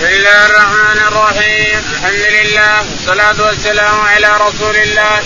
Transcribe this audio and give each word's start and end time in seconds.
بسم 0.00 0.08
الله 0.08 0.46
الرحمن 0.46 0.98
الرحيم 1.08 1.82
الحمد 1.92 2.22
لله 2.32 2.80
والصلاة 2.90 3.46
والسلام 3.46 4.00
على 4.00 4.28
رسول 4.36 4.76
الله 4.76 5.20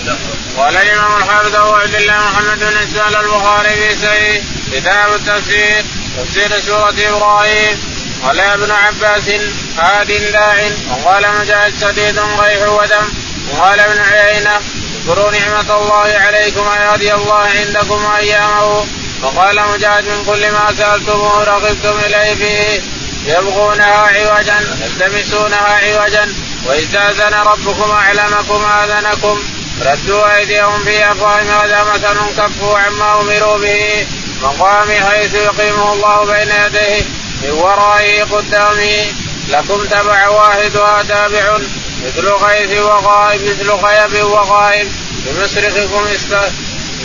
قال 0.57 0.75
الإمام 0.77 1.17
الحافظ 1.17 1.55
أبو 1.55 1.73
عبد 1.73 1.95
الله 1.95 2.17
محمد 2.17 2.59
بن 2.59 2.77
إسماعيل 2.77 3.15
البخاري 3.15 3.69
في 3.69 3.95
سعيد 3.95 4.43
كتاب 4.73 5.13
التفسير 5.15 5.85
تفسير 6.17 6.59
سورة 6.59 6.95
إبراهيم 6.99 7.79
قال 8.23 8.39
ابن 8.39 8.71
عباس 8.71 9.29
هاد 9.77 10.31
داع 10.31 10.57
وقال 10.89 11.25
مجاهد 11.39 11.73
سديد 11.77 12.19
غيح 12.19 12.69
ودم 12.69 13.07
وقال 13.51 13.79
ابن 13.79 13.99
عيينة 14.01 14.59
اذكروا 14.95 15.31
نعمة 15.31 15.77
الله 15.77 16.19
عليكم 16.19 16.67
ويهدي 16.67 17.13
الله 17.13 17.47
عندكم 17.59 18.05
أيامه 18.17 18.85
وقال 19.23 19.61
مجاهد 19.73 20.05
من 20.05 20.23
كل 20.25 20.51
ما 20.51 20.73
سألتموه 20.77 21.43
رغبتم 21.43 21.99
إليه 22.05 22.35
فيه 22.35 22.81
يبغونها 23.25 23.97
عوجا 23.97 24.59
يلتمسونها 24.81 25.79
عوجا 25.83 26.33
واستاذن 26.65 27.33
ربكم 27.33 27.91
أعلمكم 27.91 28.65
آذنكم 28.65 29.43
ردوا 29.81 30.37
أيديهم 30.37 30.83
في 30.83 31.11
أفواههم 31.11 31.47
هذا 31.47 31.83
مثل 31.83 32.41
كفوا 32.41 32.79
عما 32.79 33.21
أمروا 33.21 33.57
به 33.57 34.07
مقام 34.41 34.87
حيث 34.91 35.33
يقيمه 35.33 35.93
الله 35.93 36.25
بين 36.25 36.49
يديه 36.65 37.05
من 37.43 37.51
ورائه 37.51 38.23
قدامه 38.23 39.05
لكم 39.49 39.85
تبع 39.85 40.27
واحدها 40.27 41.03
تابع 41.03 41.57
مثل 42.05 42.27
غيث 42.27 42.79
وغائب 42.79 43.41
مثل 43.43 43.71
غيب 43.71 44.25
وغائب 44.25 44.91
بمصرخكم. 45.25 46.07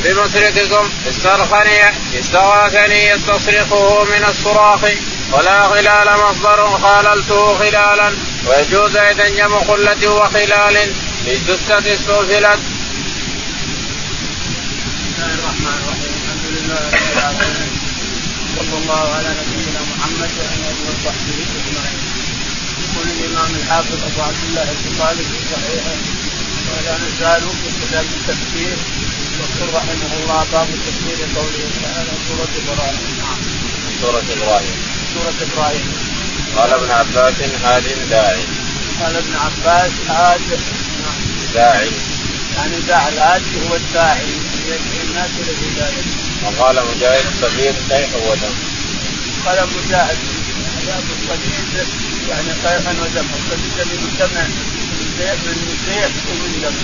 بمصرخكم 0.04 0.90
استرخني 1.08 1.90
استغاثني 2.18 3.08
يستصرخه 3.08 4.04
من 4.04 4.24
الصراخ 4.28 4.80
ولا 5.32 5.68
خلال 5.68 6.08
مصدر 6.24 6.78
خاللته 6.78 7.58
خلالا 7.58 8.12
ويجوز 8.46 8.96
إذا 8.96 9.28
جمع 9.28 9.64
خلة 9.64 10.08
وخلال 10.08 10.76
في 11.24 11.34
جثة 11.48 11.92
استوفلت. 11.94 12.60
بسم 14.90 15.22
الله 15.22 15.34
الرحمن 15.38 15.74
الرحيم 15.80 16.12
الحمد 16.20 16.46
لله 16.54 16.80
رب 16.94 17.12
العالمين 17.12 17.70
صلى 18.58 18.76
الله 18.82 19.04
على 19.16 19.30
نبينا 19.40 19.80
محمد 19.92 20.30
وعلى 20.38 20.66
اله 20.70 20.88
وصحبه 20.88 21.38
اجمعين. 21.58 22.00
يقول 22.82 23.06
الإمام 23.16 23.50
الحافظ 23.54 23.98
أبو 24.08 24.20
عبد 24.22 24.42
الله 24.48 24.66
البخاري 24.76 25.24
في 25.30 25.38
صحيحه 25.52 25.96
ولا 26.70 26.94
نزال 27.04 27.42
في 27.60 27.68
كتاب 27.80 28.06
التفسير 28.18 28.76
يقول 29.40 29.74
رحمه 29.74 30.12
الله 30.20 30.46
باب 30.52 30.68
تفسير 30.86 31.18
قوله 31.36 31.64
تعالى 31.82 32.12
سورة 32.28 32.52
إبراهيم. 32.62 33.04
نعم. 33.18 33.40
سورة 34.00 34.24
إبراهيم. 34.36 34.99
سورة 35.14 35.34
إبراهيم. 35.52 35.92
قال 36.56 36.72
ابن 36.72 36.90
عباس 36.90 37.34
هاد 37.64 37.84
داعي 38.10 38.44
قال 39.00 39.16
ابن 39.16 39.34
عباس 39.36 39.92
هاد 40.08 40.40
داعي 41.54 41.90
يعني 42.56 42.76
داعي 42.88 43.08
الهادي 43.08 43.68
هو 43.68 43.74
الداعي. 43.76 44.32
يدعي 44.66 45.02
الناس 45.08 45.30
إلى 45.40 45.50
الهدايه 45.50 46.02
وقال 46.44 46.76
مجاهد 46.96 47.24
صغير 47.40 47.74
كيف 47.88 48.14
ودم 48.14 48.54
قال 49.46 49.58
مجاهد 49.76 50.18
عذاب 50.76 51.04
الصديد 51.16 51.86
يعني 52.28 52.52
قيحا 52.64 52.92
ودم. 53.02 53.26
الصديد 53.38 53.72
الذي 53.76 53.96
مجتمع 54.04 54.42
من 54.46 55.76
سيف 55.86 56.12
ومن 56.30 56.52
دم. 56.62 56.76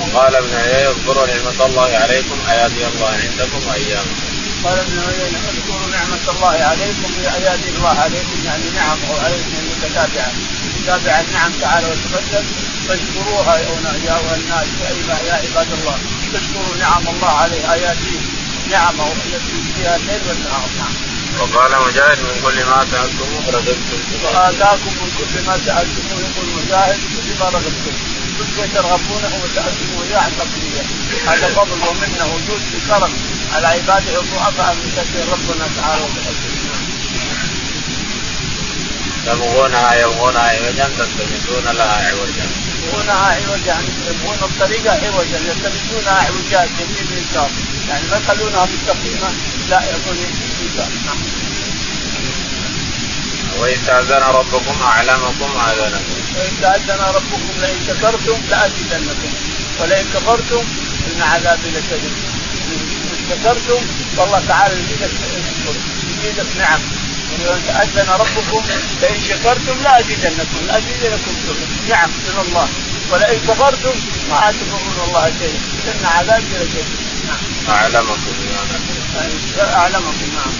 وقال 0.00 0.34
ابن 0.36 0.54
عيينة 0.54 0.90
اذكروا 0.90 1.26
نعمة 1.26 1.66
الله 1.66 1.96
عليكم 1.96 2.38
أيادي 2.50 2.86
الله 2.86 3.08
عندكم 3.08 3.62
أيامكم 3.74 4.21
قال 4.64 4.78
ابن 4.78 4.98
عيينة 5.08 5.38
اذكروا 5.50 5.90
نعمة 5.90 6.24
الله 6.36 6.64
عليكم 6.70 7.08
بآيات 7.18 7.60
الله 7.74 7.88
عليكم 8.04 8.44
يعني 8.44 8.70
نعمه 8.70 9.20
عليكم 9.24 9.50
متتابعة 9.70 10.32
تتابع 10.82 11.20
النعم 11.20 11.52
تعالى 11.60 11.86
وتقدم 11.86 12.44
فاشكروها 12.88 13.56
يا 13.58 13.68
الناس 14.36 14.66
يا 15.26 15.34
عباد 15.34 15.72
الله. 15.72 15.98
تشكروا 16.32 16.76
نعم 16.80 17.02
الله 17.08 17.28
عليه 17.42 17.72
آياته 17.72 18.20
نعمه 18.70 19.12
التي 19.12 19.56
فيها 19.76 19.96
الليل 19.96 20.20
والنهار 20.28 20.68
نعم. 20.78 20.94
وقال 21.40 21.70
مجاهد 21.86 22.18
من 22.18 22.40
كل 22.44 22.64
ما 22.64 22.86
سألتموه 22.90 23.44
رزقتم 23.48 24.00
وآتاكم 24.24 24.92
من 25.00 25.10
كل 25.18 25.46
ما 25.46 25.56
سألتموه 25.66 26.20
يقول 26.26 26.46
مجاهد 26.64 26.96
من 26.96 27.16
كل 27.16 27.38
ما 27.40 27.48
رزقتم 27.48 27.94
كل 28.38 28.46
شيء 28.56 28.68
ترغبونه 28.74 29.32
وسألتموه 29.44 30.04
اياه 30.08 30.18
عن 30.18 30.32
تقديره 30.38 30.84
هذا 31.26 31.48
فضل 31.48 31.78
ومنه 31.88 32.34
وجود 32.34 32.60
بكرم 32.74 33.12
على 33.52 33.66
عباده 33.66 34.20
الضعفاء 34.20 34.74
من 34.74 34.92
شكر 34.96 35.32
ربنا 35.32 35.68
تعالى 35.76 36.02
وتقدم 36.02 36.52
تبغونها 39.26 39.94
يبغونها 39.94 40.40
عوجا 40.40 40.90
تلتمسون 40.98 41.76
لها 41.76 42.08
عوجا. 42.08 42.46
يبغونها 42.82 43.14
عوجا 43.14 43.76
يبغون 44.08 44.38
الطريقة 44.42 44.90
عوجا 44.90 45.38
يلتمسونها 45.38 46.26
عوجات 46.26 46.68
يمين 46.80 47.24
يسار 47.24 47.50
يعني 47.88 48.06
ما 48.10 48.16
يخلونها 48.16 48.68
مستقيمة 48.74 49.30
لا 49.70 49.80
يكون 49.90 50.16
يسار 50.64 50.88
نعم. 51.06 51.18
وإذ 53.58 53.78
ربكم 54.12 54.82
أعلمكم 54.82 55.50
آذانكم 55.68 56.16
وإذ 56.36 56.90
ربكم 57.00 57.52
لئن 57.60 57.80
شكرتم 57.86 58.38
لأزيدنكم. 58.50 59.32
ولئن 59.80 60.06
كفرتم 60.14 60.64
إن 61.14 61.22
عذابي 61.22 61.70
لشديد. 61.70 62.31
شكرتم 63.32 63.80
فالله 64.16 64.42
تعالى 64.48 64.74
يزيدك 64.74 65.10
يزيدك 66.18 66.56
نعم 66.58 66.80
أذن 67.82 68.08
ربكم 68.10 68.62
لئن 69.02 69.20
شكرتم 69.28 69.82
لأزيدنكم 69.82 70.66
لأزيدنكم 70.66 71.34
نعم 71.88 72.10
من 72.10 72.44
الله 72.46 72.68
ولئن 73.10 73.38
كفرتم 73.40 73.94
ما 74.30 74.52
تضرون 74.52 75.08
الله 75.08 75.32
شيئا 75.38 75.60
إن 75.92 76.06
عذابي 76.06 76.44
لشديد 76.60 76.84
نعم 77.26 77.76
أعلمكم 77.76 78.34
أعلمكم 79.60 80.26
نعم 80.34 80.52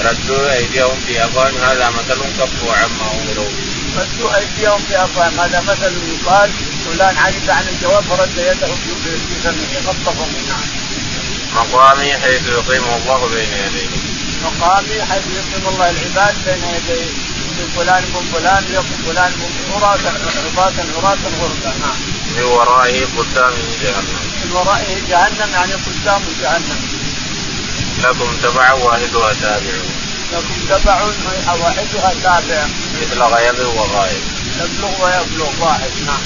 ردوا 0.00 0.52
أيديهم 0.52 1.00
في 1.06 1.24
أفواههم 1.24 1.56
هذا 1.56 1.90
مثل 1.90 2.20
كفوا 2.38 2.72
عما 2.72 3.12
أمروا 3.22 3.50
ردوا 3.96 4.36
أيديهم 4.36 4.80
في 4.88 5.04
أفواههم 5.04 5.40
هذا 5.40 5.60
مثل 5.60 5.92
يقال 6.08 6.50
فلان 6.84 7.16
عجز 7.16 7.50
عن 7.50 7.68
الجواب 7.68 8.02
فرد 8.02 8.38
يده 8.38 8.74
في 9.04 9.40
فمه 9.44 9.80
خطفه 9.86 10.26
نعم 10.48 10.87
مقامي 11.58 12.12
حيث 12.12 12.46
يقيم 12.46 12.84
الله 12.84 13.28
بين 13.34 13.52
يديه 13.52 13.88
مقامي 14.44 15.04
حيث 15.04 15.24
يقيم 15.38 15.68
الله 15.68 15.90
العباد 15.90 16.34
بين 16.46 16.62
يديه 16.74 17.10
من 17.58 17.68
فلان 17.76 18.02
من 18.02 18.24
فلان 18.32 18.64
يقوم 18.72 18.98
فلان 19.06 19.32
من 19.32 19.72
عراة 19.72 19.98
عراة 20.56 20.72
عراة 20.96 21.18
غرفة 21.40 21.78
نعم. 21.78 21.98
من 22.36 22.42
ورائه 22.42 23.04
قدام 23.18 23.52
جهنم. 23.82 24.18
من 24.44 24.52
ورائه 24.52 24.94
جهنم 25.08 25.50
يعني 25.52 25.72
قدام 25.72 26.22
جهنم. 26.42 26.80
لكم 28.04 28.36
تبع 28.42 28.72
واحدها 28.72 29.32
تابع. 29.32 29.76
لكم 30.32 30.54
تبع 30.68 31.02
واحدها 31.54 32.14
تابع. 32.22 32.66
مثل 33.00 33.22
غيب 33.22 33.58
وغائب. 33.76 34.22
يبلغ 34.60 35.04
ويبلغ 35.04 35.50
واحد 35.60 35.90
نعم. 36.06 36.22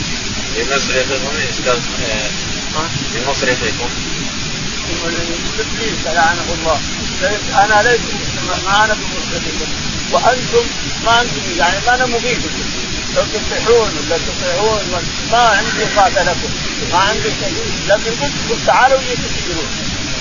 بمصرفكم 0.57 1.33
بمصرفكم. 3.15 3.89
ابليس 5.59 6.07
لعنه 6.07 6.47
الله. 6.55 6.81
أنا 7.65 7.89
ليس 7.89 8.01
ما 8.67 8.85
أنا 8.85 8.97
وأنتم 10.13 10.65
ما 11.05 11.21
أنتم 11.21 11.59
يعني 11.59 11.87
ما 11.87 11.95
أنا 11.95 12.07
مفيدكم 12.07 12.65
لو 13.17 13.23
تصيحون 13.23 13.91
ولا 13.99 14.19
تطيعون 14.19 14.81
ما 15.33 15.39
عندي 15.39 15.85
قاتل 15.97 16.27
لكم. 16.27 16.51
ما 16.93 16.99
عندي 16.99 17.31
شيء. 17.41 17.55
لكن 17.89 18.11
قلت 18.11 18.33
لكم 18.51 18.67
تعالوا 18.67 18.99
يجي 19.01 19.17
تسجلون. 19.17 19.69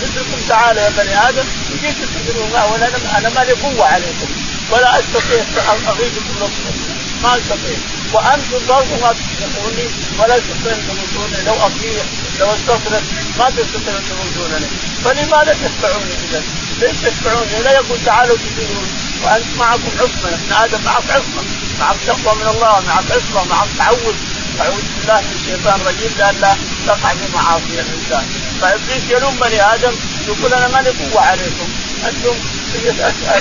قلت 0.02 0.16
لكم 0.16 0.48
تعالوا 0.50 0.82
يا 0.82 0.90
بني 0.90 1.30
آدم 1.30 1.44
يجي 1.72 1.92
تسجلون. 1.92 2.52
ولا 2.52 2.88
أنا 3.18 3.30
ما 3.30 3.44
لي 3.44 3.52
قوة 3.52 3.86
عليكم. 3.86 4.28
ولا 4.72 5.00
أستطيع 5.00 5.44
أغيظكم. 5.88 6.36
نصرا 6.38 7.01
ما 7.24 7.38
استطيع 7.38 7.78
وأنتم 8.14 8.60
برضه 8.68 8.96
ما 9.02 9.14
تستطيعوني 9.14 9.88
ولا 10.20 10.40
تستطيعون 10.40 10.82
تموتوني. 10.88 11.42
لو 11.46 11.54
اطيع 11.54 12.04
لو 12.40 12.48
استصرف 12.56 13.04
ما 13.40 13.50
تستطيعون 13.50 14.04
تموتونني. 14.10 14.68
فلماذا 15.04 15.54
تتبعوني 15.62 16.14
إذا؟ 16.30 16.42
ليش 16.80 16.98
تتبعوني؟ 16.98 17.64
لا 17.64 17.72
يقول 17.72 18.00
تعالوا 18.06 18.38
تسجلون 18.38 18.88
وأنت 19.24 19.46
معكم 19.58 19.92
عصمة. 20.00 20.30
ابن 20.34 20.54
آدم 20.54 20.84
معك 20.86 21.10
عصمة. 21.10 21.44
معك 21.80 21.98
تقوى 22.08 22.36
من 22.36 22.48
الله 22.48 22.84
معك 22.88 23.12
عصمة 23.12 23.44
معك 23.44 23.70
تعوذ. 23.78 24.16
أعوذ 24.62 24.84
بالله 24.98 25.22
من 25.22 25.36
الشيطان 25.42 25.82
الرجيم. 25.82 26.12
لئلا 26.18 26.56
تقع 26.88 27.10
في 27.10 27.28
معاصي 27.34 27.80
الإنسان. 27.80 28.26
فإبليس 28.62 29.04
يلوم 29.10 29.36
بني 29.36 29.74
آدم 29.74 29.94
يقول 30.28 30.54
أنا 30.54 30.68
مالي 30.68 30.90
قوة 30.90 31.22
عليكم. 31.22 31.70
أنتم 32.08 32.36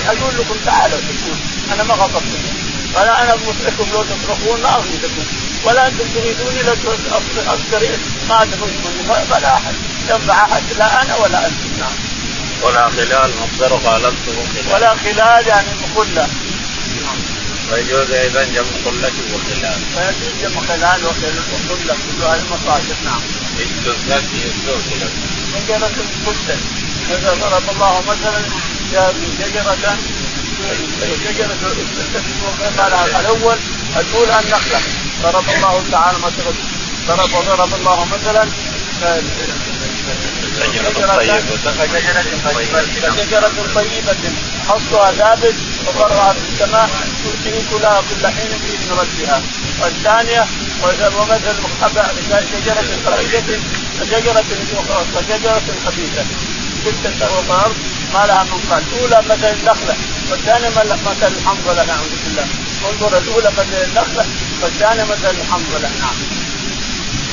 أقول 0.07 0.33
لكم 0.37 0.55
تعالوا 0.65 0.97
تكون 0.97 1.39
أنا 1.73 1.83
ما 1.83 1.93
غضبتكم 1.93 2.60
ولا 2.95 3.23
أنا 3.23 3.35
مصرخكم 3.35 3.91
لو 3.93 4.03
تصرخون 4.03 4.61
ما 4.61 4.75
اغيظكم 4.75 5.23
ولا 5.63 5.87
أنتم 5.87 6.05
تريدوني 6.15 6.61
لو 6.63 6.73
اصدر 7.47 7.81
ما 8.29 8.45
تفوزوني 8.45 9.25
فلا 9.29 9.53
أحد 9.53 9.73
ينفع 10.09 10.45
أحد 10.45 10.63
لا 10.77 11.01
أنا 11.01 11.15
ولا 11.15 11.47
أنتم 11.47 11.79
نعم. 11.79 11.95
ولا 12.63 12.89
خلال 12.89 13.31
مصدر 13.41 13.79
خالفته 13.85 14.33
ولا 14.73 14.95
خلال 14.95 15.47
يعني 15.47 15.67
مخله 15.81 16.27
ويجوز 17.71 18.11
أيضا 18.11 18.43
جمع 18.43 18.67
قله 18.85 19.11
وخلال. 19.33 19.79
فيجوز 19.95 20.33
جمع 20.41 20.61
خلال 20.67 21.05
وقله 21.05 21.95
كلها 22.09 22.35
المصادر 22.35 22.95
نعم. 23.05 23.21
يستثنى 23.59 24.15
يستثنى. 24.15 25.09
شجرة 25.53 25.91
قلت 26.25 26.57
إذا 27.09 27.33
ضرب 27.41 27.63
الله 27.69 28.03
مثلا 28.07 28.41
شجرة 29.39 29.97
شجرة 31.23 31.55
الأول 33.19 33.57
الاولى 33.97 34.39
النخله 34.39 34.79
ضرب 35.23 35.49
الله 35.49 35.83
تعالى 35.91 36.17
مثلا 36.17 36.53
ضرب 37.07 37.33
وضرب 37.33 37.73
الله 37.73 38.05
مثلا 38.05 38.49
شجرة 40.61 41.17
طيبة 42.55 42.81
شجرة 43.17 43.51
أصلها 44.69 45.11
ثابت 45.11 45.55
وفرعها 45.87 46.33
في 46.33 46.39
السماء 46.53 46.89
تؤتي 47.23 47.63
كلها 47.71 48.01
كل 48.09 48.27
حين 48.27 48.49
بإذن 48.49 48.91
ربها 48.91 49.41
والثانية 49.81 50.45
ومثل 50.83 51.55
شجرة 52.51 52.85
خبيثة 53.05 53.59
وشجرة 55.15 55.61
خبيثة 55.85 56.25
ستة 56.85 57.25
أرض 57.65 57.75
ما 58.13 58.25
لها 58.27 58.43
من 58.43 58.59
قال 58.69 58.83
الأولى 58.83 59.23
مثل 59.29 59.45
النخلة 59.59 59.95
والثانية 60.31 60.69
مثل 60.69 61.27
الحنظلة 61.27 61.83
نعوذ 61.83 62.09
بالله 62.23 62.47
انظر 62.89 63.17
الأولى 63.17 63.51
مثل 63.57 63.83
النخلة 63.83 64.25
والثانية 64.61 65.03
مثل 65.03 65.29
الحنظلة 65.29 65.89
نعم. 65.99 66.15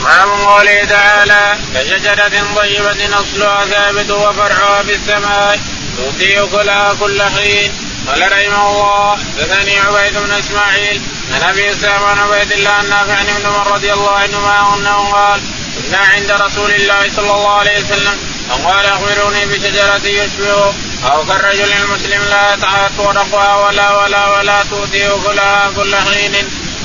باب 0.04 0.28
قوله 0.28 0.84
تعالى 0.84 1.58
كشجرة 1.74 2.54
طيبة 2.56 3.20
أصلها 3.20 3.64
ثابت 3.64 4.10
وفرعها 4.10 4.82
في 4.82 4.94
السماء 4.94 5.60
تؤتي 5.96 6.46
كلها 6.46 6.94
كل 6.94 7.22
حين. 7.22 7.72
قال 8.08 8.32
رحمه 8.32 8.70
الله 8.70 9.16
حدثني 9.16 9.78
عبيد 9.78 10.18
بن 10.18 10.32
إسماعيل 10.32 11.02
عن 11.34 11.42
أبي 11.42 11.72
أسامة 11.72 12.22
عبيد 12.22 12.52
الله 12.52 12.70
عن 12.70 12.88
نافع 12.88 13.12
عن 13.12 13.26
ابن 13.28 13.46
عمر 13.46 13.72
رضي 13.72 13.92
الله 13.92 14.10
عنهما 14.10 14.74
أنه 14.74 14.96
قال 14.96 15.40
كنا 15.78 15.98
عند 15.98 16.30
رسول 16.30 16.70
الله 16.70 17.10
صلى 17.16 17.32
الله 17.34 17.54
عليه 17.58 17.78
وسلم. 17.78 18.16
فقال 18.48 18.86
أخبروني 18.86 19.46
بشجرة 19.46 20.06
يشبه 20.06 20.74
أو 21.12 21.24
كالرجل 21.26 21.72
المسلم 21.72 22.22
لا 22.30 22.54
يتعاطى 22.54 22.98
ورقها 22.98 23.54
ولا 23.54 23.96
ولا 23.96 24.26
ولا 24.28 24.62
تؤتي 24.70 25.08
كلها 25.26 25.70
كل 25.76 25.96
حين. 25.96 26.34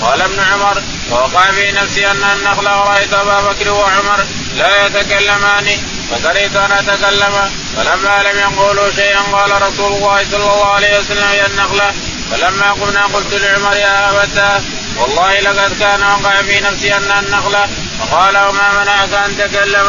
قال 0.02 0.22
ابن 0.22 0.40
عمر 0.40 0.82
ووقع 1.12 1.52
في 1.52 1.72
نفسي 1.72 2.12
أن 2.12 2.24
النخل 2.24 2.68
ورأيت 2.68 3.14
أبا 3.14 3.42
بكر 3.42 3.70
وعمر 3.70 4.20
لا 4.58 4.86
يتكلمان. 4.86 5.68
فكرهت 6.12 6.56
أن 6.56 6.72
أتكلم 6.72 7.52
فلما 7.78 8.24
لم 8.24 8.40
يقولوا 8.40 8.92
شيئا 8.92 9.22
قال 9.22 9.62
رسول 9.62 9.94
الله 9.94 10.24
صلى 10.32 10.54
الله 10.54 10.74
عليه 10.74 11.00
وسلم 11.00 11.30
يا 11.34 11.46
النخله 11.46 11.94
فلما 12.32 12.72
قمنا 12.72 13.06
قلت 13.06 13.34
لعمر 13.34 13.76
يا 13.76 14.24
ابتاه 14.24 14.62
والله 14.98 15.40
لقد 15.40 15.80
كان 15.80 16.04
وقع 16.04 16.42
في 16.42 16.60
نفسي 16.60 16.94
أن 16.94 17.12
النخله 17.20 17.70
فقال 18.12 18.38
وما 18.38 18.84
منعك 18.84 19.14
أن 19.14 19.38
تكلم؟ 19.38 19.88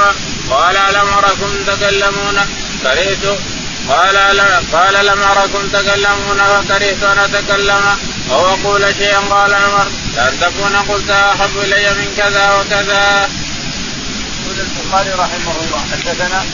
قال 0.51 0.77
ألم 0.77 1.09
أركم 1.19 1.65
تكلمون؟ 1.67 2.41
كرهت 2.83 3.39
قال 3.89 4.37
لا 4.37 4.61
قال 4.73 5.07
لم 5.07 5.23
أركم 5.23 5.69
تكلمون 5.69 6.39
فكرهت 6.39 7.03
أن 7.03 7.19
أتكلم. 7.19 7.99
أو 8.31 8.55
أقول 8.55 8.95
شيئا؟ 8.99 9.19
قال 9.19 9.55
عمر. 9.55 9.87
لأن 10.17 10.41
تكون 10.41 10.77
قلت 10.77 11.11
أحب 11.11 11.59
إلي 11.59 11.95
من 11.95 12.15
كذا 12.17 12.55
وكذا. 12.55 13.29
يقول 14.43 14.61
البخاري 14.61 15.11
رحمه 15.11 15.55
الله 15.67 15.81
حدثنا. 15.93 16.45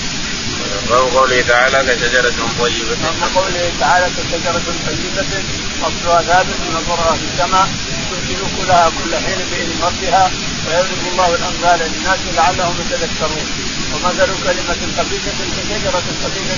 باب 0.90 1.16
قوله 1.16 1.44
تعالى 1.48 1.96
كشجرة 1.96 2.34
طيبة. 2.58 2.96
باب 3.02 3.30
قوله 3.34 3.72
تعالى 3.80 4.06
كشجرة 4.06 4.62
طيبة 4.86 5.42
اصلها 5.82 6.22
ثابت 6.22 6.60
نظرها 6.74 7.16
في 7.16 7.24
السماء 7.32 7.68
تؤتي 8.10 8.36
كلها 8.56 8.90
كل 8.90 9.16
حين 9.16 9.38
بإذن 9.50 9.78
ربها. 9.82 10.30
ويضرب 10.70 11.12
الله 11.12 11.28
الامثال 11.34 11.78
للناس 11.92 12.20
لعلهم 12.36 12.74
يتذكرون. 12.80 13.46
ومثل 13.92 14.30
كلمة 14.46 14.80
خبيثة 14.98 15.38
كشجرة 15.56 16.02
خبيثة 16.22 16.56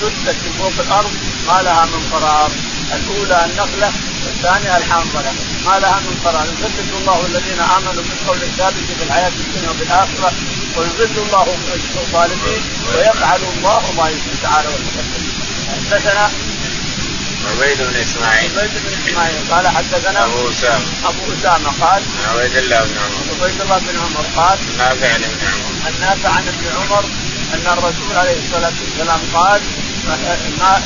جثت 0.00 0.36
في 0.42 0.50
فوق 0.58 0.72
الأرض 0.86 1.12
ما 1.48 1.62
لها 1.62 1.84
من 1.86 2.02
قرار. 2.12 2.50
الأولى 2.96 3.44
النخلة 3.44 3.92
والثانية 4.24 4.76
الحنظلة. 4.76 5.32
ما 5.66 5.78
لها 5.78 5.98
من 6.00 6.14
قرار. 6.24 6.46
يثبت 6.46 6.90
الله 7.00 7.26
الذين 7.26 7.60
آمنوا 7.60 8.02
بالقول 8.08 8.42
الثابت 8.42 8.86
في 8.98 9.02
الحياة 9.02 9.28
الدنيا 9.28 9.70
وفي 9.70 9.82
الاخره 9.82 10.32
الله 11.28 11.56
الظالمين 11.96 12.62
ويفعل 12.88 13.40
الله 13.56 13.82
ما 13.96 14.08
يريد 14.08 14.38
تعالى 14.42 14.68
وتقدم 14.68 15.24
حدثنا 15.68 16.30
عبيد 17.46 17.78
بن 17.82 17.96
إسماعيل. 17.96 18.58
عبيد 18.58 18.70
بن 18.70 18.92
إسماعيل. 19.02 19.36
قال 19.50 19.68
حدثنا 19.68 20.24
أبو 20.24 20.50
أسامة. 20.50 20.86
أبو 21.04 21.32
أسامة 21.40 21.70
قال 21.80 22.02
عبيد 22.28 22.56
الله 22.56 22.80
بن 22.80 22.98
عمر. 22.98 23.44
عبيد 23.44 23.60
الله 23.60 23.78
بن 23.78 23.98
عمر 23.98 24.24
قال 24.36 24.58
نافع 24.78 25.08
عن 25.14 25.24
ابن 25.24 25.46
عمر. 25.46 25.88
النافع 25.88 26.28
عن 26.28 26.48
ابن 26.48 26.66
عمر 26.76 27.04
أن 27.54 27.66
الرسول 27.72 28.16
عليه 28.16 28.36
الصلاة 28.44 28.72
والسلام 28.82 29.20
قال 29.34 29.60
ما 30.58 30.82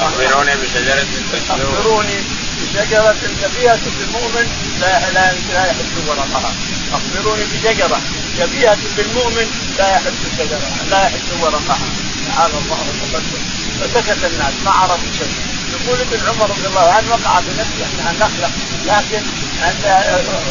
أخبروني 0.00 0.56
بشجرة 0.56 1.06
أخبروني 1.50 2.18
بشجرة 2.60 3.16
شبيهه 3.42 3.80
بالمؤمن 3.98 4.46
لا 4.80 5.10
لا 5.10 5.32
لا 5.52 5.64
يحب 5.70 6.08
ورقها 6.08 6.52
أخبروني 6.92 7.44
بشجرة 7.44 8.00
شبيهه 8.38 8.78
بالمؤمن 8.96 9.46
لا 9.78 9.88
يحب 9.94 10.14
الشجره 10.32 10.70
لا 10.90 11.06
يحب 11.06 11.42
ورقها 11.42 11.78
تعالى 12.26 12.54
الله 12.64 12.78
وتقدم. 12.78 13.42
فسكت 13.80 14.24
الناس 14.24 14.54
ما 14.64 14.70
عرفوا 14.70 15.12
شيء. 15.18 15.53
يقول 15.74 16.00
ابن 16.00 16.28
عمر 16.28 16.50
رضي 16.50 16.66
الله 16.66 16.90
عنه 16.90 17.10
وقع 17.10 17.40
بنفسه 17.40 17.86
أنها 17.92 18.12
نخلة 18.12 18.50
لكن 18.86 19.22
عند 19.62 19.84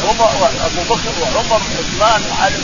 عمر 0.04 0.50
ابو 0.66 0.94
بكر 0.94 1.12
وعمر 1.22 1.62
وعثمان 1.62 2.22
وعلي 2.30 2.62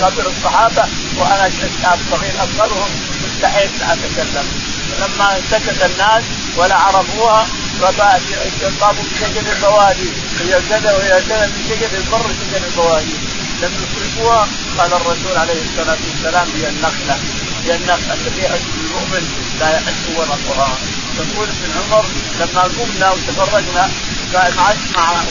كبر 0.00 0.26
الصحابة 0.36 0.84
وأنا 1.18 1.50
شاب 1.82 1.98
صغير 2.10 2.34
اصغرهم 2.44 2.90
مستحيل 3.24 3.70
ان 3.82 3.98
أتكلم. 4.04 4.46
لما 5.00 5.40
سكت 5.50 5.84
الناس 5.84 6.24
ولا 6.56 6.74
عرفوها 6.74 7.46
فطابوا 7.80 9.04
بشجر 9.12 9.52
البوادي 9.52 10.08
هي 10.40 10.60
كذا 10.70 10.92
وهي 10.92 11.22
كذا 11.28 11.46
من 11.46 11.64
شجر 11.68 11.98
البر 11.98 12.26
شجر 12.40 12.66
البوادي. 12.66 13.14
لم 13.62 13.72
يدركوها 13.74 14.48
قال 14.78 14.92
الرسول 14.92 15.36
عليه 15.36 15.62
الصلاة 15.62 15.98
والسلام 16.06 16.48
هي 16.56 16.68
النخلة 16.68 17.18
هي 17.64 17.74
النخلة 17.74 18.14
التي 18.14 18.46
المؤمن 18.46 19.24
لا 19.60 19.70
يحس 19.76 20.02
ورقها 20.16 20.78
يقول 21.18 21.48
ابن 21.48 21.72
عمر 21.78 22.04
لما 22.40 22.62
قمنا 22.62 23.10
وتفرجنا 23.10 23.90
قال 24.34 24.54
مع 24.56 24.72
مع 24.96 25.22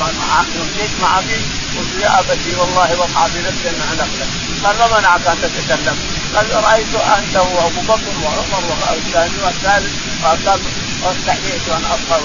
مع 0.00 0.44
جيت 0.76 0.90
مع 1.02 1.18
أبي 1.18 1.40
قلت 1.76 2.02
يا 2.02 2.20
أبتي 2.20 2.56
والله 2.56 2.98
وقع 2.98 3.28
في 3.28 3.38
نفسي 3.38 3.68
انها 3.70 3.94
نخله 3.94 4.26
قال 4.64 4.78
ما 4.78 4.98
منعك 4.98 5.26
أن 5.26 5.36
تتكلم؟ 5.42 5.96
قال 6.34 6.64
رأيت 6.64 6.94
أنت 6.94 7.36
وأبو 7.36 7.80
بكر 7.80 8.14
وعمر 8.24 8.64
والثاني 8.90 9.38
والثالث. 9.44 9.92
وقال 10.22 10.60
واستحييت 11.02 11.68
أن 11.68 11.84
أبقى 11.84 12.20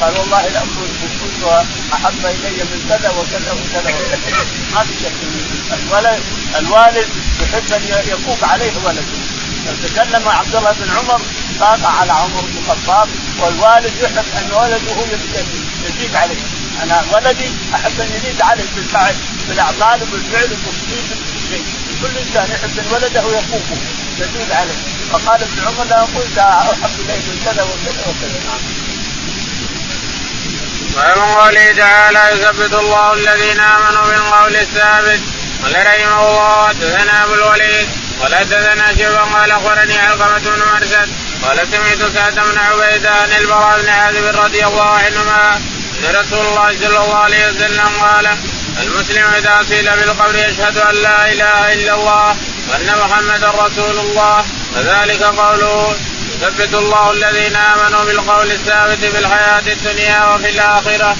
قال 0.00 0.18
والله 0.18 0.46
الامر 0.46 0.88
كنت 1.20 1.64
أحب 1.92 2.26
إلي 2.26 2.62
من 2.70 2.86
كذا 2.88 3.10
وكذا 3.10 3.52
وكذا 3.52 3.94
وكذا. 3.94 4.18
ما 4.74 4.84
في 4.84 4.94
شك 5.02 5.12
الولد 5.72 6.22
الوالد 6.58 7.08
يحب 7.40 7.72
أن 7.72 8.08
يكوب 8.08 8.38
عليه 8.42 8.72
ولده. 8.84 9.29
تكلم 9.82 10.28
عبد 10.28 10.56
الله 10.56 10.72
بن 10.72 10.90
عمر 10.98 11.20
طاق 11.60 11.86
على 11.86 12.12
عمر 12.12 12.40
بن 12.40 12.58
الخطاب 12.58 13.08
والوالد 13.40 13.92
يحب 14.02 14.24
أن 14.38 14.52
ولده 14.52 14.96
يزيد 15.88 16.14
عليه. 16.14 16.36
أنا 16.82 17.04
ولدي 17.12 17.50
أحب 17.74 18.00
أن 18.00 18.10
يزيد 18.16 18.42
عليه 18.42 18.64
بالفعل 18.76 19.14
بالاعمال 19.48 20.02
وبالفعل 20.02 20.44
وبالتصميم 20.44 21.04
وبكل 21.10 21.48
شيء 21.50 21.64
كل 22.02 22.18
إنسان 22.18 22.50
يحب 22.54 22.78
أن 22.78 22.86
ولده 22.92 23.20
يفوقه 23.38 23.80
يزيد 24.18 24.52
عليه. 24.52 24.78
فقال 25.12 25.42
ابن 25.42 25.66
عمر 25.66 25.84
لا 25.84 26.00
قلت 26.00 26.38
أحب 26.38 27.00
إليه 27.00 27.16
من 27.16 27.42
كذا 27.44 27.62
وكذا 27.62 28.02
وكذا. 28.08 28.40
نعم 28.46 28.60
ومن 30.96 31.34
قوله 31.34 31.72
تعالى 31.72 32.22
يثبت 32.32 32.74
الله 32.74 33.12
الذين 33.12 33.60
آمنوا 33.60 34.06
بالقول 34.06 34.56
الثابت 34.56 35.20
قال 35.62 35.86
رحمه 35.86 36.28
الله 36.28 36.68
حدثنا 36.68 37.24
أبو 37.24 37.34
الوليد 37.34 37.88
قال 38.22 38.34
حدثنا 38.34 38.94
شيبا 38.96 39.20
قال 39.20 39.50
أخبرني 39.50 39.98
علقمة 39.98 40.38
بن 40.38 40.62
مرسد 40.74 41.08
قال 41.42 41.68
سمعت 41.68 42.12
سعد 42.14 42.34
بن 42.34 42.58
عبيده 42.58 43.10
عن 43.10 43.32
البراء 43.40 43.80
بن 43.80 43.88
عازب 43.88 44.24
رضي 44.36 44.66
الله 44.66 44.90
عنهما 44.90 45.56
أن 45.56 46.16
رسول 46.16 46.46
الله 46.46 46.76
صلى 46.80 47.04
الله 47.04 47.16
عليه 47.16 47.50
وسلم 47.50 47.88
قال 48.00 48.28
المسلم 48.82 49.24
إذا 49.26 49.62
سئل 49.68 49.96
بالقبر 49.96 50.34
يشهد 50.34 50.78
أن 50.78 50.94
لا 50.94 51.32
إله 51.32 51.72
إلا 51.72 51.94
الله 51.94 52.36
وأن 52.70 52.98
محمدا 52.98 53.50
رسول 53.50 53.98
الله 53.98 54.44
وذلك 54.76 55.22
قوله 55.22 55.96
يثبت 56.42 56.74
الله 56.74 57.10
الذين 57.12 57.56
آمنوا 57.56 58.04
بالقول 58.04 58.50
الثابت 58.50 59.04
في 59.04 59.18
الحياة 59.18 59.62
الدنيا 59.66 60.34
وفي 60.34 60.50
الآخرة. 60.50 61.16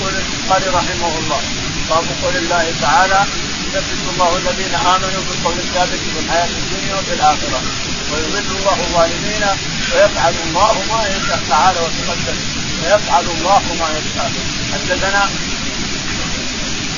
يقول 0.00 0.12
البخاري 0.14 0.68
رحمه 0.68 1.18
الله 1.18 1.40
باب 1.90 2.04
قول 2.22 2.36
الله 2.36 2.72
تعالى 2.82 3.24
يثبت 3.74 4.08
الله 4.12 4.36
الذين 4.36 4.74
آمنوا 4.74 5.22
بالقول 5.28 5.58
الثابت 5.58 6.00
في 6.14 6.18
الحياة 6.24 6.48
الدنيا 6.62 6.94
وفي 6.94 7.12
الآخرة. 7.12 7.62
ويضل 8.12 8.56
الله 8.56 8.76
الظالمين 8.86 9.44
ويفعل 9.94 10.34
الله 10.46 10.72
ما 10.92 11.06
يشاء 11.06 11.40
تعالى 11.50 11.78
وتقدم. 11.80 12.36
فيفعل 12.82 13.24
الله 13.24 13.62
ما 13.80 13.88
يشاء. 13.98 14.32
حدثنا 14.72 15.28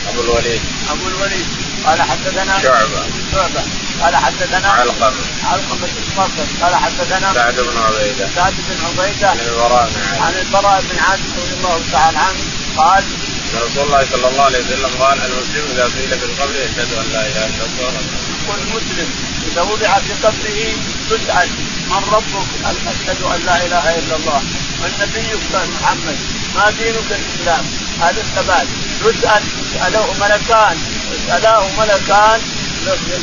أبو 0.08 0.20
الوليد. 0.20 0.60
أبو 0.90 1.08
الوليد. 1.08 1.46
قال 1.86 2.02
حدثنا 2.02 2.62
شعبة. 2.62 3.02
شعبة. 3.32 3.62
قال 4.02 4.16
حدثنا 4.16 4.68
علقمة. 4.68 5.24
علقمة 5.44 5.88
الصفر 6.02 6.46
قال 6.62 6.74
حدثنا 6.74 7.34
سعد 7.34 7.54
بن 7.54 7.78
عبيدة. 7.78 8.28
سعد 8.34 8.54
بن 8.68 8.76
عبيدة. 8.86 9.28
عن 9.30 9.38
البراء 9.38 9.90
بن 9.90 10.00
عازب. 10.00 10.22
عن 10.22 10.34
البراء 10.34 10.82
بن 10.90 10.98
عازب 10.98 11.30
رضي 11.38 11.54
الله 11.54 11.80
تعالى 11.92 12.18
عنه 12.18 12.40
قال 12.76 13.04
رسول 13.58 13.84
الله 13.86 14.04
صلى 14.12 14.28
الله 14.28 14.42
عليه 14.42 14.58
وسلم 14.58 14.90
قال 15.00 15.18
المسلم 15.22 15.64
إذا 15.72 15.88
سئل 15.88 16.18
في 16.18 16.24
القبر 16.24 16.54
يشهد 16.56 16.92
أن 16.92 17.06
لا 17.12 17.22
إله 17.26 17.46
إلا 17.46 17.64
الله. 17.64 17.92
والمسلم 18.48 19.08
إذا 19.52 19.62
وضع 19.62 19.98
في 19.98 20.12
قبره 20.12 20.58
يسال 21.10 21.48
من 21.90 22.02
ربك؟ 22.12 22.48
أشهد 22.64 23.22
أن 23.22 23.40
لا 23.46 23.66
إله 23.66 23.98
إلا 23.98 24.16
الله. 24.16 24.40
من 24.82 24.92
نبيك 25.00 25.54
محمد؟ 25.80 26.18
ما 26.56 26.70
دينك 26.70 27.10
الإسلام؟ 27.10 27.64
هذا 28.00 28.20
الثبات 28.20 28.66
يسال 29.04 29.42
يساله 29.62 30.06
ملكان. 30.20 30.76
يسالاه 31.14 31.64
ملكان 31.78 32.40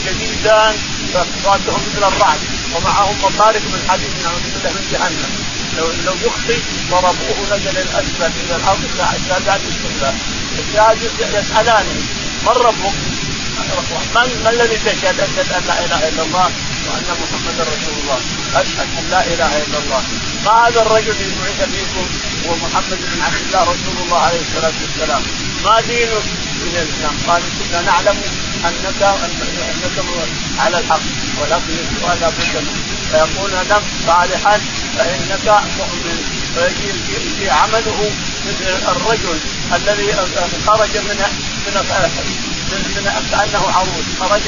جديدان 0.05 0.75
فاصواتهم 1.13 1.81
مثل 1.87 2.07
الرعد. 2.07 2.39
ومعهم 2.75 3.15
مطارق 3.23 3.61
من 3.73 3.81
حديد 3.89 4.13
نعوذ 4.23 4.43
بالله 4.53 4.69
من 4.69 4.87
جهنم. 4.91 5.52
لو 5.77 5.87
لو 6.05 6.13
يخطي 6.25 6.57
ضربوه 6.91 7.37
نزل 7.51 7.77
الأسفل 7.77 8.31
إلى 8.45 8.55
الأرض 8.55 8.81
سادات 9.29 9.61
السفلى 9.67 10.13
يسألاني 11.33 11.99
من 12.45 12.55
ربك؟ 12.67 12.93
من 14.15 14.43
ما 14.43 14.49
الذي 14.49 14.77
تشهد؟ 14.85 15.19
أشهد 15.19 15.51
أن 15.53 15.63
لا 15.67 15.85
إله 15.85 16.07
إلا 16.07 16.23
الله 16.23 16.49
وأن 16.87 17.07
محمدا 17.21 17.63
رسول 17.63 17.95
الله. 18.01 18.19
أشهد 18.55 18.87
أن 18.99 19.05
لا 19.11 19.21
إله 19.25 19.51
إلا 19.63 19.77
الله. 19.83 20.03
ما 20.45 20.67
هذا 20.67 20.81
الرجل 20.81 21.09
الذي 21.09 21.35
بعث 21.41 21.69
فيكم؟ 21.69 22.05
هو 22.45 22.55
محمد 22.55 22.99
بن 23.13 23.21
عبد 23.21 23.41
الله 23.45 23.61
رسول 23.61 23.97
الله 24.03 24.17
عليه 24.17 24.41
الصلاة 24.41 24.73
والسلام. 24.81 25.21
ما 25.63 25.81
دينك 25.81 26.25
من 26.65 26.75
الإسلام. 26.75 27.15
قال 27.27 27.41
كنا 27.59 27.81
نعلم 27.81 28.17
انك 28.67 29.01
أنك 29.03 30.05
على 30.59 30.79
الحق 30.79 31.01
ولكن 31.41 31.75
السؤال 31.83 32.31
بد 32.31 32.55
منه. 32.55 32.73
فيقول 33.11 33.51
نم 33.51 33.81
صالحا 34.07 34.59
فإنك 34.97 35.61
مؤمن. 35.77 36.17
فيجي 36.55 37.49
عمله 37.49 38.11
مثل 38.47 38.69
الرجل 38.91 39.39
الذي 39.75 40.13
خرج 40.67 40.97
من 40.97 41.19
من 42.71 42.81
من 42.95 43.05
كانه 43.31 43.63
عروس 43.75 44.05
خرج 44.19 44.41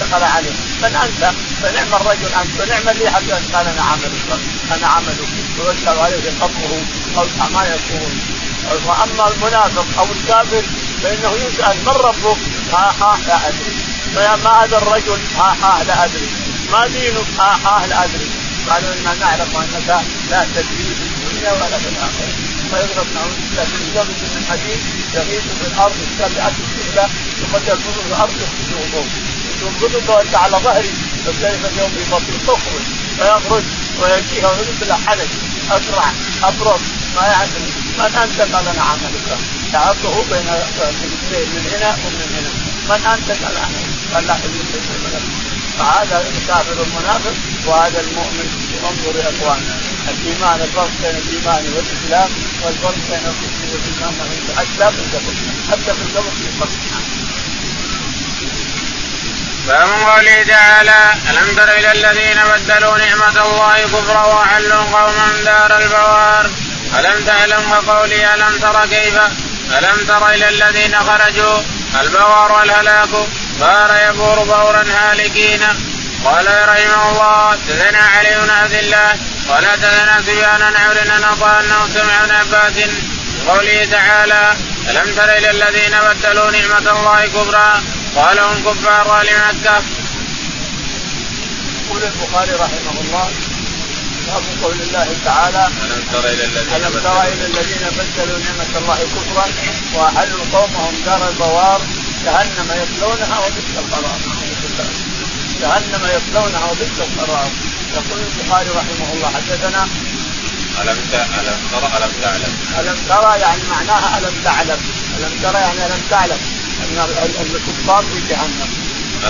دخل 0.00 0.22
عليه. 0.22 0.56
من 0.82 0.96
انت؟ 1.04 1.32
فنعم 1.62 1.94
الرجل 1.94 2.34
أنت 2.42 2.60
ونعم 2.60 2.96
لي 2.98 3.10
حتى 3.10 3.54
قال 3.54 3.66
أنا 3.66 3.82
عملك 3.82 4.40
أنا 4.76 4.86
عملك. 4.86 5.28
ويسال 5.58 5.98
عليه 5.98 6.32
قبره 6.40 6.84
أو 7.16 7.24
ما 7.54 7.64
يكون. 7.64 8.20
وأما 8.86 9.28
المنافق 9.28 9.86
أو 9.98 10.06
الكافر 10.12 10.62
فإنه 11.02 11.32
يسأل 11.46 11.76
من 11.86 11.96
ربك؟ 12.08 12.38
ها 12.72 12.94
ها 13.00 13.18
لا 13.26 13.48
أدري. 13.48 13.76
ما 14.14 14.64
هذا 14.64 14.76
الرجل؟ 14.78 15.18
ها 15.36 15.56
ها 15.62 15.84
لا 15.84 16.04
أدري. 16.04 16.28
ما 16.72 16.86
دينك؟ 16.86 17.26
ها 17.38 17.58
ها 17.64 17.86
لا 17.86 18.04
أدري. 18.04 18.28
قالوا 18.68 18.94
إنا 18.94 19.14
نعلم 19.14 19.56
أنك 19.56 19.88
لا 20.30 20.44
تدري 20.54 20.94
في 20.98 21.04
الدنيا 21.08 21.52
ولا 21.52 21.78
في 21.78 21.88
الآخرة. 21.88 22.52
فيضرب 22.72 23.06
نعوذ 23.14 23.36
بالله 23.36 24.04
من 24.04 24.28
من 24.34 24.44
حديد 24.50 24.80
يغيث 25.14 25.42
في 25.60 25.66
الأرض 25.66 25.96
السابعه 26.10 26.52
السفلى 26.64 27.08
ثم 27.40 27.58
تكون 27.58 27.92
في 27.92 28.06
الأرض 28.08 28.32
يخرج 28.42 28.70
وضوء 28.80 29.06
ينقذك 29.62 30.08
وانت 30.08 30.34
على 30.34 30.56
ظهري 30.56 30.92
فكيف 31.26 31.66
اليوم 31.72 31.90
ببطن 31.96 32.46
تخرج 32.46 32.84
فيخرج 33.18 33.62
ويجيها 34.00 34.50
مثل 34.52 34.92
حدث 34.92 35.28
أسرع 35.70 36.12
ابرد 36.42 36.80
ما 37.16 37.26
يعلم 37.26 37.64
من 37.98 38.04
أنت 38.04 38.40
قال 38.54 38.68
أنا 38.68 38.82
عملك. 38.82 39.38
تعرضه 39.72 40.24
بين 40.30 40.46
من 41.54 41.64
هنا 41.72 41.90
ومن 42.04 42.28
هنا. 42.34 42.52
من 42.88 43.06
أنت 43.06 43.28
قال 43.44 43.56
أنا 43.56 43.78
قال 44.14 44.26
لا 44.26 44.36
فهذا 45.78 46.28
الكافر 46.28 46.72
المنافق 46.82 47.34
وهذا 47.66 48.00
المؤمن. 48.00 48.72
انظر 48.88 49.18
يا 49.18 49.30
إخوان 49.30 49.62
الإيمان 50.08 50.60
الفرق 50.60 50.90
بين 51.02 51.16
الإيمان 51.16 51.64
والإسلام 51.74 52.28
والفرق 52.62 52.94
بين 53.10 53.24
الكفر 53.30 53.62
والإيمان 53.72 54.14
حتى 54.56 54.96
في 54.96 55.02
القبر 55.02 55.34
حتى 55.70 55.94
في 55.94 56.02
القبر 56.02 56.30
في 56.30 56.58
فرق 56.58 56.70
باب 59.66 59.88
قوله 59.88 60.42
تعالى 60.42 61.14
ألم 61.30 61.56
تر 61.56 61.70
إلى 61.78 61.92
الذين 61.92 62.38
بدلوا 62.44 62.98
نعمة 62.98 63.44
الله 63.44 63.82
كفرا 63.82 64.26
وحلوا 64.26 64.82
قوما 64.82 65.42
دار 65.44 65.78
البوار؟ 65.78 66.50
ألم 66.98 67.24
تعلم 67.24 67.70
وقولي 67.70 68.34
ألم 68.34 68.58
تر 68.58 68.86
كيف؟ 68.86 69.20
ألم 69.78 70.06
تر 70.08 70.30
إلى 70.30 70.48
الذين 70.48 71.00
خرجوا؟ 71.00 71.58
البوار 72.00 72.52
والهلاك. 72.52 73.08
صار 73.60 73.90
يبور 74.08 74.44
بورا 74.44 74.84
هالكين. 74.96 75.62
قال 76.24 76.46
رحمه 76.68 77.10
الله 77.10 77.58
تزنى 77.68 77.96
علي 77.96 78.40
بن 78.40 78.50
عبد 78.50 78.72
الله. 78.72 79.12
ولا 79.48 79.76
تزنى 79.76 80.22
سفيان 80.22 80.62
عن 80.62 80.76
عمرو 80.76 81.00
أن 81.00 81.10
أنه 81.60 81.88
سمع 81.94 82.38
عباس 82.38 82.88
قوله 83.48 83.84
تعالى 83.90 84.56
ألم 84.88 85.14
تر 85.14 85.36
إلى 85.38 85.50
الذين 85.50 85.94
بدلوا 86.00 86.50
نعمة 86.50 86.90
الله 86.90 87.26
كبرى؟ 87.26 87.82
قال 88.16 88.38
هم 88.38 88.64
كفار 88.64 89.20
أهل 89.20 89.26
مكه. 89.26 89.82
يقول 91.86 92.02
البخاري 92.02 92.52
رحمه 92.52 93.00
الله 93.00 93.30
باب 94.26 94.42
قول 94.62 94.80
الله 94.82 95.08
تعالى 95.24 95.66
ألم 95.66 96.02
تر 96.12 96.24
إلى 96.28 96.44
الذين 96.44 96.74
ألم 96.74 97.00
تر 97.04 97.22
إلى 97.22 97.46
الذين 97.46 97.84
بدلوا 97.98 98.38
نعمة 98.38 98.78
الله 98.78 98.98
كفرا 99.14 99.46
وأحلوا 99.94 100.44
قومهم 100.52 100.94
دار 101.06 101.28
البوار 101.28 101.80
جهنم 102.24 102.68
يصلونها 102.82 103.38
وبئس 103.38 103.72
القرار. 103.78 104.18
جهنم 105.60 106.02
يصلونها 106.16 106.64
وبئس 106.70 106.98
القرار. 107.00 107.50
يقول 107.94 108.20
البخاري 108.20 108.68
رحمه 108.68 109.12
الله 109.12 109.30
حدثنا 109.36 109.88
ألم 110.80 110.98
ألم 111.40 111.58
ترى 111.72 111.86
ألم 111.96 112.12
تعلم؟ 112.22 112.52
ألم 112.78 112.96
ترى 113.08 113.40
يعني 113.40 113.62
معناها 113.70 114.18
ألم 114.18 114.34
تعلم. 114.44 114.80
ألم 115.18 115.38
ترى 115.42 115.60
يعني 115.60 115.86
ألم 115.86 116.02
تعلم. 116.10 116.38
أن 116.82 117.54
الكفار 117.54 118.04
في 118.04 118.20
جهنم. 118.28 118.70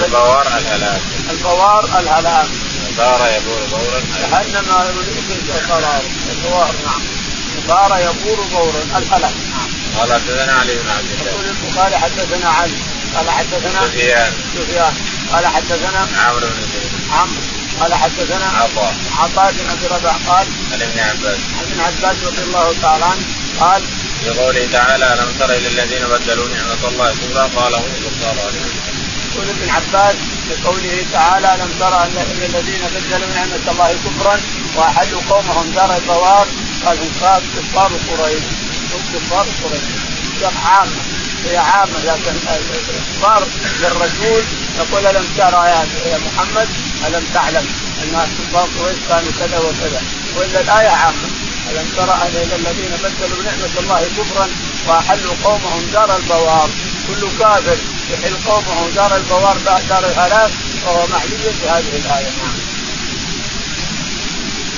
البوار 0.04 0.46
الهلاك. 0.46 1.00
البوار 1.30 1.84
الهلاك. 1.84 2.48
صار 2.96 3.30
يبور 3.36 3.60
بورا 3.70 4.00
جهنم 4.00 4.66
يبئس 5.16 5.56
القرار 5.56 6.02
البوار 6.30 6.74
نعم. 6.86 7.02
صار 7.68 8.00
يبور 8.00 8.46
بورا 8.52 8.82
الهلاك 8.98 9.34
نعم. 9.52 9.68
قال 9.98 10.12
حدثنا 10.12 10.52
علي 10.52 10.74
بن 10.74 10.90
عبد 10.90 11.10
الله. 11.10 11.32
يقول 11.32 11.44
البخاري 11.44 11.96
حدثنا 11.98 12.48
علي 12.48 12.76
قال 13.14 13.30
حدثنا 13.30 13.80
سفيان. 13.88 14.32
سفيان. 14.54 14.94
قال 15.32 15.46
حدثنا 15.46 16.08
عمرو 16.18 16.46
بن 16.46 16.62
زيد 16.72 16.92
عمرو. 17.12 17.42
قال 17.80 17.94
حدثنا 17.94 18.46
عطاء. 18.46 18.94
عطاء 19.18 19.52
بن 19.52 19.70
أبي 19.70 19.86
رباح 19.86 20.16
قال 20.26 20.46
عن 20.72 20.82
ابن 20.82 20.98
عباس. 20.98 21.38
عن 21.58 21.64
ابن 21.70 21.80
عباس 21.80 22.16
رضي 22.24 22.42
الله 22.42 22.74
تعالى 22.82 23.04
عنه 23.04 23.22
قال 23.60 23.82
في 24.24 24.30
قوله 24.30 24.68
تعالى 24.72 25.14
ألم 25.14 25.32
تر 25.38 25.50
إلى 25.54 25.68
الذين 25.68 26.06
بدلوا 26.06 26.48
نعمة 26.48 26.88
الله 26.88 27.10
كفرا 27.10 27.50
قال 27.56 27.74
هم 27.74 27.84
كفار 28.04 28.52
يقول 29.34 29.48
ابن 29.48 29.70
عباس 29.70 30.16
في 30.52 30.62
قوله 30.66 31.06
تعالى 31.12 31.62
لم 31.62 31.70
ترى 31.80 32.02
أن 32.04 32.26
الذين 32.42 32.80
بدلوا 32.94 33.34
نعمة 33.34 33.70
الله 33.70 33.92
كفرا 33.92 34.40
وأحلوا 34.76 35.20
قومهم 35.30 35.72
دار 35.74 35.96
البوار؟ 35.96 36.46
قال 36.86 36.98
هم 36.98 37.10
كفار 37.56 37.92
قريش. 38.10 38.44
هم 38.92 39.02
كفار 39.14 39.46
قريش. 39.64 39.82
عامه 40.64 41.02
هي 41.44 41.56
عامه 41.56 41.98
لكن 42.04 42.34
الاخبار 42.46 43.46
للرسول 43.80 44.44
يقول 44.78 45.06
ألم 45.06 45.26
ترى 45.38 45.68
يا 46.10 46.18
محمد؟ 46.18 46.68
ألم 47.06 47.24
تعلم 47.34 47.66
ان 48.02 48.28
كفار 48.38 48.68
قريش 48.78 48.98
كانوا 49.08 49.32
كذا 49.38 49.58
وكذا. 49.58 50.02
وإلا 50.36 50.60
الآية 50.60 50.88
عامة 50.88 51.28
ألم 51.70 51.88
ترى 51.96 52.28
إلى 52.28 52.56
الذين 52.56 52.92
بدلوا 53.02 53.42
نعمة 53.42 53.80
الله 53.80 54.08
كفرا 54.18 54.48
وأحلوا 54.88 55.34
قومهم 55.44 55.82
دار 55.92 56.16
البوار؟ 56.16 56.70
كل 57.08 57.28
كافر 57.38 57.76
يحل 58.10 58.36
قومه 58.46 58.90
دار 58.94 59.16
البوار 59.16 59.56
دار 59.88 60.04
الهلاك 60.04 60.50
وهو 60.86 61.06
محلي 61.06 61.36
بهذه 61.62 61.78
الآية. 61.78 62.30
نعم. 62.42 62.56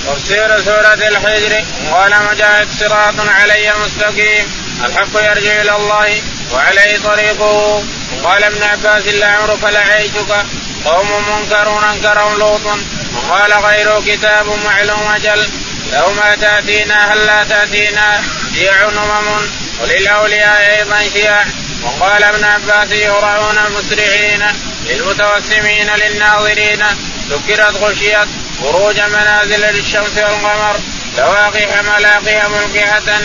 تفسير 0.07 0.61
سورة 0.61 0.95
الحجر. 0.95 1.65
قال 1.93 2.13
مجاهد 2.31 2.69
صراط 2.81 3.29
علي 3.29 3.73
مستقيم. 3.85 4.47
الحق 4.85 5.15
يرجع 5.15 5.61
إلى 5.61 5.77
الله 5.77 6.23
وعليه 6.53 6.99
طريقه. 7.05 7.83
وقال 8.23 8.45
ابن 8.45 8.63
عباس 8.63 9.07
لعمرك 9.07 9.65
لعيشك 9.65 10.47
قوم 10.85 11.09
منكرون 11.31 11.85
أنكرهم 11.85 12.39
لوط. 12.39 12.67
وقال 13.15 13.53
غيره 13.53 14.03
كتاب 14.07 14.47
معلوم 14.65 15.13
أجل 15.15 15.49
لو 15.95 16.13
ما 16.13 16.35
تأتينا 16.35 17.13
هل 17.13 17.27
لا 17.27 17.45
تأتينا؟ 17.45 18.23
شيع 18.55 18.89
أمم. 18.89 19.49
وللأولياء 19.81 20.79
أيضا 20.79 21.09
شيع. 21.13 21.45
وقال 21.83 22.25
ابن 22.25 22.45
عباس 22.45 22.93
يهرعون 22.93 23.59
مسرعين 23.71 24.47
للمتوسمين 24.87 25.91
للناظرين. 25.91 26.85
سكرت 27.31 27.77
غشيت 27.77 28.29
خروج 28.61 29.01
منازل 29.01 29.61
للشمس 29.61 30.19
والقمر. 30.19 30.77
لواقح 31.19 31.83
ملاقيها 31.83 32.49
ملقحة 32.49 33.21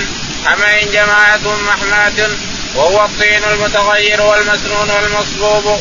حمين 0.46 0.92
جماعة 0.92 1.42
محماة 1.68 2.30
وهو 2.76 3.06
الطين 3.06 3.44
المتغير 3.44 4.22
والمسنون 4.22 4.90
والمصبوب 4.90 5.80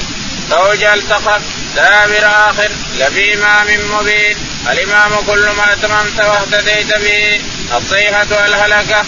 توجل 0.50 1.02
سقط 1.02 1.42
دابر 1.76 2.26
آخر 2.26 2.70
لفي 2.98 3.34
إمام 3.34 3.66
مبين. 3.90 4.47
الإمام 4.66 5.20
كل 5.26 5.50
ما 5.50 5.72
أتممت 5.72 6.20
واهتديت 6.20 6.94
به. 6.94 7.40
الصيحة 7.76 8.46
الهلكة. 8.46 9.04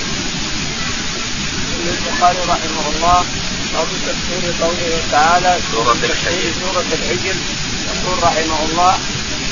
البخاري 1.86 2.38
رحمه 2.38 2.86
الله 2.96 3.24
باب 3.72 3.88
تفسير 4.06 4.54
قوله 4.62 5.02
تعالى 5.12 5.58
سورة 5.72 5.92
الحجر. 5.92 6.52
سورة 6.60 6.84
الحجر. 6.92 7.34
يقول 7.86 8.22
رحمه 8.22 8.64
الله 8.64 8.98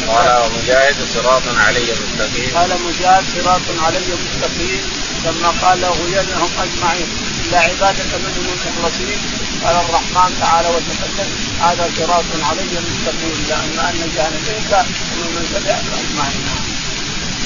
قال 0.08 0.50
مجاهد 0.52 0.96
صراط 1.14 1.42
علي 1.66 1.86
مستقيم. 1.92 2.56
قال 2.56 2.70
مجاهد 2.86 3.24
صراط 3.36 3.60
علي 3.84 4.08
مستقيم. 4.24 4.82
لما 5.24 5.48
قال 5.62 5.80
لأغوينهم 5.80 6.50
أجمعين. 6.58 7.08
إلا 7.46 7.58
عبادك 7.58 8.10
منهم 8.14 8.46
المخلصين 8.66 9.18
قال 9.64 9.76
الرحمن 9.76 10.30
تعالى 10.40 10.68
وتقدم 10.68 11.30
هذا 11.60 11.90
صراط 11.98 12.24
علي 12.50 12.80
مستقيم 12.88 13.46
لأن 13.48 13.78
أن 13.88 14.10
جانبيك 14.16 14.72
ومن 15.18 15.44
تبعك 15.54 15.84
أجمعين 16.00 16.68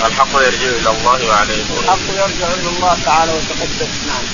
الحق 0.07 0.35
يرجع 0.35 0.69
إلى 0.69 0.91
الله 0.91 1.29
وعليه 1.29 1.65
طريق 1.65 1.83
الحق 1.83 2.09
يرجع 2.09 2.47
إلى 2.55 2.69
الله 2.69 2.99
تعالى 3.05 3.33
وتقدس 3.33 3.93
نعم. 4.09 4.25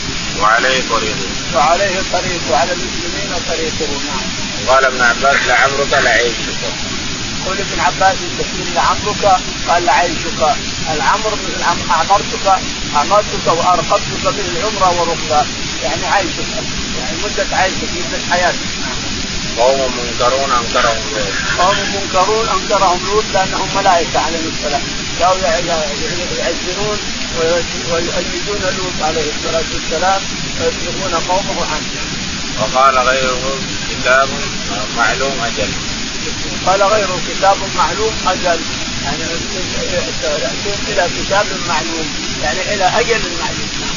وعليه 0.41 0.83
طريق 0.91 1.17
وعليه 1.55 2.03
طريق 2.13 2.41
وعلى 2.51 2.73
المسلمين 2.73 3.31
طريقه 3.49 3.93
نعم 4.09 4.29
قال 4.69 4.85
ابن 4.85 5.01
عباس 5.01 5.37
لعمرك 5.47 5.93
لعيشك. 5.93 6.61
يقول 7.43 7.59
ابن 7.59 7.81
عباس 7.81 8.17
التفسير 8.23 8.75
لعمرك 8.75 9.41
قال 9.69 9.85
لعيشك. 9.85 10.57
العمر 10.95 11.39
أعمرتك 11.91 12.47
أعمرتك 12.97 13.47
وأرقبتك 13.47 14.35
بالعمرة 14.37 15.01
وركبه 15.01 15.47
يعني 15.83 16.07
عيشك. 16.07 16.47
يعني 16.99 17.17
مدة 17.25 17.57
عيشك 17.57 17.89
مده 17.97 18.19
حياتك 18.31 18.69
قوم 19.59 19.91
منكرون 19.99 20.51
انكرهم 20.53 21.03
لوط 21.13 21.29
قوم 21.59 21.77
منكرون 21.95 22.49
انكرهم 22.49 23.01
لوط 23.07 23.25
لأنهم 23.35 23.69
ملائكة 23.77 24.21
عليهم 24.21 24.53
السلام 24.57 24.83
كانوا 25.19 25.37
يعزرون 26.39 26.99
ويؤيدون 27.91 28.63
لوط 28.77 29.03
عليه 29.03 29.31
الصلاة 29.37 29.65
والسلام 29.75 30.23
ويصرفون 30.61 31.15
قومه 31.29 31.67
عنه. 31.73 31.91
وقال 32.61 32.99
غيره 32.99 33.59
كتاب 33.91 34.29
معلوم 34.97 35.37
أجل. 35.47 35.71
قال 36.67 36.83
غيره 36.83 37.21
كتاب 37.29 37.57
معلوم 37.77 38.13
أجل 38.27 38.61
يعني 39.05 39.23
ياتون 40.43 40.79
إلى 40.89 41.09
كتاب 41.19 41.47
معلوم 41.69 42.09
يعني 42.43 42.75
إلى 42.75 42.85
أجل 42.85 43.23
معلوم. 43.41 43.88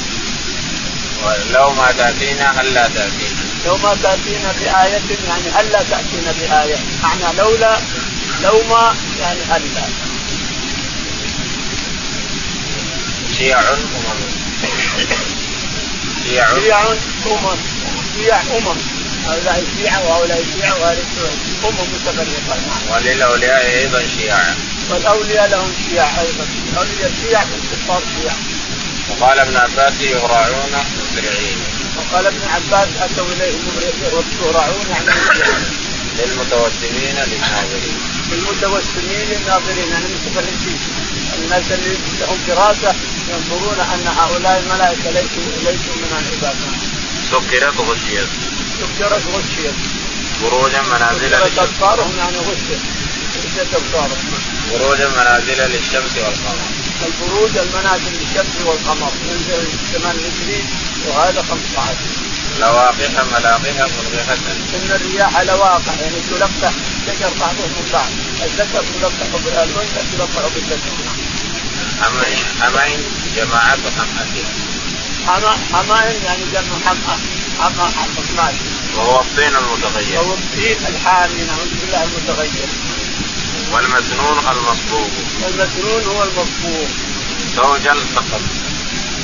لو 1.54 1.70
ما 1.70 1.92
تأتينا 1.92 2.62
هلا 2.62 2.88
تأتينا. 2.88 3.42
لو 3.66 3.78
ما 3.78 3.96
تأتينا 4.04 4.52
بآية 4.60 5.02
يعني 5.28 5.50
هلا 5.54 5.80
تأتينا 5.84 6.32
بآية، 6.40 6.78
معنى 7.04 7.38
لولا 7.38 7.78
لو 8.44 8.62
ما 8.70 8.96
يعني 9.20 9.40
هلا. 9.50 9.88
شيع 13.38 13.60
أمم 13.60 14.20
شيع 16.26 16.82
أمم 17.26 17.58
شيع 18.16 18.42
أمم 18.42 18.78
هؤلاء 19.26 19.64
شيعة 19.78 20.00
وهؤلاء 20.08 20.44
شيعة 20.56 20.74
وهؤلاء 20.80 21.06
أمم 21.64 21.94
متفرقة 21.94 22.28
نعم. 22.48 22.96
وللأولياء 22.96 23.66
أيضا 23.80 24.04
شيعة. 24.18 24.56
والأولياء 24.90 25.50
لهم 25.50 25.72
شيع 25.90 26.04
أيضا، 26.04 26.46
الأولياء 26.72 27.12
شيع 27.22 27.42
الكفار 27.42 28.02
شيع. 28.22 28.34
وقال 29.10 29.40
ابن 29.40 29.58
عباس 29.58 29.94
مسرعين. 29.94 31.01
وقال 31.98 32.26
ابن 32.26 32.42
عباس 32.48 32.88
أتوا 33.00 33.26
إليه 33.34 33.54
يهرعون 34.42 34.86
يعني 34.90 35.10
للمتوسمين 36.18 37.16
للناظرين. 37.16 37.98
للمتوسمين 38.32 39.26
للناظرين. 39.30 39.92
يعني 39.92 40.06
المتفرقين. 40.06 40.80
الناس 41.38 41.72
اللي 41.72 41.98
لهم 42.20 42.38
دراسة 42.48 42.96
ينظرون 43.30 43.80
أن 43.80 44.08
هؤلاء 44.08 44.60
الملائكة 44.60 45.10
ليسوا 45.12 45.44
ليسوا 45.64 45.96
من 45.96 46.12
العباد. 46.12 46.56
سكرت 47.32 47.78
غشيت 47.80 48.28
سكرت 48.80 49.24
غشيت 49.36 49.74
خروجا 50.42 50.82
منازل 50.82 51.34
أبصارهم 51.34 52.18
يعني 52.18 52.38
غشيت 52.38 52.82
غشيت 53.46 53.74
أبصارهم. 53.74 54.18
خروجا 54.72 55.08
منازل 55.10 55.72
للشمس 55.72 56.18
والقمر. 56.18 56.81
البروج 57.06 57.58
المنازل 57.58 58.14
للشمس 58.20 58.56
والقمر 58.66 59.12
ينزل 59.30 59.68
الثمان 59.74 60.16
هجري 60.16 60.64
وهذا 61.08 61.42
15 61.42 61.96
لواقح 62.60 63.26
ملاقح 63.32 63.76
مرغحة 63.76 64.38
إن 64.76 64.92
الرياح 64.92 65.42
لواقح 65.42 66.00
يعني 66.02 66.20
تلقح 66.30 66.74
شجر 67.06 67.32
بعضهم 67.40 67.72
من 67.78 67.90
بعض. 67.94 68.12
الذكر 68.44 68.84
تلقح 68.94 69.28
بالانثى 69.46 70.02
تلقح 70.12 70.48
بالذكر. 70.56 70.92
حمين 72.02 72.46
حمين 72.62 73.00
جماعة 73.36 73.78
حمأتين 73.98 74.46
حمائن 75.74 76.24
يعني 76.24 76.44
جمع 76.54 76.76
حمأة 76.86 77.18
حمأة 77.60 77.90
حمأة. 77.90 78.54
وهو 78.98 79.22
الطين 79.22 79.56
المتغير. 79.56 80.20
وهو 80.20 80.34
الطين 80.34 80.78
الحامي 80.88 81.42
نعوذ 81.44 81.70
بالله 81.82 82.04
المتغير. 82.04 82.70
والمسنون 83.74 84.38
المصبوغ 84.52 85.08
والمسنون 85.42 86.04
هو 86.16 86.24
المصبوغ 86.24 86.88
زوجل 87.56 88.00
سقط 88.16 88.42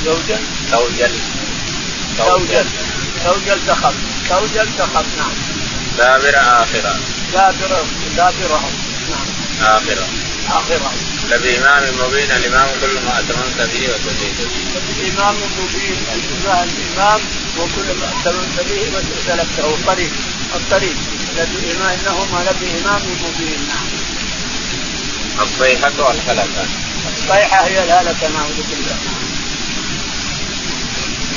زوجل 0.04 0.40
زوجل 0.70 1.12
زوجل 2.18 2.66
زوجل 3.24 3.60
سخط 3.66 3.94
زوجل 4.30 4.68
سخط 4.78 5.06
نعم. 5.18 5.58
دابر 5.98 6.36
آخرة. 6.36 7.00
دابر 7.32 7.84
دابرهم. 8.16 8.72
نعم. 9.10 9.26
آخرة. 9.76 10.06
آخرة. 10.48 10.92
لبإمام 11.30 11.82
مبين 12.00 12.30
الإمام 12.30 12.68
كل 12.80 13.00
ما 13.04 13.20
أتممت 13.20 13.70
به 13.72 13.88
وتزيد 13.90 14.38
به. 14.38 15.06
الإمام 15.06 15.34
مبين 15.58 15.98
الإمام 16.14 17.20
وكل 17.58 17.88
ما 18.00 18.08
أتممت 18.20 18.66
به 18.68 18.80
وسلكته. 18.94 19.74
الطريق 19.74 20.12
الطريق. 20.54 20.96
الذي 21.32 21.72
إنهما 21.72 22.50
لبي 22.50 22.70
إمام 22.80 23.02
مبين 23.02 23.60
نعم. 23.68 23.97
الصيحة 25.42 25.92
والهلكة. 25.98 26.66
الصيحة 27.12 27.66
هي 27.66 27.84
الهلكة 27.84 28.28
نعوذ 28.28 28.62
بالله. 28.70 28.96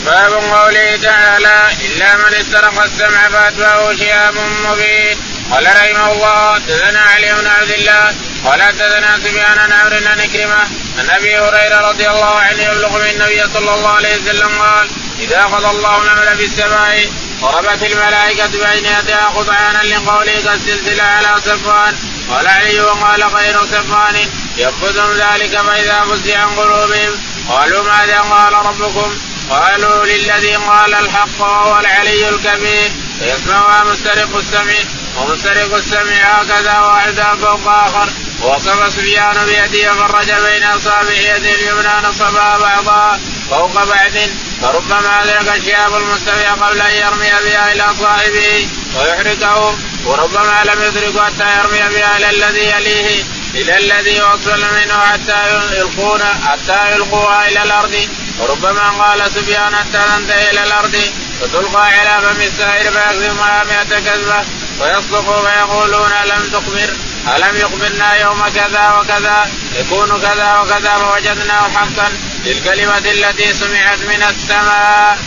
باب 0.05 0.33
قوله 0.33 0.95
تعالى 0.95 1.67
إلا 1.85 2.15
من 2.15 2.33
استرق 2.33 2.83
السمع 2.83 3.29
فأتبعه 3.29 3.95
شهاب 3.95 4.33
مبين 4.65 5.17
قال 5.51 5.65
رحمه 5.65 6.11
الله 6.11 6.57
تزنى 6.67 6.97
علي 6.97 7.33
بن 7.33 7.47
عبد 7.47 7.71
الله 7.71 8.15
ولا 8.45 8.71
تزنى 8.71 9.17
سفيان 9.23 9.59
عن 9.59 9.71
عمرو 9.71 9.99
بن 9.99 10.25
كرمه 10.33 10.63
عن 10.99 11.09
أبي 11.09 11.37
هريرة 11.37 11.89
رضي 11.89 12.09
الله 12.09 12.35
عنه 12.39 12.61
يبلغ 12.63 13.01
من 13.01 13.09
النبي 13.09 13.43
صلى 13.53 13.73
الله 13.73 13.89
عليه 13.89 14.15
وسلم 14.15 14.61
قال 14.61 14.87
إذا 15.19 15.43
قضى 15.43 15.69
الله 15.69 16.01
الامر 16.03 16.35
في 16.35 16.43
السماء 16.43 17.09
ضربت 17.41 17.83
الملائكة 17.83 18.47
بين 18.47 18.85
يديها 18.85 19.25
قطعانا 19.35 19.83
لقوله 19.83 20.41
كالسلسله 20.45 21.03
على 21.03 21.41
صفوان 21.41 21.95
قال 22.31 22.47
علي 22.47 22.81
وقال 22.81 23.23
غير 23.23 23.65
صفوان 23.65 24.15
ينفذهم 24.57 25.13
ذلك 25.13 25.61
فإذا 25.61 26.03
فزع 26.03 26.39
عن 26.39 26.47
قلوبهم. 26.47 27.19
قالوا 27.49 27.83
ماذا 27.83 28.21
قال 28.21 28.53
ربكم؟ 28.53 29.13
قالوا 29.49 30.05
للذي 30.05 30.55
قال 30.55 30.93
الحق 30.93 31.39
وهو 31.39 31.79
العلي 31.79 32.29
الكبير. 32.29 32.91
فيسمعها 33.19 33.83
مسترق 33.83 34.37
السمع. 34.37 34.73
ومسترق 35.17 35.75
السمع 35.75 36.13
هكذا 36.13 36.79
واحدا 36.79 37.35
فوق 37.41 37.67
آخر. 37.67 38.09
وصف 38.41 38.93
سفيان 38.93 39.45
بيده 39.45 39.93
فرج 39.93 40.31
بين 40.31 40.63
أصابع 40.63 41.11
يده 41.11 41.51
اليمنى 41.51 42.07
نصبها 42.09 42.57
بعضها 42.57 43.19
فوق 43.49 43.83
بعد 43.83 44.31
فربما 44.61 45.23
أدرك 45.23 45.57
الشهاب 45.57 45.95
المستوي 45.95 46.45
قبل 46.45 46.81
أن 46.81 46.95
يرمي 46.95 47.29
بها 47.45 47.71
إلى 47.71 47.85
صاحبه. 47.99 48.67
ويحرقه 48.95 49.77
وربما 50.05 50.63
لم 50.65 50.81
يدرك 50.81 51.21
حتى 51.21 51.57
يرمي 51.57 51.95
بها 51.95 52.17
إلى 52.17 52.29
الذي 52.29 52.65
يليه 52.65 53.23
إلى 53.55 53.77
الذي 53.77 54.15
يوصل 54.15 54.61
منه 54.61 54.99
حتى 54.99 55.39
يلقون 55.77 56.21
حتى 56.47 56.91
يلقوها 56.91 57.47
إلى 57.47 57.63
الأرض. 57.63 58.07
وربما 58.39 58.89
قال 58.89 59.31
سفيان 59.31 59.75
حتى 59.75 60.01
تنتهي 60.15 60.51
إلى 60.51 60.63
الأرض. 60.63 60.95
فتلقى 61.41 61.85
على 61.85 62.21
فم 62.21 62.41
السائر 62.41 62.91
فيكذبها 62.91 63.63
مئة 63.63 63.99
كذبة. 63.99 64.45
ويصدق 64.79 65.41
فيقولون 65.41 66.11
ألم 66.23 66.49
تخبر؟ 66.53 66.89
ألم 67.35 67.57
يخبرنا 67.57 68.13
يوم 68.13 68.49
كذا 68.55 68.91
وكذا؟ 68.99 69.51
يكون 69.79 70.21
كذا 70.21 70.59
وكذا 70.59 70.93
فوجدناه 70.93 71.69
حقا 71.69 72.11
للكلمة 72.45 72.97
التي 72.97 73.53
سمعت 73.53 73.99
من 73.99 74.23
السماء. 74.23 75.19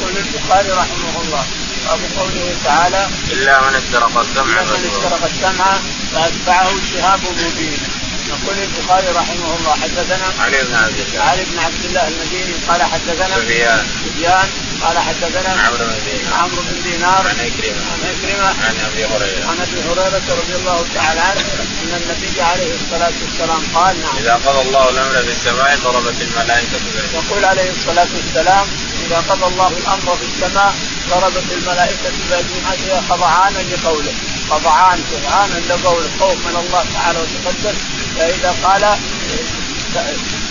يقول 0.00 0.16
البخاري 0.16 0.70
رحمه 0.70 1.22
الله 1.24 1.44
باب 1.86 2.00
قوله 2.18 2.54
تعالى 2.64 3.08
إلا 3.32 3.60
من 3.60 3.74
استرق 3.74 4.18
السمع 4.18 4.60
إلا 4.60 4.78
من 4.78 4.90
استرق 4.90 5.24
السمع 5.24 5.78
فأتبعه 6.12 6.70
شهاب 6.92 7.20
مبين. 7.22 7.78
يقول 8.30 8.56
البخاري 8.58 9.08
رحمه 9.08 9.56
الله 9.56 9.72
حدثنا 9.82 10.26
علي 10.38 10.62
بن 10.62 10.74
عبد 10.74 10.98
الله 11.00 11.22
علي 11.22 11.44
بن 11.44 11.58
عبد 11.58 11.84
الله 11.84 12.08
المديني 12.08 12.54
قال 12.68 12.82
حدثنا 12.82 13.36
سفيان. 13.36 13.86
سفيان 14.04 14.48
قال 14.82 14.98
حدثنا 14.98 15.50
عمرو 15.66 15.84
بن 15.84 15.98
دينار. 16.04 16.34
عمرو 16.42 16.62
بن 16.62 16.82
دينار. 16.90 17.22
عن 17.28 17.36
عكرمه 17.46 17.82
عن 17.92 18.00
عكرمه 18.10 18.48
عن 18.66 18.74
أبي 18.92 19.04
هريرة. 19.04 19.46
عن 19.50 19.56
أبي 19.60 19.80
هريرة 19.88 20.26
رضي 20.40 20.54
الله 20.54 20.84
تعالى 20.94 21.20
عنه 21.20 21.40
أن 21.82 21.92
النبي 22.02 22.42
عليه 22.42 22.74
الصلاة 22.74 23.12
والسلام 23.22 23.62
قال 23.74 24.00
نعم. 24.00 24.16
إذا 24.18 24.34
قضى 24.34 24.68
الله 24.68 24.90
الأمر 24.90 25.22
في 25.22 25.30
السماء 25.30 25.78
ضربت 25.84 26.16
الملائكة 26.22 26.78
يقول 27.14 27.44
عليه 27.44 27.70
الصلاة 27.70 28.08
والسلام 28.16 28.66
إذا 29.06 29.24
قضى 29.28 29.46
الله 29.46 29.68
الأمر 29.68 30.16
في 30.16 30.24
السماء 30.24 30.74
ضربت 31.10 31.52
الملائكة 31.52 32.12
باجنحتها 32.30 33.00
خضعانا 33.08 33.58
لقوله. 33.58 34.12
خضعان 34.50 34.98
سبحانا 35.12 35.58
لقوله 35.68 36.08
خوف 36.20 36.36
من 36.46 36.56
الله 36.56 36.84
تعالى 36.94 37.18
وتقدس. 37.18 37.74
فإذا 38.18 38.54
قال 38.64 38.98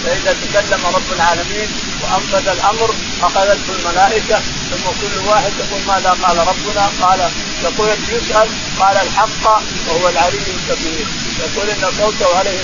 فإذا 0.04 0.36
تكلم 0.44 0.86
رب 0.86 1.14
العالمين 1.16 1.70
وأنفذ 2.02 2.48
الأمر 2.48 2.96
اخذته 3.22 3.74
الملائكة 3.80 4.40
ثم 4.70 4.86
كل 5.02 5.28
واحد 5.28 5.52
يقول 5.60 5.82
ماذا 5.88 6.10
قال 6.10 6.38
ربنا؟ 6.38 6.90
قال 7.02 7.32
يقول 7.64 7.90
يسأل 8.10 8.48
قال 8.80 8.98
الحق 8.98 9.62
وهو 9.88 10.10
العلي 10.10 10.38
الكبير. 10.38 11.06
يقول 11.40 11.70
إن 11.70 11.92
صوته 11.98 12.38
عليه 12.38 12.60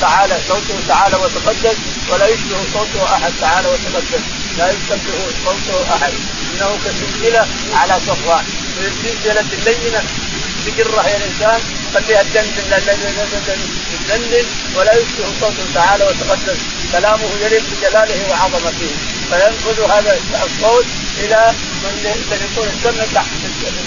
تعالى 0.00 0.38
صوته 0.48 0.74
تعالى 0.88 1.16
وتقدس 1.16 1.76
ولا 2.10 2.26
يشبه 2.26 2.56
صوته 2.72 3.04
أحد 3.14 3.32
تعالى 3.40 3.68
وتقدس. 3.68 4.22
لا 4.58 4.70
يشبه 4.70 4.96
صوته 5.44 5.94
أحد. 5.94 6.12
إنه 6.54 6.78
كسلسلة 6.84 7.46
على 7.74 8.00
صفوان. 8.06 8.44
السلسله 8.78 9.44
اللينة 9.52 10.02
بجرة 10.66 11.08
يا 11.08 11.16
الإنسان 11.16 11.60
خليها 11.94 12.22
تدندن 12.22 12.62
ولا 14.76 14.94
يشبه 14.94 15.26
صوته 15.40 15.64
تعالى 15.74 16.04
وتقدس. 16.04 16.58
كلامه 16.92 17.28
يليق 17.44 17.62
بجلاله 17.70 18.30
وعظمته. 18.30 18.90
فينفذ 19.30 19.90
هذا 19.90 20.18
الصوت 20.44 20.86
إلى 21.18 21.54
من 21.82 21.92
يكون 22.52 22.68
السمع 22.68 23.04
تحت 23.14 23.26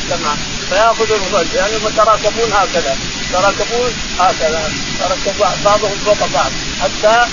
السماء. 0.04 0.38
فيأخذ 0.70 1.12
الرجل. 1.12 1.56
يعني 1.56 1.76
يتراكبون 1.76 2.54
هكذا. 2.54 2.98
يتراكبون 3.30 3.94
هكذا 4.20 4.72
تركب 5.00 5.40
بعضهم 5.66 5.98
فوق 6.06 6.28
بعض 6.34 6.52
حتى 6.82 7.26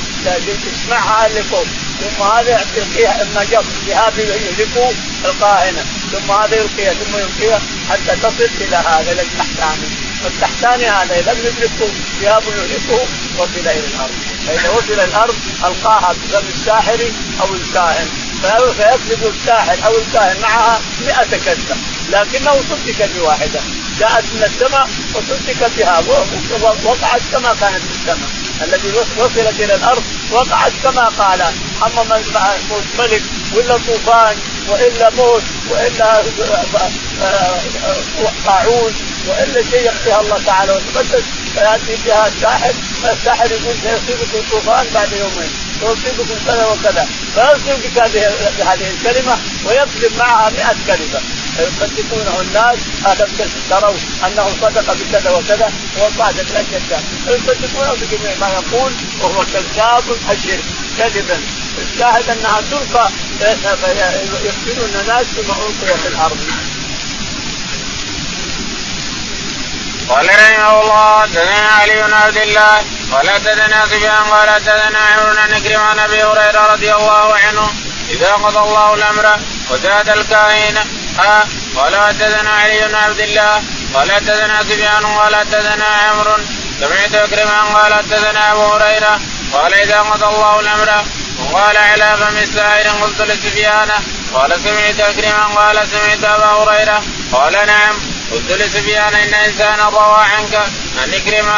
تسمعها 0.67 1.27
اللي 1.27 1.43
فوق. 1.43 1.67
ثم 2.01 2.23
هذا 2.23 2.61
يلقيها 2.77 3.23
إما 3.23 3.45
جب 3.45 3.65
ذهاب 3.87 4.19
يهلكوا 4.19 4.91
القائنه 5.25 5.85
ثم 6.13 6.33
هذا 6.33 6.57
يلقيها 6.57 6.95
ثم 6.95 7.19
يلقيها 7.19 7.61
حتى 7.91 8.17
تصل 8.23 8.49
إلى 8.61 8.77
هذا 8.77 9.13
إلى 9.13 9.23
التحتاني 9.23 9.87
والتحتاني 10.25 10.87
هذا 10.87 11.21
لم 11.21 11.39
يدركه 11.47 11.93
ذهاب 12.21 12.43
يهلكه 12.43 13.07
وصل 13.39 13.59
إلى 13.59 13.71
الأرض. 13.79 14.15
فإذا 14.47 14.71
وصل 14.71 15.01
الأرض 15.01 15.35
ألقاها 15.65 16.13
بفم 16.13 16.49
الساحر 16.49 17.01
أو 17.41 17.55
الكاهن. 17.55 18.09
فيكذب 18.77 19.33
الساحر 19.35 19.87
أو 19.87 19.99
الكاهن 19.99 20.41
معها 20.41 20.81
100 21.07 21.15
كذبة 21.45 21.77
لكنه 22.09 22.53
صدق 22.71 23.09
بواحدة. 23.17 23.61
جاءت 24.01 24.25
من 24.35 24.43
السماء 24.43 24.89
وصدق 25.15 25.71
بها. 25.77 26.03
وقعت 26.85 27.21
كما 27.33 27.55
كانت 27.61 27.83
في 27.83 27.95
السماء. 27.99 28.29
الذي 28.63 28.93
وصلت 29.19 29.61
إلى 29.61 29.75
الأرض 29.75 30.03
وقعت 30.33 30.73
كما 30.83 31.09
قال. 31.09 31.41
أما 31.87 32.03
موت 32.71 32.85
ملك 32.99 33.23
ولا 33.55 33.77
طوفان 33.87 34.37
وإلا 34.69 35.11
موت 35.11 35.43
وإلا 35.71 36.23
طاعون 38.47 38.95
وإلا 39.29 39.63
شيء 39.71 39.87
يخفيها 39.87 40.21
الله 40.21 40.39
تعالى. 40.47 40.73
وتقدس 40.73 41.25
فياتي 41.55 41.97
بها 42.07 42.27
الساحر. 42.27 42.75
الساحر 43.13 43.47
يقول 43.53 43.75
سيصيبكم 43.83 44.51
طوفان 44.51 44.87
بعد 44.95 45.13
يومين. 45.13 45.51
سيصيبكم 45.81 46.39
كذا 46.47 46.67
وكذا. 46.67 47.09
فيصيبك 47.35 47.99
بهذه 48.59 48.91
الكلمة 48.91 49.39
ويكذب 49.65 50.13
معها 50.19 50.51
100 50.51 50.77
كلمة. 50.87 51.21
فيصدقونه 51.57 52.41
الناس 52.41 52.79
الم 53.07 53.51
تروا 53.71 53.95
أنه 54.27 54.47
صدق 54.63 54.93
بكذا 54.93 55.31
وكذا 55.31 55.73
وصادق 55.97 56.53
لا 56.55 56.63
شك 56.63 57.01
فيصدقونه 57.27 57.93
بجميع 57.93 58.35
ما 58.41 58.49
يقول 58.49 58.93
وهو 59.21 59.45
كذاب 59.45 60.05
اشر 60.29 60.61
كذبا 60.99 61.41
الشاهد 61.79 62.31
أنها 62.31 62.61
تلقى 62.71 63.11
يقتلون 64.45 65.01
الناس 65.01 65.27
ثم 65.27 65.51
القي 65.51 65.99
في 66.03 66.09
الأرض. 66.09 66.39
قال 70.09 70.27
رحمه 70.27 70.83
الله 70.83 71.27
تدنا 71.27 71.69
علي 71.81 72.03
بن 72.03 72.13
عبد 72.13 72.37
الله 72.37 72.75
قال 73.13 73.43
تدنا 73.45 73.87
سفيان 73.87 74.25
قال 74.31 74.63
تدنا 74.65 74.99
عمرو 74.99 75.33
نكرم 75.51 75.81
عن 75.81 75.99
أبي 75.99 76.23
هريرة 76.23 76.73
رضي 76.73 76.95
الله 76.95 77.35
عنه 77.35 77.75
إذا 78.11 78.33
قضى 78.33 78.59
الله 78.59 78.95
الأمر 78.95 79.41
وزاد 79.71 80.09
الكاهن. 80.09 81.06
ها 81.19 81.49
قال 81.77 81.97
حدثنا 81.97 82.51
علي 82.51 82.89
بن 82.89 82.95
عبد 82.95 83.21
الله 83.21 83.63
قال 83.95 84.13
حدثنا 84.13 84.63
سفيان 84.63 85.07
قال 85.07 85.37
حدثنا 85.37 85.87
عمرو. 85.87 86.37
سمعت 86.81 87.15
اكرما 87.15 87.61
قال 87.61 87.95
حدثنا 87.95 88.53
أبو 88.53 88.65
هريرة 88.65 89.21
قال 89.53 89.75
إذا 89.75 90.01
قضى 90.01 90.27
الله 90.27 90.61
الأمر 90.61 91.05
وقال 91.39 91.77
على 91.77 92.17
فم 92.17 92.37
السائر 92.37 92.89
قلت 92.89 93.21
لسفيان 93.21 93.91
قال 94.35 94.61
سمعت 94.61 95.01
اكرما 95.01 95.45
قال 95.45 95.89
سمعت 95.89 96.25
أبا 96.25 96.47
هريرة 96.47 97.03
قال 97.33 97.53
نعم. 97.67 98.16
قلت 98.33 98.53
لسفيان 98.53 99.15
إن 99.15 99.35
انسانا 99.35 99.89
روى 99.89 100.25
عنك 100.25 100.55
عن 100.99 101.15
اكرم 101.15 101.49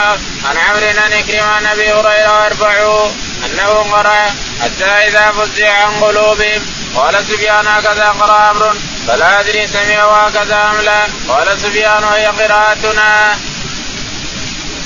عن 0.45 0.57
عمرو 0.57 0.87
عن 0.87 1.13
اكرم 1.13 1.45
عن 1.45 1.67
ابي 1.67 1.93
هريرة 1.93 2.41
وارفعه 2.41 3.11
أنه 3.47 3.69
قرأ 3.69 4.35
حتى 4.61 4.85
إذا 4.85 5.33
فزع 5.33 5.73
عن 5.73 5.93
قلوبهم. 5.93 6.63
قال 6.97 7.25
سفيان 7.25 7.67
هكذا 7.67 8.09
قرأ 8.09 8.37
عمرو 8.37 8.73
فلا 9.07 9.41
أدري 9.41 9.67
سمعه 9.67 10.27
هكذا 10.27 10.71
أم 10.71 10.81
لا. 10.81 11.07
قال 11.29 11.61
سفيان 11.61 12.05
وهي 12.05 12.27
قراءتنا. 12.27 13.39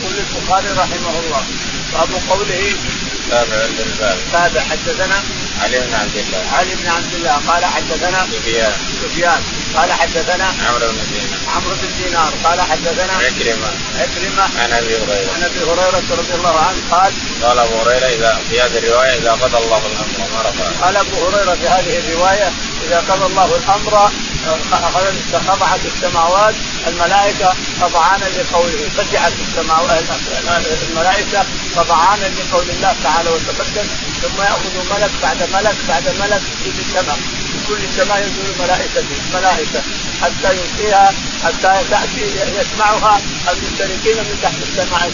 يقول 0.03 0.15
البخاري 0.19 0.69
رحمه 0.69 1.21
الله 1.21 1.45
باب 1.93 2.09
قوله 2.31 2.73
تابع 3.31 3.57
الباب. 3.87 4.19
تابع 4.33 4.61
حدثنا 4.61 5.23
علي 5.63 5.81
بن 5.81 5.95
عبد 5.95 6.17
الله. 6.17 6.53
علي 6.53 6.75
بن 6.75 6.89
عبد 6.89 7.15
الله 7.15 7.41
قال 7.49 7.65
حدثنا 7.65 8.27
سفيان. 8.33 8.73
سفيان 9.03 9.43
قال 9.77 9.93
حدثنا 9.93 10.55
عمرو 10.69 10.87
بن 10.87 10.99
عمرو 11.57 11.75
بن 11.83 12.05
دينار. 12.05 12.33
قال 12.45 12.61
حدثنا 12.61 13.13
عكرمة. 13.13 13.71
عكرمة 13.99 14.43
عن 14.63 14.73
أبي 14.73 14.97
هريرة. 14.97 15.33
عن 15.35 15.43
أبي 15.43 15.61
هريرة 15.61 16.03
رضي 16.11 16.35
الله 16.35 16.57
عنه 16.59 16.81
قال 16.91 17.13
قال 17.43 17.59
أبو 17.59 17.75
هريرة 17.81 18.07
إذا 18.07 18.39
في 18.51 18.61
هذه 18.61 18.79
الرواية 18.79 19.19
إذا 19.19 19.33
قضى 19.33 19.59
الله 19.65 19.83
الأمر 19.87 20.29
ما 20.35 20.43
رفع 20.43 20.85
قال 20.87 20.97
أبو 20.97 21.27
هريرة 21.27 21.55
في 21.55 21.69
هذه 21.69 21.99
الرواية 21.99 22.53
إذا 22.87 22.99
قضى 23.09 23.27
الله 23.27 23.57
الأمر 23.57 24.11
خضعت 25.49 25.81
السماوات 25.85 26.55
الملائكة 26.87 27.55
خضعانا 27.81 28.25
لقوله 28.25 28.89
فزعت 28.97 29.33
السماوات 29.49 30.05
الملائكة 30.91 31.45
خضعانا 31.77 32.27
لقول 32.27 32.71
الله 32.71 32.95
تعالى 33.05 33.31
وتقدم 33.31 33.87
ثم 34.23 34.43
يأخذ 34.43 34.95
ملك 34.95 35.11
بعد 35.23 35.43
ملك 35.53 35.77
بعد 35.89 36.09
ملك 36.21 36.43
في 36.63 36.81
السماء. 36.81 37.19
في 37.53 37.59
كل 37.69 37.81
سماء 37.97 38.19
ينزل 38.19 38.63
ملائكه 38.63 39.05
ملائكه 39.35 39.83
حتى 40.23 40.57
يلقيها 40.57 41.15
حتى 41.45 41.85
تأتي 41.91 42.25
يسمعها 42.61 43.21
المشتركين 43.53 44.17
من 44.17 44.43
تحت 44.43 44.55
السماء 44.63 45.13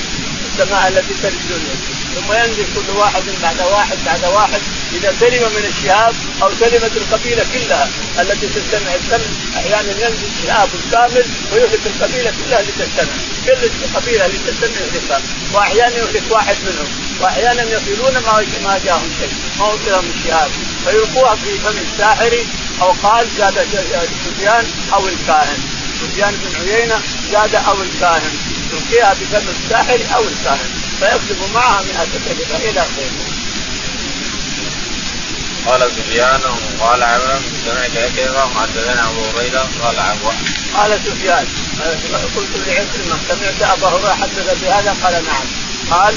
السماء 0.53 0.89
التي 0.89 1.15
تلي 1.23 1.29
الدنيا 1.29 1.98
ثم 2.19 2.33
ينزل 2.33 2.65
كل 2.75 2.91
واحد 2.97 3.23
بعد 3.43 3.61
واحد 3.61 3.99
بعد 4.07 4.25
واحد 4.25 4.61
إذا 4.93 5.15
سلم 5.21 5.43
من 5.43 5.65
الشهاب 5.65 6.15
أو 6.43 6.51
سلمت 6.61 6.97
القبيلة 6.97 7.47
كلها 7.53 7.89
التي 8.21 8.47
تستمع 8.47 8.95
السمع 8.95 9.27
أحيانا 9.57 9.91
ينزل 9.91 10.29
شهاب 10.47 10.69
كامل 10.93 11.25
ويهلك 11.53 11.81
القبيلة 11.87 12.33
كلها 12.45 12.61
اللي 12.61 12.73
تستمع 12.73 13.15
كل 13.47 13.71
القبيله 13.85 14.27
اللي 14.27 14.39
تستمع 14.39 14.77
يهلكها 14.81 15.21
وأحيانا 15.55 15.97
يهلك 15.97 16.23
واحد 16.31 16.57
منهم 16.63 16.89
وأحيانا 17.21 17.63
يصلون 17.63 18.13
ما 18.13 18.47
ما 18.65 18.81
جاهم 18.85 19.11
شيء 19.21 19.33
ما 19.59 19.67
وصلهم 19.67 20.05
الشهاب. 20.17 20.51
فيلقوها 20.85 21.35
في 21.35 21.59
فم 21.59 21.79
الساحر 21.93 22.45
أو 22.83 22.91
قال 23.03 23.27
زاد 23.39 23.67
سفيان 24.25 24.67
أو 24.95 25.09
الكاهن. 25.09 25.59
سفيان 26.01 26.35
بن 26.35 26.71
عيينة 26.71 27.01
زاد 27.33 27.55
أو 27.55 27.83
الكاهن. 27.83 28.37
يلقيها 28.73 29.15
بفم 29.15 29.49
الساحر 29.49 30.01
أو 30.15 30.23
الكاهن. 30.23 30.88
فيكتب 31.01 31.55
معها 31.55 31.83
100 31.83 32.07
كلمه 32.27 32.71
إلى 32.71 32.81
اخره. 32.81 33.39
قال 35.67 35.91
سفيان 35.91 36.41
قال 36.81 37.03
عمرو 37.03 37.39
سمعت 37.65 37.97
عكرمه 37.97 38.45
وحدثنا 38.45 39.09
أبو 39.11 39.39
هريرة؟ 39.39 39.69
قال 39.83 39.99
عفوا 39.99 40.33
قال 40.75 41.01
سفيان 41.07 41.47
قلت 42.37 42.51
لعكرمة 42.67 43.19
سمعت 43.29 43.79
أبا 43.79 43.89
هريرة 43.89 44.15
حدث 44.15 44.63
بهذا؟ 44.63 44.97
قال 45.03 45.13
نعم. 45.13 45.47
قال 45.91 46.15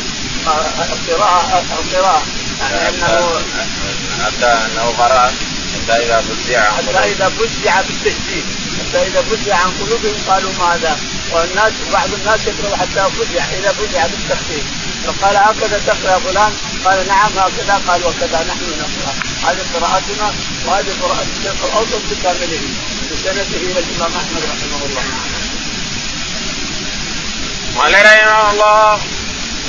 القراءة 0.92 1.64
القراءة 1.80 2.24
يعني 2.62 2.90
انه 2.90 3.42
حتى 4.26 4.46
أنه 4.46 4.84
قرأ 4.84 5.32
حتى 5.74 6.06
إذا 6.06 6.22
فزع 6.22 6.72
حتى 6.72 7.12
إذا 7.12 7.30
فزع 7.30 7.82
بالتشديد. 7.82 8.46
حتى 8.82 9.08
إذا 9.08 9.22
فزع 9.22 9.56
عن 9.56 9.72
قلوبهم 9.82 10.16
قالوا 10.28 10.52
ماذا؟ 10.60 11.00
والناس 11.32 11.74
بعض 11.94 12.10
الناس 12.14 12.40
يقرأ 12.48 12.78
حتى 12.78 13.04
فزع 13.18 13.44
إذا 13.60 13.72
فزع 13.72 14.08
بالتخفيف. 14.08 14.66
فقال 15.06 15.38
هكذا 15.38 15.82
تقرأ 15.88 16.20
فلان 16.20 16.54
قال 16.86 17.08
نعم 17.08 17.32
هكذا 17.38 17.82
قال 17.88 18.06
وكذا 18.06 18.46
نحن 18.50 18.66
نقرأ. 18.80 19.14
هذه 19.46 19.64
قراءتنا 19.74 20.34
وهذه 20.66 20.92
قراءة 21.02 21.26
الشيخ 21.38 21.64
الأوسط 21.66 22.02
بكامله 22.12 22.62
بسنده 23.12 23.58
إلى 23.58 23.80
الإمام 23.80 24.12
أحمد 24.22 24.44
رحمه 24.52 24.86
الله. 24.86 25.04
قال 27.78 27.94
رحمه 27.94 28.52
الله 28.52 29.00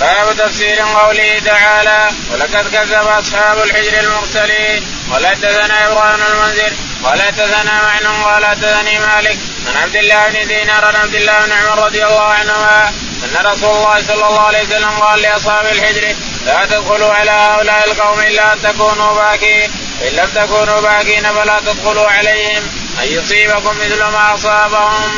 باب 0.01 0.37
تفسير 0.37 0.81
قوله 0.81 1.39
تعالى 1.45 2.11
ولقد 2.33 2.69
كذب 2.73 3.07
أصحاب 3.07 3.59
الحجر 3.59 4.01
المرسلين 4.01 4.83
ولا 5.11 5.29
حدثنا 5.29 5.87
إبراهيم 5.87 6.21
المنذر 6.33 6.73
ولا 7.03 7.25
حدثنا 7.25 7.83
معن 7.83 8.07
ولا 8.07 8.49
حدثني 8.49 8.99
مالك 8.99 9.39
عن 9.69 9.83
عبد 9.83 9.97
الله 9.97 10.29
بن 10.29 10.49
دينار 10.49 10.85
عن 10.85 10.97
عبد 10.97 11.15
الله 11.15 11.47
بن 11.47 11.53
عمر 11.53 11.85
رضي 11.85 12.07
الله 12.07 12.29
عنهما 12.29 12.89
أن 13.25 13.47
رسول 13.47 13.71
الله 13.71 14.03
صلى 14.03 14.27
الله 14.29 14.41
عليه 14.41 14.63
وسلم 14.63 14.91
قال 14.91 15.23
لأصحاب 15.23 15.67
الحجر 15.67 16.15
لا 16.47 16.67
تدخلوا 16.67 17.13
على 17.13 17.31
هؤلاء 17.31 17.91
القوم 17.91 18.21
إلا 18.21 18.53
أن 18.53 18.63
تكونوا 18.63 19.15
باكين 19.15 19.71
فان 20.01 20.13
لم 20.13 20.29
تكونوا 20.35 20.81
باكين 20.81 21.23
فلا 21.23 21.61
تدخلوا 21.61 22.07
عليهم 22.07 22.63
أن 23.03 23.09
يصيبكم 23.09 23.77
مثل 23.79 23.99
ما 23.99 24.35
أصابهم. 24.35 25.11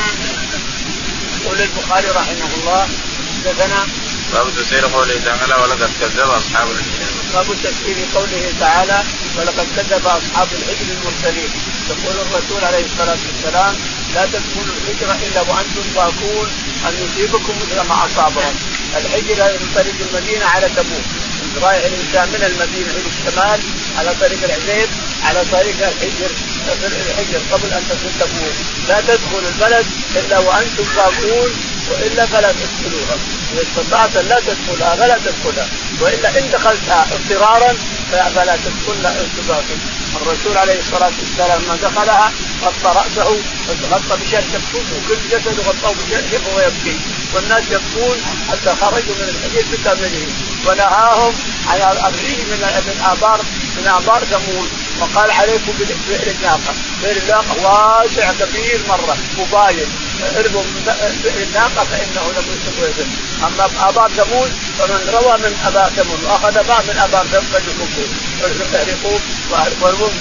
يقول 1.44 1.60
البخاري 1.60 2.08
رحمه 2.08 2.50
الله 2.54 2.88
حدثنا 3.44 3.86
باب 4.32 4.50
تفسير 4.56 4.86
قوله 4.86 5.20
تعالى 5.24 5.54
ولقد 5.62 5.90
كذب 6.00 6.30
أصحاب 6.30 6.68
الحجر. 6.70 7.03
باب 7.34 7.46
تفسير 7.64 7.96
قوله 8.14 8.52
تعالى 8.60 9.02
ولقد 9.38 9.66
كذب 9.76 10.06
أصحاب 10.06 10.48
الحجر 10.52 10.86
المرسلين 10.96 11.50
يقول 11.90 12.16
الرسول 12.26 12.64
عليه 12.64 12.84
الصلاة 12.84 13.18
والسلام 13.26 13.74
لا 14.14 14.24
تدخلوا 14.26 14.74
الحجر 14.76 15.26
إلا 15.26 15.40
وأنتم 15.40 15.84
باكون 15.94 16.48
أن 16.88 16.94
يصيبكم 17.04 17.54
مثل 17.62 17.80
ما 17.88 18.06
اصابهم 18.06 18.54
الحجر 18.96 19.52
من 19.60 19.72
طريق 19.74 19.94
المدينة 20.10 20.46
على 20.46 20.68
تبوك 20.68 21.06
رايح 21.62 21.84
الإنسان 21.84 22.28
من 22.28 22.42
المدينة 22.50 22.90
إلى 22.90 23.08
الشمال 23.14 23.60
على 23.98 24.14
طريق 24.20 24.38
العزيز 24.44 24.88
على 25.22 25.44
طريق 25.52 25.76
الحجر 25.88 26.30
الحجر 27.08 27.40
قبل 27.52 27.72
أن 27.72 27.82
تصل 27.90 28.10
تبوك. 28.20 28.54
لا 28.88 29.00
تدخلوا 29.00 29.48
البلد 29.54 29.86
إلا 30.16 30.38
وأنتم 30.38 30.84
باكون 30.96 31.50
وإلا 31.90 32.26
فلا 32.26 32.52
تدخلوها. 32.52 33.16
اذا 33.52 33.62
استطعت 33.62 34.16
أن 34.16 34.26
لا 34.28 34.40
تدخلها 34.40 34.96
فلا 34.96 35.18
تدخلها. 35.18 35.68
وإلا 36.00 36.38
إن 36.38 36.50
دخلتها 36.52 37.06
اضطرارا 37.12 37.74
فلا 38.10 38.56
تدخلها 38.64 39.20
ارتباطا 39.20 39.76
الرسول 40.22 40.56
عليه 40.56 40.78
الصلاة 40.78 41.12
والسلام 41.20 41.62
لما 41.62 41.76
دخلها 41.82 42.32
غطى 42.62 42.98
رأسه 43.00 43.36
غطى 43.90 44.16
كفه 44.32 44.78
وكل 44.78 45.18
جسده 45.30 45.62
غطاه 45.62 45.92
بشرشف 45.92 46.40
وهو 46.46 46.60
يبكي. 46.60 46.96
والناس 47.34 47.62
يبكون 47.70 48.16
حتى 48.50 48.74
خرجوا 48.80 49.14
من 49.20 49.28
الحديث 49.28 49.64
بكامله 49.72 50.26
ونهاهم 50.66 51.34
على 51.66 51.92
الريح 52.08 52.38
من 52.38 53.00
ابار 53.04 53.40
من 53.76 53.86
آبار 53.86 54.24
ثمود. 54.24 54.68
وقال 55.00 55.30
عليكم 55.30 55.72
بئر 56.08 56.26
الناقة، 56.36 56.74
بئر 57.02 57.16
الناقة 57.16 57.54
واسع 57.64 58.32
كبير 58.32 58.80
مرة 58.88 59.16
وباين 59.38 59.88
اربوا 60.38 60.62
بئر 60.86 61.42
الناقة 61.42 61.84
فإنه 61.84 62.32
لم 62.36 62.44
يستطيع 62.54 63.06
أما 63.46 63.88
ابار 63.88 64.10
ثمود 64.10 64.52
فمن 64.78 65.00
روى 65.14 65.36
من 65.38 65.56
ابار 65.66 65.90
ثمود 65.96 66.24
وأخذ 66.24 66.54
باء 66.68 66.84
من 66.88 66.98
ابار 66.98 67.26
ثمود 67.26 67.44
فليكفوا 67.52 68.06
فليحرقوه 68.40 69.20
ويرمون 69.82 70.12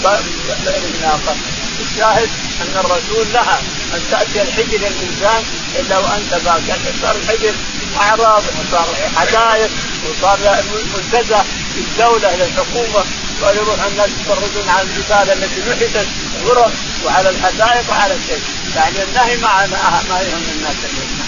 بئر 0.66 0.84
الناقة. 0.96 1.36
الشاهد 1.82 2.30
أن 2.62 2.80
الرسول 2.86 3.28
نهى 3.34 3.58
أن 3.94 4.02
تأتي 4.12 4.42
الحجر 4.42 4.88
الانسان 4.88 5.44
إلا 5.80 5.98
وأنت 6.00 6.34
باكر 6.46 6.80
صار 7.02 7.16
الحجر 7.16 7.54
أعراض 8.02 8.44
وصار 8.60 8.88
حدائق 9.16 9.72
وصار 10.10 10.64
منتزه 10.96 11.44
للدوله 11.76 12.36
للحكومه 12.36 13.06
ويروح 13.42 13.84
الناس 13.84 14.10
يتفرجون 14.10 14.70
على 14.70 14.82
الجبال 14.82 15.44
التي 15.44 15.60
نحتت 15.70 16.08
غرف 16.46 16.74
وعلى 17.06 17.30
الحدائق 17.30 17.90
وعلى 17.90 18.14
الشيء. 18.16 18.42
يعني 18.76 19.04
النهي 19.04 19.38
ما 19.38 19.68
ما 20.10 20.22
يهم 20.22 20.44
الناس. 20.56 20.76
اليوم 20.86 21.24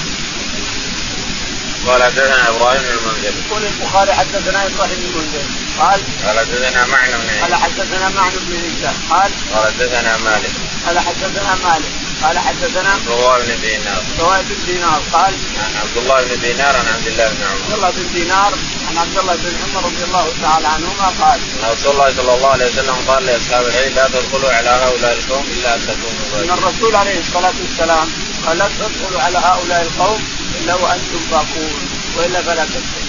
قال 1.87 2.03
حدثنا 2.03 2.49
إبراهيم 2.49 2.81
بن 2.81 2.89
المنذر. 2.89 3.33
يقول 3.47 3.65
البخاري 3.65 4.13
حدثنا 4.13 4.65
إبراهيم 4.65 4.99
بن 4.99 5.05
المنذر. 5.05 5.43
قال 5.79 6.01
قال 6.25 6.39
حدثنا 6.39 6.85
معنى 6.85 7.11
بن 7.11 7.41
قال 7.41 7.55
حدثنا 7.55 8.09
معنى 8.09 8.35
بن 8.47 8.55
هشام 8.55 8.95
قال 9.09 9.31
قال 9.53 9.73
حدثنا 9.73 10.17
مالك. 10.17 10.51
قال 10.85 10.99
حدثنا 10.99 11.55
مالك. 11.63 11.91
قال 12.23 12.39
حدثنا 12.39 12.93
الله 13.07 13.37
بن 13.39 13.61
دينار. 13.61 14.03
عبد 14.19 14.47
بن 14.49 14.65
دينار. 14.65 15.01
قال 15.13 15.33
عن 15.57 15.75
عبد 15.81 15.97
الله 15.97 16.23
بن 16.23 16.41
دينار 16.41 16.75
عن 16.77 16.87
عبد 16.87 17.07
الله 17.07 17.29
بن 17.29 17.43
عمر. 17.43 17.63
عبد 17.63 17.73
الله 17.73 17.91
بن 17.91 18.13
دينار 18.13 18.53
عن 18.89 18.97
عبد 18.97 19.17
الله 19.17 19.35
بن 19.35 19.53
عمر 19.63 19.85
رضي 19.85 20.03
الله 20.03 20.33
تعالى 20.41 20.67
عنهما 20.67 21.07
قال 21.21 21.39
أن 21.63 21.71
رسول 21.71 21.91
الله 21.91 22.09
صلى 22.17 22.33
الله 22.35 22.49
عليه 22.49 22.65
وسلم 22.65 22.95
قال 23.07 23.25
لاصحاب 23.25 23.65
العلم 23.67 23.95
لا 23.95 24.07
تدخلوا 24.07 24.51
على 24.51 24.69
هؤلاء 24.69 25.13
القوم 25.13 25.45
إلا 25.57 25.75
أن 25.75 25.81
تكونوا 25.87 26.43
إن 26.43 26.49
الرسول 26.57 26.95
عليه 26.95 27.19
الصلاة 27.19 27.53
والسلام 27.61 28.07
قال 28.45 28.57
لا 28.57 28.67
تدخلوا 28.67 29.21
على 29.21 29.37
هؤلاء 29.37 29.81
القوم 29.81 30.23
إلا 30.61 30.75
وأنتم 30.75 31.21
باقون 31.31 31.73
وإلا 32.17 32.41
فلا 32.41 32.65
تدخلوا. 32.65 33.05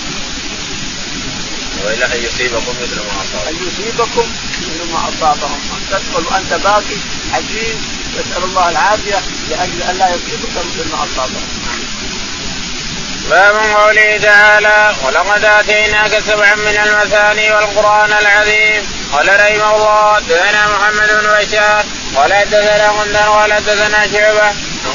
وإلا 1.85 2.07
أن 2.15 2.25
يصيبكم 2.25 2.75
مثل 2.83 2.97
ما 2.97 3.23
أصابهم. 3.23 3.49
أن 3.49 3.57
يصيبكم 3.67 4.27
مثل 4.61 4.93
ما 4.93 5.09
أصابهم. 5.09 5.61
ان 5.77 5.83
تدخل 5.91 6.27
وأنت 6.27 6.53
باكي 6.65 6.99
حزين 7.33 7.77
نسأل 8.21 8.45
الله 8.45 8.71
العافية 8.71 9.17
لأجل 9.51 9.83
أن 9.83 9.99
لا 9.99 10.09
يصيبك 10.09 10.51
مثل 10.57 10.91
ما 10.91 11.05
اصابهم 11.05 11.49
باب 13.31 13.57
قوله 13.57 14.19
تعالى 14.23 14.95
ولقد 15.05 15.45
آتيناك 15.45 16.19
سبعا 16.19 16.55
من 16.55 16.79
المثاني 16.87 17.53
والقرآن 17.53 18.13
العظيم 18.13 18.87
قال 19.13 19.29
رحمه 19.29 19.77
الله 19.77 20.15
حدثنا 20.15 20.67
محمد 20.67 21.09
بن 21.09 21.47
بشار 21.47 21.85
قال 22.17 22.35
حدثنا 22.35 22.89
غندر 22.89 23.19
قال 23.19 23.53
حدثنا 23.53 24.07
شعبة 24.13 24.47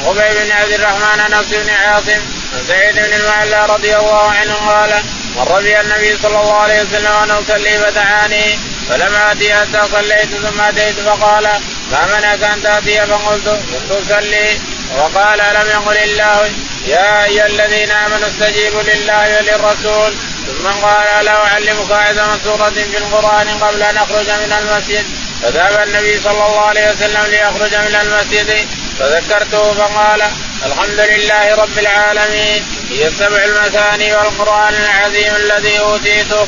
عن 0.06 0.14
بن 0.14 0.52
عبد 0.52 0.72
الرحمن 0.72 1.30
نفس 1.30 1.54
بن 1.54 1.70
عاصم 1.70 2.41
سعيد 2.60 2.94
بن 2.94 3.12
المعلى 3.12 3.66
رضي 3.66 3.96
الله 3.96 4.30
عنه 4.30 4.54
قال 4.54 5.02
مر 5.36 5.60
بي 5.60 5.80
النبي 5.80 6.16
صلى 6.22 6.40
الله 6.40 6.54
عليه 6.54 6.82
وسلم 6.82 7.10
وأنا 7.10 7.38
أصلي 7.38 7.78
فدعاني 7.78 8.58
فلم 8.88 9.14
آتي 9.14 9.54
حتى 9.54 9.80
صليت 9.92 10.28
ثم 10.28 10.60
آتيت 10.60 11.00
فقال 11.00 11.44
ما 11.92 12.06
منعك 12.06 12.42
أن 12.42 12.62
تأتي؟ 12.62 13.06
فقلت 13.06 13.48
كنت 13.48 13.90
أصلي. 13.90 14.60
وقال 14.98 15.40
الم 15.40 15.68
يقل 15.70 15.96
الله 15.96 16.50
يا 16.86 17.24
أيها 17.24 17.46
الذين 17.46 17.90
آمنوا 17.90 18.28
استجيبوا 18.28 18.82
لله 18.82 19.36
وللرسول. 19.36 20.14
ثم 20.46 20.68
قال 20.68 21.06
الا 21.20 21.36
أعلمك 21.46 21.90
أعظم 21.90 22.38
سورة 22.44 22.70
في 22.70 22.98
القرآن 22.98 23.48
قبل 23.48 23.82
أن 23.82 23.96
أخرج 23.96 24.26
من 24.26 24.52
المسجد. 24.60 25.06
فذهب 25.42 25.88
النبي 25.88 26.20
صلى 26.20 26.32
الله 26.32 26.60
عليه 26.60 26.90
وسلم 26.90 27.24
ليخرج 27.30 27.74
من 27.74 27.94
المسجد 28.02 28.68
فذكرته 28.98 29.72
فقال 29.72 30.22
الحمد 30.66 31.00
لله 31.00 31.54
رب 31.54 31.78
العالمين. 31.78 32.62
هي 32.90 33.06
السبع 33.06 33.44
المثاني 33.44 34.14
والقرآن 34.14 34.74
العظيم 34.74 35.36
الذي 35.36 35.80
أوتيته. 35.80 36.46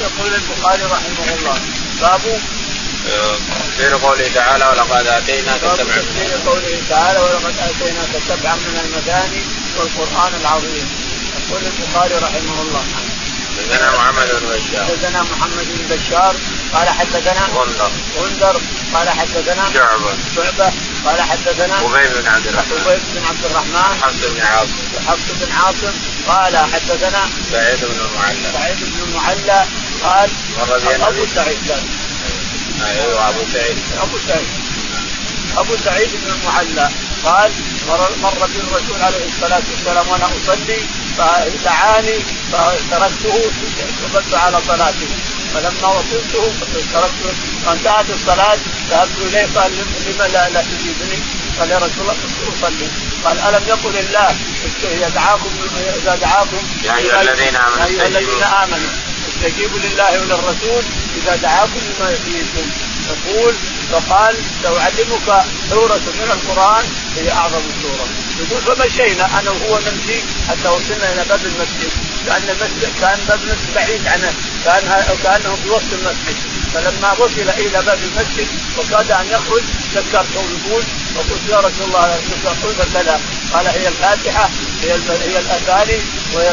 يقول 0.00 0.34
البخاري 0.34 0.82
رحمه 0.82 1.28
الله. 1.36 1.58
باب 2.00 2.20
تفسير 3.60 3.96
قوله 3.96 4.30
تعالى 4.34 4.64
ولقد 4.64 5.06
آتيناك 5.06 5.60
سبعا 5.60 5.96
تفسير 5.96 6.38
قوله 6.46 6.82
تعالى 6.90 7.20
ولقد 7.20 7.54
آتيناك 7.58 8.12
سبعا 8.28 8.54
من 8.54 8.80
المثاني 8.84 9.42
والقرآن 9.76 10.32
العظيم. 10.40 10.86
يقول 11.38 11.62
البخاري 11.66 12.14
رحمه 12.14 12.62
الله. 12.62 12.84
حدثنا 13.56 13.90
محمد 13.96 14.28
بن 14.40 14.46
بشار. 14.48 14.84
حدثنا 14.84 15.22
محمد 15.22 15.66
بن 15.74 15.96
بشار. 15.96 16.34
قال 16.74 16.88
حدثنا 16.88 17.46
غندر 17.54 17.90
غندر 18.16 18.60
قال 18.94 19.08
حدثنا 19.08 19.64
شعبة. 19.74 20.14
شعبة. 20.36 20.72
قال 21.04 21.22
حدثنا 21.22 21.76
خبيب 21.76 22.10
بن 22.12 22.26
عبد 22.26 22.46
الرحمن. 22.46 22.78
خبيب 22.84 23.00
بن 23.14 23.24
عبد 23.28 23.44
الرحمن. 23.44 24.02
حفص 24.02 24.24
بن 24.34 24.40
عاصم. 24.40 24.72
حفص 25.06 25.28
بن 25.40 25.52
عاصم. 25.52 25.92
قال 26.28 26.56
حدثنا 26.56 27.28
سعيد 27.50 27.80
بن 27.84 28.00
المعلى. 28.06 28.52
سعيد 28.52 28.78
بن 28.80 29.02
المعلى. 29.02 29.66
قال 30.02 30.30
أبو 31.02 31.26
سعيد. 31.34 31.70
أيوه 32.84 33.28
أبو 33.28 33.40
سعيد. 33.52 33.78
أبو 34.02 34.18
سعيد. 34.28 34.48
أبو 35.56 35.76
سعيد 35.84 36.10
بن 36.24 36.32
المعلى. 36.32 36.90
قال 37.24 37.50
مر 37.88 38.10
مر 38.22 38.46
بي 38.46 38.58
الرسول 38.60 39.02
عليه 39.02 39.26
الصلاة 39.26 39.62
والسلام 39.70 40.08
وأنا 40.08 40.26
أصلي 40.26 40.80
فدعاني 41.18 42.18
فتركته 42.52 43.50
وقفت 44.14 44.34
على 44.34 44.58
صلاته. 44.68 45.08
فلما 45.54 45.88
وصلته 45.88 46.52
تركته 46.92 47.34
وانتهت 47.66 48.10
الصلاة 48.10 48.58
ذهبت 48.90 49.18
إليه 49.26 49.46
قال 49.54 49.72
لما 50.06 50.28
لا, 50.28 50.48
لا 50.48 50.62
تجيبني؟ 50.62 51.18
قال 51.58 51.70
يا 51.70 51.78
رسول 51.78 52.00
الله 52.00 52.12
كنت 52.12 52.64
أصلي. 52.64 52.88
قال 53.24 53.38
ألم 53.38 53.68
يقل 53.68 53.96
الله؟ 53.96 54.36
اذا 54.84 55.08
دعاكم 55.08 55.50
إذا 56.02 56.14
دعاكم 56.14 56.62
يا 56.84 56.96
أيها 56.96 57.22
الذين 57.22 57.56
آمنوا 57.56 57.78
يا 57.78 57.86
أيها 57.86 58.06
الذين 58.06 58.42
آمنوا. 58.42 58.90
استجيبوا 59.28 59.78
لله 59.78 60.20
وللرسول 60.20 60.82
إذا 61.22 61.36
دعاكم 61.36 61.80
لما 61.88 62.10
يحييكم. 62.10 62.66
يقول 63.10 63.54
فقال 63.92 64.36
ساعلمك 64.62 65.44
سورة 65.70 66.04
من 66.20 66.30
القرآن 66.30 66.84
هي 67.16 67.32
أعظم 67.32 67.62
سورة. 67.82 68.06
يقول 68.40 68.62
فمشينا 68.62 69.40
أنا 69.40 69.50
وهو 69.50 69.78
نمشي 69.78 70.18
حتى 70.48 70.68
وصلنا 70.68 71.12
إلى 71.12 71.24
باب 71.28 71.40
المسجد. 71.46 71.92
كأن 72.26 72.48
المسجد 72.48 72.92
كأن 73.00 73.18
باب 73.28 73.40
المسجد 73.42 73.74
بعيد 73.74 74.06
عنه 74.06 74.32
كأن 74.64 75.16
كأنه 75.22 75.56
في 75.62 75.70
وسط 75.70 75.92
المسجد. 75.92 76.36
فلما 76.74 77.12
وصل 77.12 77.48
إلى 77.58 77.82
باب 77.82 77.98
المسجد 77.98 78.48
وكاد 78.78 79.10
أن 79.10 79.26
يخرج 79.30 79.62
ذكرته 79.94 80.44
يقول 80.56 80.84
وقلت 81.16 81.48
يا 81.48 81.56
رسول 81.56 81.86
الله 81.86 82.20
قلت 82.62 82.94
كذا 82.94 83.20
قال 83.52 83.66
هي 83.66 83.88
الفاتحة 83.88 84.50
هي 84.82 84.92
هي 84.92 85.38
الأذان 85.38 86.00
وهي 86.34 86.52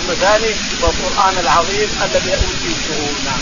المثاني 0.00 0.54
والقرآن 0.80 1.38
العظيم 1.38 1.88
الذي 2.02 2.34
اوتيته 2.34 3.12
نعم. 3.24 3.40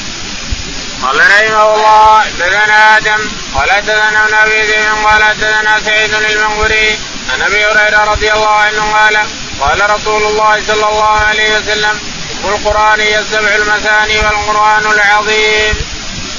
قال 1.02 1.16
رحمه 1.16 1.74
الله 1.74 2.20
حدثنا 2.20 2.96
آدم 2.96 3.28
قال 3.54 3.70
حدثنا 3.70 4.24
ابن 4.24 4.34
ابي 4.34 4.72
قال 5.04 5.24
حدثنا 5.24 5.80
سعيد 5.80 6.14
المنبري 6.14 6.98
عن 7.32 7.42
أبي 7.42 7.64
هريرة 7.64 8.04
رضي 8.04 8.32
الله 8.32 8.54
عنه 8.54 8.92
قال 8.92 9.18
قال 9.60 9.90
رسول 9.90 10.22
الله 10.22 10.62
صلى 10.66 10.88
الله 10.88 11.18
عليه 11.18 11.58
وسلم 11.58 11.98
القرآن 12.44 13.00
هي 13.00 13.18
السبع 13.18 13.54
المثاني 13.54 14.18
والقرآن 14.18 14.92
العظيم. 14.92 15.74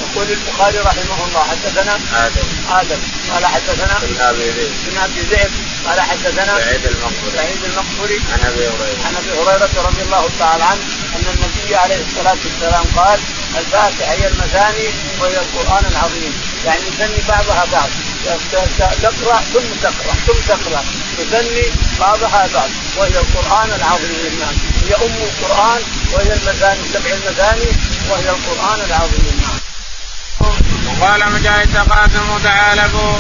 يقول 0.01 0.27
البخاري 0.31 0.77
رحمه 0.77 1.19
الله 1.27 1.43
حدثنا 1.51 1.95
آدم. 2.25 2.47
آدم. 2.71 3.01
قال 3.33 3.45
حدثنا 3.45 3.97
ابن 3.97 4.21
أبي 4.21 4.49
ذئب. 4.49 4.73
ابن 4.87 4.97
أبي 4.97 5.21
ذئب. 5.21 5.51
قال 5.87 6.01
حدثنا 6.01 6.57
سعيد 6.59 6.85
المقبري 6.85 7.31
سعيد 7.35 7.63
المقبري 7.63 8.21
عن 8.33 8.39
أبي 8.49 8.67
هريرة. 8.67 8.97
عن 9.05 9.15
أبي 9.15 9.31
هريرة 9.39 9.69
رضي 9.87 10.01
الله 10.01 10.29
تعالى 10.39 10.63
عنه 10.63 10.83
أن 11.15 11.25
النبي 11.33 11.75
عليه 11.75 12.01
الصلاة 12.09 12.37
والسلام 12.45 12.85
قال 12.95 13.19
الفاتحة 13.57 14.11
هي 14.11 14.27
المثاني 14.27 14.87
وهي 15.19 15.37
القرآن 15.37 15.85
العظيم. 15.91 16.33
يعني 16.65 16.81
يثني 16.87 17.21
بعضها 17.27 17.65
بعض. 17.71 17.89
تقرأ 19.01 19.41
ثم 19.53 19.69
تقرأ 19.81 20.13
ثم 20.27 20.39
تقرأ. 20.47 20.83
تثني 21.17 21.63
بعضها 21.99 22.47
بعض. 22.53 22.69
وهي 22.97 23.17
القرآن 23.19 23.69
العظيم. 23.79 24.41
هي 24.87 24.95
أم 24.95 25.15
القرآن 25.29 25.81
وهي 26.13 26.33
المثاني 26.33 26.81
سبع 26.93 27.11
المثاني 27.13 27.71
وهي 28.09 28.29
القرآن 28.29 28.79
العظيم. 28.87 29.41
وقال 31.01 31.31
مجاهد 31.31 31.73
تقاسموا 31.73 32.39
تعالبوا 32.43 33.13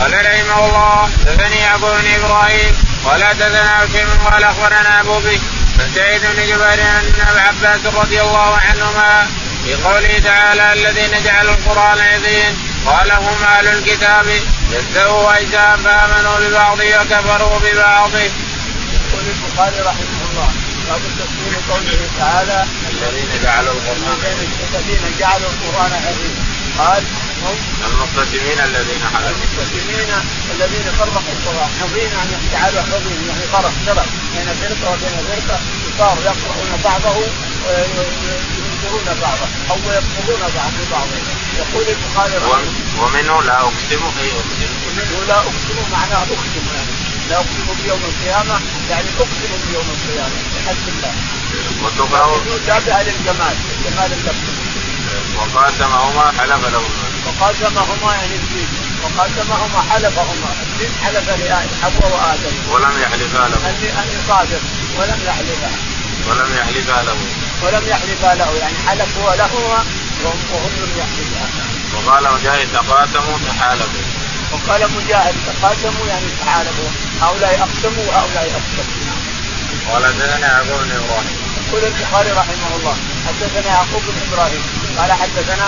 قال 0.00 0.12
رحمه 0.26 0.66
الله 0.66 1.10
دثني 1.26 1.56
يعقوب 1.60 1.90
بن 2.00 2.14
إبراهيم 2.14 2.72
قال 3.04 3.20
دثنا 3.20 3.84
هشيم 3.84 4.08
قال 4.24 4.44
أخبرنا 4.44 5.00
أبو 5.00 5.18
بكر 5.18 5.40
عن 5.78 5.90
سعيد 5.94 6.22
بن 6.22 6.42
جبير 6.42 6.80
عن 6.86 7.04
ابن 7.06 7.38
عباس 7.38 7.94
رضي 7.94 8.20
الله 8.20 8.56
عنهما 8.56 9.26
في 9.64 9.74
قوله 9.74 10.18
تعالى 10.24 10.72
الذين 10.72 11.22
جعلوا 11.24 11.52
القرآن 11.52 11.98
عظيم 11.98 12.56
قال 12.88 13.10
هم 13.12 13.44
أهل 13.44 13.66
الكتاب. 13.68 14.26
يستووا 14.70 15.22
واجزاء 15.26 15.76
فآمنوا 15.84 16.38
ببعض 16.38 16.78
وكفروا 16.78 17.58
ببعض. 17.58 18.14
يقول 18.14 19.24
البخاري 19.34 19.80
رحمه 19.80 20.20
الله 20.30 20.50
باب 20.88 21.00
تفسير 21.20 21.52
قوله 21.70 22.00
تعالى 22.18 22.66
الذين 22.92 23.30
جعلوا 23.42 23.72
القرآن 23.72 24.20
الذين 24.74 25.04
جعلوا 25.20 25.50
القرآن 25.54 25.92
عظيم 25.92 26.34
قال 26.78 27.02
هم 27.44 27.56
المقتسمين 27.86 28.58
الذين 28.68 29.02
حلفوا 29.14 29.30
المقتسمين 29.30 30.10
الذين 30.54 30.86
فرقوا 30.98 31.32
القرآن. 31.36 31.70
حظين 31.80 32.12
ان 32.22 32.28
يجعلوا 32.44 32.82
حظين 32.82 33.18
يعني 33.28 33.44
فرق 33.52 33.72
شرف 33.86 34.08
بين 34.34 34.48
فرقة 34.60 34.92
وبين 34.92 35.16
فرقة 35.28 35.60
صار 35.98 36.16
يقرؤون 36.24 36.80
بعضه 36.84 37.16
وينكرون 37.66 39.08
بعضه 39.22 39.46
أو 39.70 39.76
يكفرون 39.76 40.42
بعض 40.56 40.72
ببعض 40.78 41.08
يقول 41.58 41.86
البخاري 41.88 42.34
ومنه 42.98 43.42
لا 43.42 43.60
أقسم. 43.60 44.02
اي 44.20 44.30
اقسم 44.40 44.70
ومنه 44.86 45.24
لا 45.28 45.38
أقسم 45.38 45.78
معناه 45.92 46.22
أقسم 46.22 46.64
يعني. 46.74 46.92
لا 47.28 47.36
أقسم 47.36 47.68
بيوم 47.82 48.00
القيامة 48.10 48.60
يعني 48.90 49.08
أقسم 49.18 49.52
بيوم 49.68 49.86
القيامة 49.96 50.38
بحسب 50.54 50.88
الله. 50.88 51.14
وتقرأ 51.82 52.40
تابعه 52.66 53.02
للجمال 53.02 53.56
جمال 53.84 54.12
اللفظ 54.12 54.46
وقاسمهما 55.36 56.32
حلف 56.38 56.64
لهما 56.74 57.08
وقاسمهما 57.26 58.14
يعني 58.14 58.34
الدين. 58.34 58.68
وقاسمهما 59.02 59.80
حلفهما. 59.90 60.50
الدين 60.62 60.90
حلف 61.04 61.28
لحواء 61.28 62.12
وآدم. 62.12 62.54
ولم 62.72 63.02
يحلفا 63.02 63.38
له. 63.38 63.70
اني 63.70 63.88
اني 64.00 64.18
صادق 64.28 64.60
ولم 64.98 65.20
يحلفا 65.26 65.70
ولم 66.28 66.50
يحلفا 66.58 67.02
له. 67.02 67.16
ولم 67.62 67.88
يحلفا 67.88 68.34
له 68.34 68.50
يعني 68.60 68.76
حلفوا 68.86 69.34
لهما 69.34 69.84
وهم 70.24 70.72
لم 70.82 70.92
يحلفا 70.98 71.44
وقال 71.94 72.24
مجاهد 72.34 72.68
تقاسموا 72.72 73.38
تحالفوا 73.48 74.04
وقال 74.52 74.90
مجاهد 74.96 75.34
تقاسموا 75.46 76.06
يعني 76.08 76.26
تحالفوا 76.40 76.90
هؤلاء 77.20 77.60
أقسموا 77.60 78.04
وهؤلاء 78.08 78.44
أقسموا. 78.60 79.08
قال 79.88 80.04
حدثنا 80.06 80.46
يعقوب 80.46 80.80
بن 80.82 80.92
إبراهيم. 80.92 81.36
يقول 81.68 81.84
البخاري 81.84 82.30
رحمه 82.30 82.76
الله 82.76 82.96
حدثنا 83.26 83.66
يعقوب 83.66 84.02
بن 84.02 84.32
إبراهيم. 84.32 84.77
قال 84.98 85.12
حدثنا 85.12 85.66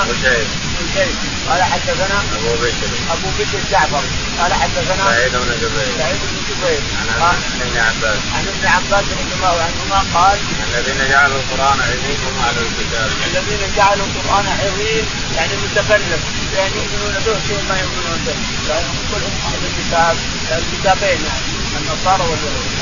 قال 1.48 1.62
حدثنا 1.62 2.18
أبو 2.36 2.52
بكر. 2.62 2.90
أبو 3.12 3.28
بكر 3.38 3.58
جعفر. 3.70 4.02
قال 4.40 4.54
حدثنا 4.54 5.04
سعيد 5.04 5.32
بن 5.32 5.50
جبير. 5.62 5.88
سعيد 5.98 6.20
بن 6.30 6.38
جبير. 6.48 6.80
عن 7.20 7.36
ابن 7.60 7.78
عباس. 7.78 8.18
عن 8.34 8.44
ابن 8.52 8.66
عباس 8.66 9.04
رضي 9.20 9.34
الله 9.36 9.56
عنهما 9.66 9.98
قال 10.14 10.38
الذين 10.68 11.10
جعلوا 11.10 11.36
القرآن 11.36 11.78
عظيم 11.80 12.18
هم 12.26 12.36
أهل 12.44 12.56
الكتاب. 12.58 13.10
الذين 13.26 13.62
جعلوا 13.76 14.06
القرآن 14.06 14.46
عظيم 14.46 15.04
يعني 15.36 15.52
متكلم. 15.56 16.20
يعني 16.56 16.74
يؤمنون 16.76 17.14
به 17.26 17.62
ما 17.68 17.76
يؤمنون 17.80 18.18
به. 18.26 18.36
يعني 18.68 18.88
كلهم 19.10 19.34
أهل 19.46 19.62
الكتاب. 19.70 20.16
الكتابين 20.58 21.20
يعني 21.24 21.46
النصارى 21.80 22.22
واليهود. 22.22 22.79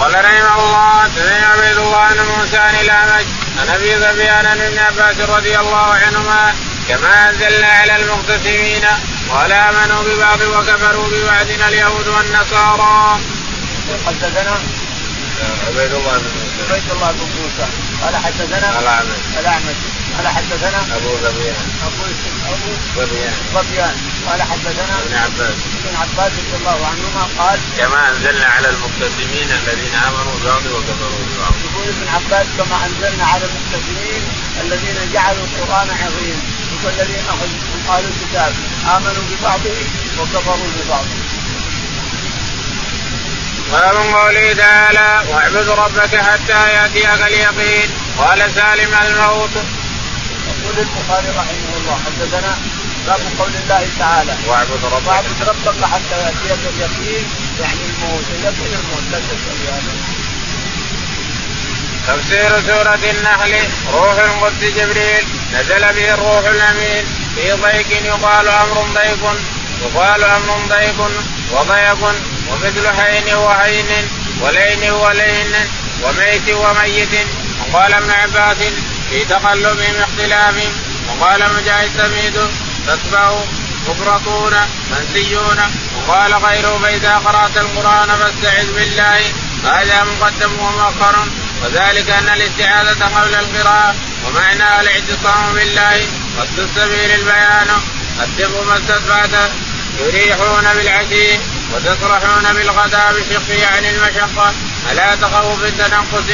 قال 0.00 0.14
رحمه 0.24 0.64
الله 0.64 1.02
حدثنا 1.02 1.46
عبيد 1.46 1.78
الله 1.78 2.08
بن 2.14 2.20
موسى 2.38 2.58
عن 2.58 2.74
الأعمش 2.74 3.24
عن 3.58 3.68
أبي 3.68 3.90
سفيان 3.96 4.46
عن 4.46 4.60
ابن 4.60 4.78
عباس 4.78 5.20
رضي 5.20 5.58
الله 5.58 5.94
عنهما 5.94 6.54
كما 6.88 7.28
أنزلنا 7.28 7.66
على 7.66 7.96
المقتسمين 7.96 8.84
ولا 9.28 9.70
آمنوا 9.70 10.02
ببعض 10.02 10.40
وكفروا 10.40 11.08
ببعض 11.08 11.50
اليهود 11.68 12.08
والنصارى. 12.08 13.20
حدثنا 14.06 14.58
عبيد 15.66 15.92
الله 15.94 16.18
بن 16.18 16.28
موسى. 16.40 16.72
عبيد 16.72 16.90
الله 16.90 17.12
بن 17.12 17.28
موسى. 17.42 17.66
قال 18.02 18.16
حدثنا 18.16 18.80
الاعمش 18.80 19.20
الاعمش 19.40 19.76
قال 20.16 20.28
حدثنا 20.28 20.96
أبو 20.96 21.14
ذبيان 21.24 21.68
أبو 21.86 22.02
ظبيان 23.54 23.96
قال 24.28 24.42
حدثنا 24.42 24.94
ابن 25.02 25.14
عباس 25.14 25.58
ابن 25.84 25.96
عباس 25.96 26.32
رضي 26.32 26.56
الله 26.60 26.86
عنهما 26.86 27.28
قال 27.38 27.58
كما 27.78 28.08
أنزلنا 28.08 28.46
على 28.46 28.68
المقتسمين 28.68 29.48
الذين 29.50 29.94
آمنوا 29.94 30.34
ببعض 30.42 30.66
وكفروا 30.66 31.24
ببعض. 31.28 31.54
يقول 31.64 31.88
ابن 31.88 32.08
عباس 32.14 32.46
كما 32.58 32.76
أنزلنا 32.86 33.24
على 33.26 33.44
المقتسمين 33.44 34.22
الذين 34.60 35.12
جعلوا 35.12 35.44
القرآن 35.44 35.88
عظيم 35.90 36.38
والذين 36.84 37.24
هم 37.28 37.50
أهل 37.88 38.04
الكتاب 38.04 38.54
آمنوا 38.96 39.22
ببعضه 39.30 39.76
وكفروا 40.18 40.68
ببعضه. 40.76 41.16
باب 43.72 43.96
قوله 43.96 44.52
تعالى 44.52 45.24
واعبد 45.30 45.68
ربك 45.68 46.16
حتى 46.16 46.72
يأتيك 46.74 47.22
اليقين 47.26 47.90
قال 48.18 48.50
سالم 48.54 48.94
الموت. 48.94 49.50
يقول 50.48 50.78
البخاري 50.78 51.28
رحمه 51.28 51.76
الله 51.76 51.98
حدثنا 52.06 52.58
باب 53.06 53.20
قول 53.38 53.50
الله 53.56 53.88
تعالى. 53.98 54.36
واعبد 54.46 54.84
ربك. 54.84 55.06
واعبد 55.06 55.42
ربك 55.42 55.84
حتى 55.84 56.16
يأتيك 56.18 56.60
اليقين. 56.74 57.24
يعني 57.60 57.80
الموت 57.88 58.24
اليقين 58.30 58.74
الموت. 58.80 59.04
لا 59.12 59.18
هذا. 59.18 59.94
تفسير 62.08 62.62
سورة 62.66 63.10
النحل 63.10 63.54
روح 63.92 64.14
القدس 64.18 64.64
جبريل. 64.64 65.24
نزل 65.54 65.80
به 65.80 66.14
الروح 66.14 66.44
الأمين. 66.46 67.04
في 67.34 67.52
ضيق 67.52 68.06
يقال 68.06 68.48
أمر 68.48 68.86
ضيق. 68.94 69.34
يقال 69.82 70.24
أمر 70.24 70.60
ضيق 70.68 71.10
وضيق. 71.50 72.14
ومثل 72.50 72.88
حين 72.88 73.34
وحين 73.34 74.08
ولين 74.40 74.90
ولين 74.90 75.54
وميت 76.02 76.50
وميت. 76.54 77.26
وقال 77.60 77.94
ابن 77.94 78.10
عباس 78.10 78.56
في 79.10 79.24
تقلبهم 79.24 79.94
اختلاف 80.00 80.54
وقال 81.08 81.40
مجاهد 81.54 81.90
سميد. 81.96 82.50
تتبع 82.86 83.32
مفرطون 83.88 84.54
منسيون 84.90 85.60
وقال 85.96 86.34
غيره 86.34 86.78
فإذا 86.82 87.14
قرأت 87.14 87.56
القرآن 87.56 88.08
فاستعذ 88.08 88.72
بالله 88.72 89.20
هذا 89.64 90.04
مقدم 90.04 90.52
ومؤخر. 90.58 91.28
وذلك 91.62 92.10
أن 92.10 92.28
الاستعاذة 92.28 93.04
قبل 93.04 93.34
القراءة 93.34 93.94
ومعناها 94.26 94.80
الاعتصام 94.80 95.54
بالله 95.54 96.06
السبيل 96.58 97.10
البيان. 97.10 97.68
الدب 98.22 98.66
ما 98.66 98.76
استطعت 98.76 99.50
يريحون 100.00 100.64
بالعشي 100.74 101.38
وتسرحون 101.74 102.52
بالغداء 102.54 103.12
بشق 103.12 103.66
عن 103.72 103.84
المشقة. 103.84 104.54
ألا 104.92 105.14
تخوف 105.14 105.64
تنقص 105.78 106.28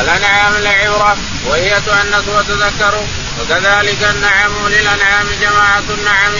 الأنعام 0.00 0.56
العبرة 0.56 1.16
وهي 1.46 1.80
تؤنس 1.80 2.28
وتذكر 2.28 3.04
وكذلك 3.40 4.02
النعم 4.02 4.68
للأنعام 4.68 5.26
جماعة 5.40 5.84
النعم. 5.90 6.34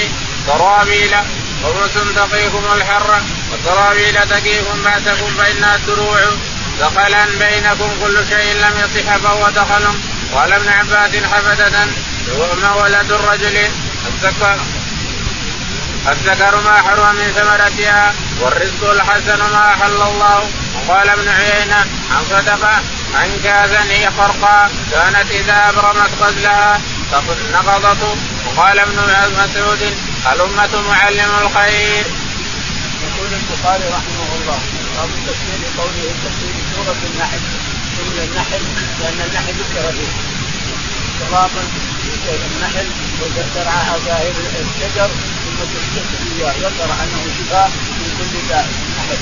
سرابيل 0.47 1.15
خمس 1.63 1.95
تقيكم 2.17 2.65
الحر 2.75 3.23
والسرابيل 3.53 4.15
تقيكم 4.29 4.83
بأسكم 4.83 5.35
فإنها 5.39 5.77
الدروع 5.77 6.21
دخلا 6.81 7.25
بينكم 7.25 7.91
كل 8.03 8.27
شيء 8.29 8.55
لم 8.55 8.75
يصح 8.79 9.17
فهو 9.17 9.49
دخل. 9.49 9.95
قال 10.35 10.53
ابن 10.53 10.69
عباس 10.69 11.11
حفدة 11.25 11.87
وما 12.39 12.75
ولد 12.75 13.13
الرجل. 13.13 13.69
الذكر 14.07 14.59
الذكر 16.09 16.61
ما 16.61 16.83
حرم 16.83 17.17
من 17.17 17.33
ثمرتها 17.37 18.15
والرزق 18.41 18.91
الحسن 18.91 19.39
ما 19.39 19.75
أحل 19.75 20.03
الله. 20.03 20.51
وقال 20.75 21.09
ابن 21.09 21.29
عيينة 21.29 21.87
عن 22.11 22.25
صدقة 22.31 22.81
عن 23.15 23.41
كاذا 23.45 23.83
هي 23.83 24.11
خرقا 24.11 24.71
كانت 24.91 25.31
إذا 25.31 25.69
أبرمت 25.69 26.11
غزلها 26.21 26.81
نقضت. 27.53 28.19
وقال 28.47 28.79
ابن 28.79 28.99
مسعود 29.39 29.95
الأمة 30.33 30.83
معلم 30.89 31.31
الخير. 31.43 32.05
يقول 33.05 33.31
البخاري 33.33 33.85
رحمه 33.85 34.29
الله 34.37 34.59
باب 34.97 35.11
تفسير 35.27 35.61
قوله 35.79 36.15
تفسير 36.25 36.55
سورة 36.75 37.01
النحل 37.11 37.41
سورة 37.97 38.25
النحل 38.25 38.63
لأن 39.01 39.21
النحل 39.29 39.55
ذكر 39.61 39.93
فيه. 39.93 40.13
شرابا 41.21 41.63
النحل 42.29 42.89
وزرعها 43.21 43.97
ظاهر 44.07 44.35
الشجر 44.61 45.11
ثم 45.43 45.59
تستشفي 45.73 46.43
اياه 46.43 46.53
ذكر 46.53 46.91
أنه 47.03 47.23
شفاء 47.39 47.71
من 47.99 48.11
كل 48.19 48.49
داء. 48.49 48.69
النحل 48.89 49.19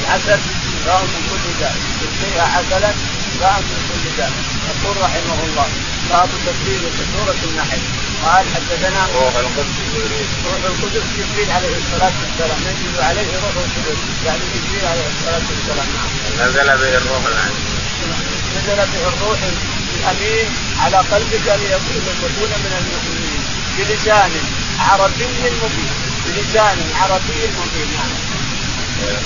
العسل 0.00 0.40
شفاء 0.72 1.02
من 1.02 1.22
كل 1.30 1.60
داء. 1.60 1.76
تسقيها 2.00 2.46
عسلا 2.56 2.90
شفاء 3.40 3.60
من 3.60 3.80
كل 3.88 4.16
داء 4.18 4.32
يقول 4.70 4.96
رحمه 4.96 5.38
الله 5.44 5.68
باب 6.10 6.28
تفسير 6.46 6.80
سورة 7.12 7.40
النحل. 7.48 7.82
قال 8.24 8.44
حدثنا 8.54 9.06
روح 9.14 9.34
القدس 9.36 9.76
جبريل 9.94 10.26
روح 10.44 10.62
القدس 10.70 11.04
جبريل 11.18 11.50
عليه 11.56 11.74
الصلاة 11.82 12.12
والسلام. 12.20 12.60
ينزل 12.68 13.02
عليه 13.02 13.28
روح 13.44 13.54
القدس 13.64 13.98
يعني 14.26 14.44
جبريل 14.54 14.84
عليه 14.92 15.08
الصلاة 15.14 15.46
والسلام. 15.50 15.88
نعم 15.96 16.48
نزل 16.48 16.68
به 16.80 16.96
الروح 17.00 17.22
الامين 17.32 17.64
نزل 18.56 18.76
به 18.92 19.02
الروح 19.08 19.38
الأمين 20.00 20.46
على 20.82 20.96
قلبك 20.96 21.46
ليكون 21.62 22.50
من 22.64 22.72
المؤمنين. 22.80 23.42
بلسان 23.78 24.32
عربي 24.78 25.26
مبين. 25.62 25.90
بلسان 26.26 26.78
عربي 27.00 27.40
مبين. 27.58 27.90
نعم 27.96 28.29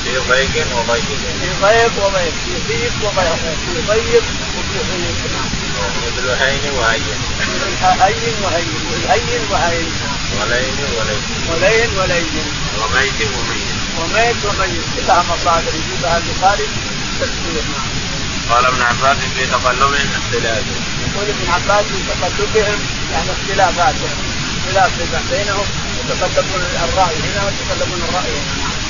في 0.05 0.19
ضيق 0.29 0.77
وضيق 0.77 1.19
في 1.41 1.49
ضيق 1.63 2.07
وضيق 2.07 2.35
في 2.45 2.55
ضيق 2.69 2.93
وضيق 3.05 3.37
في 3.67 3.81
ضيق 3.89 4.25
وفي 4.59 4.79
ضيق 4.91 5.19
نعم 5.33 5.51
هين 6.43 6.73
وهين 6.73 7.19
هين 7.83 8.41
وهين 8.43 9.11
هين 9.11 9.43
وهين 9.51 9.93
ولين 10.41 10.75
ولين 10.99 11.23
ولين 11.51 11.91
ولين 11.99 12.27
وميت 12.79 13.21
وميت 13.21 13.69
وميت 13.99 14.45
وميت 14.45 14.83
كلها 14.97 15.25
مصادر 15.31 15.73
يجيبها 15.75 16.19
البخاري 16.19 16.67
تفسير 17.21 17.63
نعم 17.73 18.05
قال 18.51 18.67
ابن 18.67 18.83
عباس 18.83 19.17
في 19.37 19.47
تقلبهم 19.47 20.09
اختلاف. 20.23 20.65
يقول 21.01 21.29
ابن 21.29 21.51
عباس 21.53 21.87
في 21.87 21.99
تقلبهم 22.21 22.79
يعني 23.13 23.31
اختلافاتهم 23.31 24.19
اختلاف 24.59 24.93
بينهم 25.31 25.67
يتقلبون 26.05 26.61
الرأي 26.85 27.17
هنا 27.17 27.45
ويتقلبون 27.45 28.03
الرأي 28.09 28.33
هنا. 28.33 28.84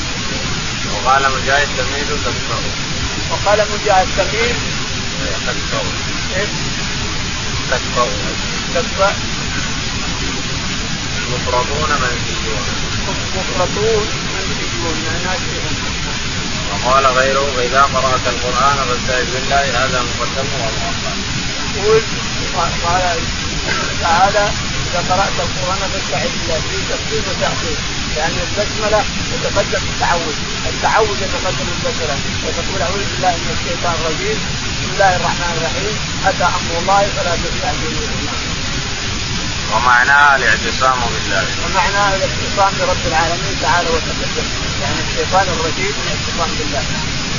وقال 1.05 1.22
مجاهد 1.22 1.68
تميل 1.78 2.07
تكفر 2.24 2.62
وقال 3.30 3.66
مجاهد 3.74 4.09
تميل 4.16 4.57
تكفر 5.46 5.84
إيش؟ 6.36 6.48
تكفر 7.70 8.09
تكفر 8.74 9.12
مفرطون 11.32 11.90
منسيون 11.90 12.62
مفرطون 13.36 14.07
منسيون 14.34 14.96
ناسيهم 15.24 15.74
وقال 16.72 17.07
غيره 17.07 17.46
فاذا 17.57 17.82
قرأت 17.82 18.26
القرآن 18.26 18.76
فاستعذ 18.88 19.26
بالله 19.32 19.84
هذا 19.84 20.02
مقدم 20.02 20.48
ومؤخر. 20.55 21.16
يقول 21.76 22.02
قال 22.84 23.18
تعالى 24.00 24.50
إذا 24.90 25.00
قرأت 25.11 25.36
القرآن 25.38 25.90
فاستعذ 25.92 26.28
بالله. 26.28 26.61
في 26.61 26.76
تفسير 26.90 27.22
وتاخير 27.30 27.76
لأن 28.16 28.36
البسمله 28.46 29.04
تتقدم 29.32 29.82
التعوذ، 29.92 30.36
التعوذ 30.66 31.16
يتقدم 31.22 31.68
البسمله 31.76 32.16
وتقول 32.44 32.82
أعوذ 32.82 33.02
بالله 33.10 33.34
من 33.44 33.50
الشيطان 33.56 33.94
الرجيم 34.00 34.38
بسم 34.74 34.92
الله 34.92 35.16
الرحمن 35.16 35.52
الرحيم 35.56 35.96
أتى 36.26 36.44
أمر 36.44 36.72
الله 36.80 37.02
فلا 37.16 37.34
تستعجلوا 37.44 38.08
ومعناها 39.72 40.36
الاعتصام 40.36 41.00
بالله. 41.12 41.44
ومعناها 41.64 42.16
الاعتصام 42.16 42.72
برب 42.78 43.04
العالمين 43.06 43.54
تعالى 43.62 43.88
وتقدم 43.88 44.46
يعني 44.82 45.00
الشيطان 45.08 45.46
الرجيم 45.54 45.94
الاعتصام 46.02 46.50
بالله. 46.58 46.84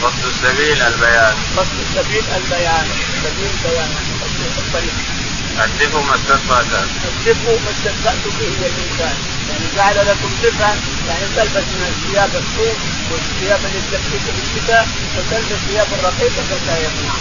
قصد 0.03 0.25
السبيل 0.33 0.81
البيان. 0.81 1.35
قصد 1.57 1.77
السبيل 1.85 2.23
البيان، 2.37 2.85
السبيل 3.13 3.53
بيان 3.63 3.89
قصد 4.21 4.39
الطريق. 4.57 5.14
الدفء 5.63 5.99
ما 5.99 6.15
استطعت 6.15 6.65
الدفء 7.05 7.59
ما 7.65 7.71
استطعت 7.71 8.23
به 8.39 8.47
الانسان، 8.47 9.15
يعني 9.49 9.65
جعل 9.75 10.07
لكم 10.07 10.29
دفئا 10.43 10.75
يعني 11.07 11.25
تلبس 11.35 11.67
من 11.77 11.93
الثياب 11.93 12.29
الصوف 12.29 12.77
والثياب 13.11 13.59
اللي 13.65 13.81
تلبسها 13.91 14.33
في 14.33 14.41
الشتاء 14.43 14.87
وتلبس 15.17 15.61
ثياب 15.67 15.87
الرقيقة 15.99 16.43
فلا 16.49 16.77
يمنع. 16.77 17.13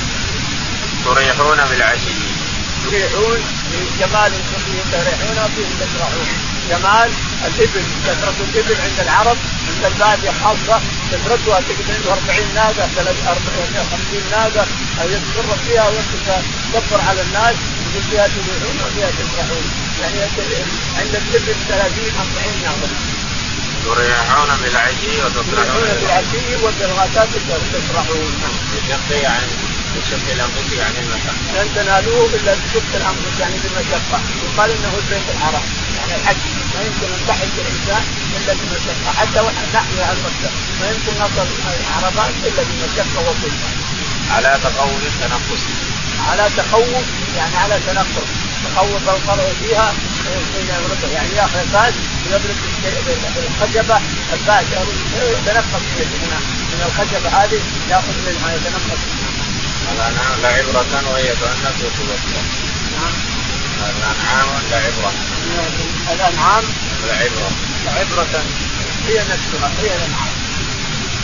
تريحون 1.04 1.64
بالعشي. 1.70 2.14
يريحون 2.84 3.40
جمال 4.00 4.32
فيه 4.66 4.82
تريحون 4.92 5.38
وفيه 5.44 5.68
تسرحون 5.80 6.28
جمال 6.70 7.10
الإبل 7.46 7.84
كثرة 8.06 8.34
الإبل 8.40 8.76
عند 8.80 9.00
العرب 9.00 9.36
عند 9.68 9.84
البادية 9.84 10.30
خاصة 10.44 10.80
كثرتها 11.12 11.60
تجد 11.60 11.90
عنده 11.94 12.12
40 12.12 12.54
ناقة 12.54 12.88
50 13.90 14.22
ناقة 14.30 14.66
يتصرف 15.04 15.64
فيها 15.68 15.88
ويكبر 15.88 17.00
على 17.08 17.22
الناس 17.22 17.56
فيها 18.10 18.26
تريحون 18.28 18.76
وفيها 18.86 19.10
تسرحون 19.10 19.64
يعني 20.00 20.20
عند 20.98 21.14
الابل 21.14 21.54
30 21.68 22.12
40 22.18 22.62
ناقة 22.62 22.88
تريحون 23.84 24.48
بالعشي 24.62 25.22
وتسرحون 25.22 25.88
بالعشي 26.00 26.56
وبالغداة 26.56 27.28
تسرحون 27.72 28.32
بشق 28.72 29.22
يعني 29.22 29.46
بشق 29.96 30.32
الأنفس 30.32 30.72
يعني 30.78 30.98
المكان 30.98 31.36
لن 31.54 31.68
تنالوه 31.74 32.26
إلا 32.34 32.52
بشق 32.54 32.90
الأنفس 32.94 33.40
يعني 33.40 33.54
بمشقة. 33.64 34.20
يقال 34.44 34.70
إنه 34.70 34.92
البيت 34.98 35.28
الحرام. 35.34 35.62
يعني 35.96 36.14
الحج 36.20 36.36
ما 36.74 36.80
يمكن 36.82 37.08
أن 37.14 37.20
تحج 37.28 37.54
الإنسان 37.58 38.02
إلا 38.36 38.52
بمشقة. 38.54 39.12
حتى 39.18 39.40
نحن 39.74 39.98
على 40.02 40.16
المكه 40.18 40.50
ما 40.80 40.86
يمكن 40.90 41.12
نصل 41.24 41.46
العربات 41.80 42.34
إلا 42.46 42.62
بمشقة 42.62 43.20
وظلمه 43.28 43.70
على 44.30 44.60
تقوم 44.64 45.00
التنفس. 45.06 45.83
على 46.30 46.50
تخوف 46.56 47.04
يعني 47.36 47.56
على 47.56 47.80
تنقص 47.86 48.28
تخوف 48.64 49.08
القرء 49.08 49.54
فيها 49.62 49.92
يعني 51.12 51.28
ياخذ 51.36 51.68
فاس 51.72 51.94
يضرب 52.30 52.56
الخشبه 53.36 54.00
الفاس 54.32 54.64
يتنقص 55.16 55.82
من 56.72 56.82
الخشبه 56.86 57.28
هذه 57.28 57.60
يأخذ 57.90 58.14
منها 58.26 58.54
يتنقص 58.54 59.00
الانعام 59.92 60.40
لعبرة 60.42 61.10
وهي 61.10 61.28
تؤنث 61.28 61.84
وتذكر. 61.84 62.42
نعم. 62.96 63.12
الانعام 63.78 64.48
لعبرة. 64.70 65.12
الانعام 66.12 66.64
لعبرة. 67.06 67.50
لعبرة 67.86 68.44
هي 69.06 69.18
نفسها 69.18 69.70
هي 69.82 69.96
الانعام. 69.96 70.34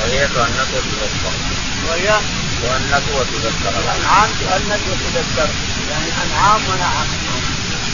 وهي 0.00 0.28
تؤنث 0.28 0.74
وتذكر. 0.74 1.32
وهي 1.88 2.20
تؤنث 2.62 3.04
وتذكر. 3.14 3.72
الانعام 3.78 4.30
تؤنث 4.40 4.82
وتذكر. 4.90 5.48
يعني 5.90 6.10
أنعام 6.24 6.60
ونعم. 6.68 7.06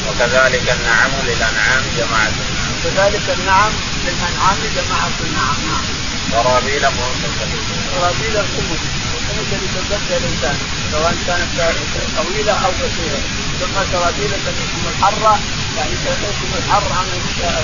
وكذلك 0.08 0.66
النعم 0.76 1.10
للأنعام 1.26 1.82
جماعة. 1.98 2.32
وكذلك 2.72 3.26
النعم 3.38 3.72
للأنعام 4.04 4.58
جماعة 4.76 5.16
النعم. 5.26 5.56
نعم. 5.66 5.84
قرابيل 6.32 6.84
خمس 6.86 7.34
قرابيل 7.94 8.36
الخمس 8.36 8.82
الخمس 9.16 9.48
اللي 9.52 9.68
تلبسها 9.74 10.16
الانسان 10.16 10.56
سواء 10.92 11.14
كانت 11.26 11.50
طويلة 12.16 12.52
أو 12.52 12.70
قصيرة. 12.70 13.20
ثم 13.60 13.74
سرابيل 13.92 14.30
تقيكم 14.30 14.82
الحر 14.92 15.38
يعني 15.76 15.94
تقيكم 16.04 16.50
الحر 16.58 16.92
عن 16.92 17.06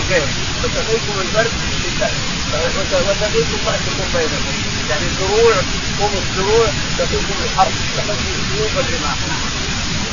الغير 0.00 0.28
وتقيكم 0.64 1.20
البرد 1.20 1.52
وتقيكم 3.08 3.58
بأسكم 3.66 4.04
بينكم 4.14 4.71
يعني 4.90 5.06
دروع 5.20 5.54
خمس 6.00 6.36
دروع 6.36 6.66
تقيكم 6.98 7.34
الحر 7.44 7.70
تقيكم 7.96 8.16
سيوف 8.56 8.78
الرماح 8.78 9.16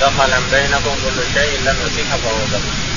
دخلا 0.01 0.39
بينكم 0.51 0.95
كل 1.05 1.21
شيء 1.33 1.59
لم 1.61 1.75
يصح 1.85 2.15
فهو 2.15 2.45
دخل 2.53 2.89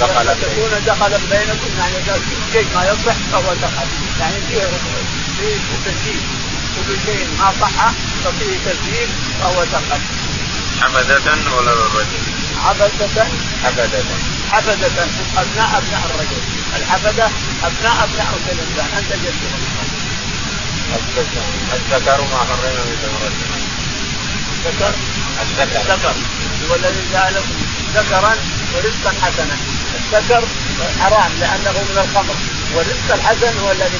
دخل 0.00 0.40
تكون 0.40 0.84
دخلا 0.86 1.18
بينكم 1.30 1.70
يعني 1.78 2.20
شيء 2.52 2.66
ما 2.74 2.84
يصح 2.84 3.16
فهو 3.32 3.54
دخل. 3.54 3.86
يعني 4.20 4.34
فيه 4.48 4.60
فيه 5.38 5.56
تسجيل 5.84 6.20
كل 6.76 6.96
شيء 7.06 7.28
ما 7.38 7.52
صح 7.60 7.90
ففيه 8.24 8.58
تسجيل 8.70 9.08
فهو 9.40 9.64
دخل. 9.64 10.00
حفدة 10.80 11.56
ولا 11.56 11.72
الرجل 11.72 12.22
عبدة. 12.64 13.24
حفدة 13.64 14.04
حفدة 14.52 15.04
أبناء 15.36 15.78
أبناء 15.78 16.10
الرجل. 16.10 16.42
الحفدة 16.76 17.26
أبناء 17.62 18.04
أبناء 18.04 18.38
الإنسان 18.52 18.88
أنت 18.98 19.12
جدهم 19.12 19.93
الذكر 20.92 22.20
ما 22.20 22.38
حرم 22.38 22.74
من 22.86 22.96
ثمرة 23.02 23.32
الذكر؟ 24.66 24.94
الذكر. 25.42 25.80
الذكر. 25.80 26.14
هو 26.70 26.74
الذي 26.74 27.02
جعل 27.12 27.34
ذكرا 27.94 28.34
ورزقا 28.74 29.12
حسنا. 29.22 29.56
الذكر 29.94 30.42
حرام 31.00 31.32
لأنه 31.40 31.72
من 31.72 31.98
الخمر. 32.04 32.34
والرزق 32.74 33.14
الحسن 33.14 33.58
هو 33.58 33.70
الذي 33.70 33.98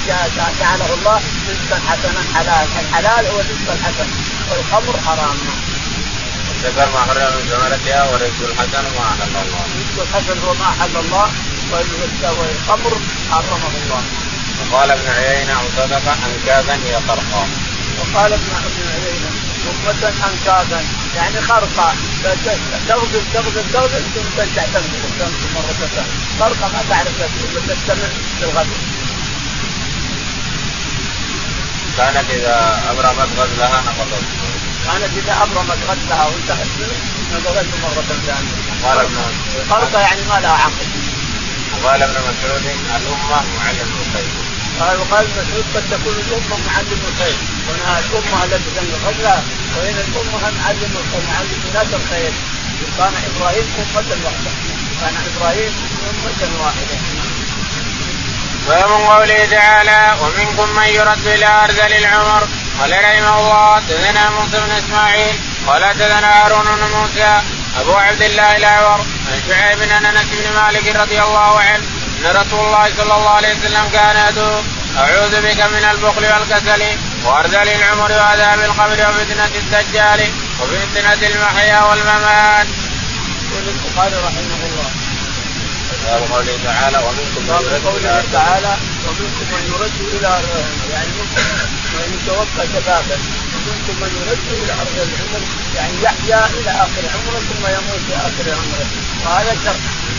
جعله 0.60 0.94
الله 0.94 1.20
رزقا 1.48 1.80
حسنا 1.88 2.20
حلال. 2.34 2.68
الحلال 2.80 3.26
هو 3.26 3.40
الرزق 3.40 3.72
الحسن 3.72 4.08
والخمر 4.50 5.00
حرام. 5.06 5.36
الذكر 6.54 6.86
ما 6.90 6.98
حرم 6.98 7.32
من 7.36 7.44
ثمرتها 7.50 8.02
ورزق 8.10 8.40
الحسن 8.50 8.84
ما 8.96 9.04
أحل 9.12 9.36
الله. 9.44 9.64
الرزق 9.74 9.98
الحسن 10.02 10.38
هو 10.46 10.54
ما 10.54 10.68
أحل 10.68 10.96
الله 10.96 11.28
والخمر 12.38 13.00
حرمه 13.30 13.74
الله. 13.84 14.02
وقال 14.72 14.90
ابن 14.90 15.08
عيينة 15.08 15.52
أو 15.52 15.64
صدق 15.76 16.06
أنكاثا 16.26 16.74
هي 16.74 17.00
خرقا. 17.08 17.48
وقال 17.98 18.32
ابن 18.32 18.48
عيينة 18.64 19.30
أمة 19.70 20.08
أنكاثا 20.08 20.84
يعني 21.16 21.40
خرقة 21.40 21.94
تغزل 22.88 23.22
تغزل 23.34 23.64
تغزل 23.72 24.02
ثم 24.14 24.28
ترجع 24.36 24.62
تنزل 24.62 25.02
تنزل 25.18 25.48
مرة 25.54 25.88
ثانية 25.94 26.06
خرقة 26.40 26.68
ما 26.72 26.84
تعرف 26.90 27.12
تستمر 27.68 28.10
في 28.38 28.44
الغزل. 28.44 28.80
كانت 31.96 32.30
إذا 32.30 32.82
أبرمت 32.90 33.28
غزلها 33.38 33.82
نقضت 33.86 34.24
كانت 34.84 35.16
إذا 35.16 35.42
أبرمت 35.42 35.78
غزلها 35.88 36.26
وانتهت. 36.26 36.66
منه 36.78 36.92
نقضته 37.32 37.78
مرة 37.82 38.04
ثانية. 38.26 38.88
قال 38.88 38.98
ابن 38.98 39.16
خرقة 39.70 40.00
يعني 40.00 40.22
ما 40.22 40.40
لها 40.40 40.52
عقل. 40.52 40.86
وقال 41.72 42.02
ابن 42.02 42.12
مسعود 42.12 42.66
الأمة 42.96 43.42
معلم 43.58 43.88
الخير 44.00 44.53
قال 44.80 44.98
وقال 45.00 45.26
مسعود 45.30 45.64
قد 45.74 45.84
تكون 45.90 46.14
الأمة 46.14 46.56
معلم 46.66 47.00
الخير 47.08 47.36
وأنها 47.68 47.98
الأمة 47.98 48.44
التي 48.44 48.70
تنقذها 48.76 49.44
وهنا 49.76 50.00
الأمة 50.00 50.50
معلم 50.60 50.94
معلم 51.28 51.60
الناس 51.68 51.94
الخير. 51.94 52.32
كان 52.98 53.12
إبراهيم 53.28 53.66
أمة 53.78 54.24
واحدة. 54.24 54.50
كان 55.00 55.14
إبراهيم 55.30 55.72
أمة 56.10 56.64
واحدة. 56.64 56.96
ومن 58.68 59.06
قوله 59.06 59.46
تعالى 59.50 60.16
ومنكم 60.20 60.76
من 60.76 60.88
يرد 60.88 61.26
إلى 61.26 61.46
ارذل 61.46 61.92
العمر 61.94 62.48
قال 62.80 62.92
رحمه 62.92 63.40
الله 63.40 63.82
تزنى 63.88 64.30
موسى 64.30 64.60
بن 64.60 64.70
إسماعيل 64.70 65.34
قال 65.66 65.94
تزنى 65.94 66.26
هارون 66.26 66.64
بن 66.64 66.96
موسى 66.96 67.40
أبو 67.80 67.92
عبد 67.92 68.22
الله 68.22 68.56
الأعور 68.56 69.00
عن 69.32 69.42
شعيب 69.48 69.78
بن 69.78 70.06
أنس 70.06 70.26
بن 70.32 70.54
مالك 70.54 70.96
رضي 70.96 71.22
الله 71.22 71.60
عنه 71.60 71.84
ان 72.24 72.36
رسول 72.36 72.60
الله 72.66 72.88
صلى 72.96 73.14
الله 73.16 73.30
عليه 73.30 73.54
وسلم 73.54 73.88
كان 73.92 74.16
يدعو 74.28 74.62
أعوذ 74.96 75.34
بك 75.42 75.60
من 75.60 75.84
البخل 75.90 76.24
والكسل 76.32 76.82
وارذل 77.24 77.68
العمر 77.68 78.12
وعذاب 78.12 78.60
القبر 78.60 79.08
وفتنة 79.08 79.50
الدجال 79.62 80.20
وفتنة 80.60 81.28
المحيا 81.28 81.82
والممات. 81.82 82.66
يقول 83.52 83.68
البخاري 83.68 84.16
رحمه 84.16 84.60
الله. 84.68 84.90
باب 86.04 86.22
قوله 86.32 86.58
تعالى 86.64 86.98
ومنكم 86.98 87.42
من 87.42 87.60
يرد 87.64 87.84
قوله 87.86 88.24
تعالى 88.32 88.76
ومنكم 89.06 89.46
من 89.52 89.62
يرد 89.72 89.98
إلى 90.14 90.30
يعني 90.92 91.08
منكم 91.18 91.44
من 91.94 92.08
يتوفى 92.14 92.62
شبابا. 92.74 93.18
ومنكم 93.54 93.94
من 94.02 94.10
يرد 94.20 94.46
إلى 94.62 94.72
ارض 94.72 94.96
العمر. 94.96 95.42
يعني 95.76 95.94
يحيا 96.02 96.46
إلى 96.46 96.70
آخر 96.70 97.02
عمره 97.14 97.40
ثم 97.50 97.64
يموت 97.76 98.00
في 98.08 98.14
آخر 98.16 98.44
عمره. 98.58 98.86
وهذا 99.24 99.56
شر 99.64 99.76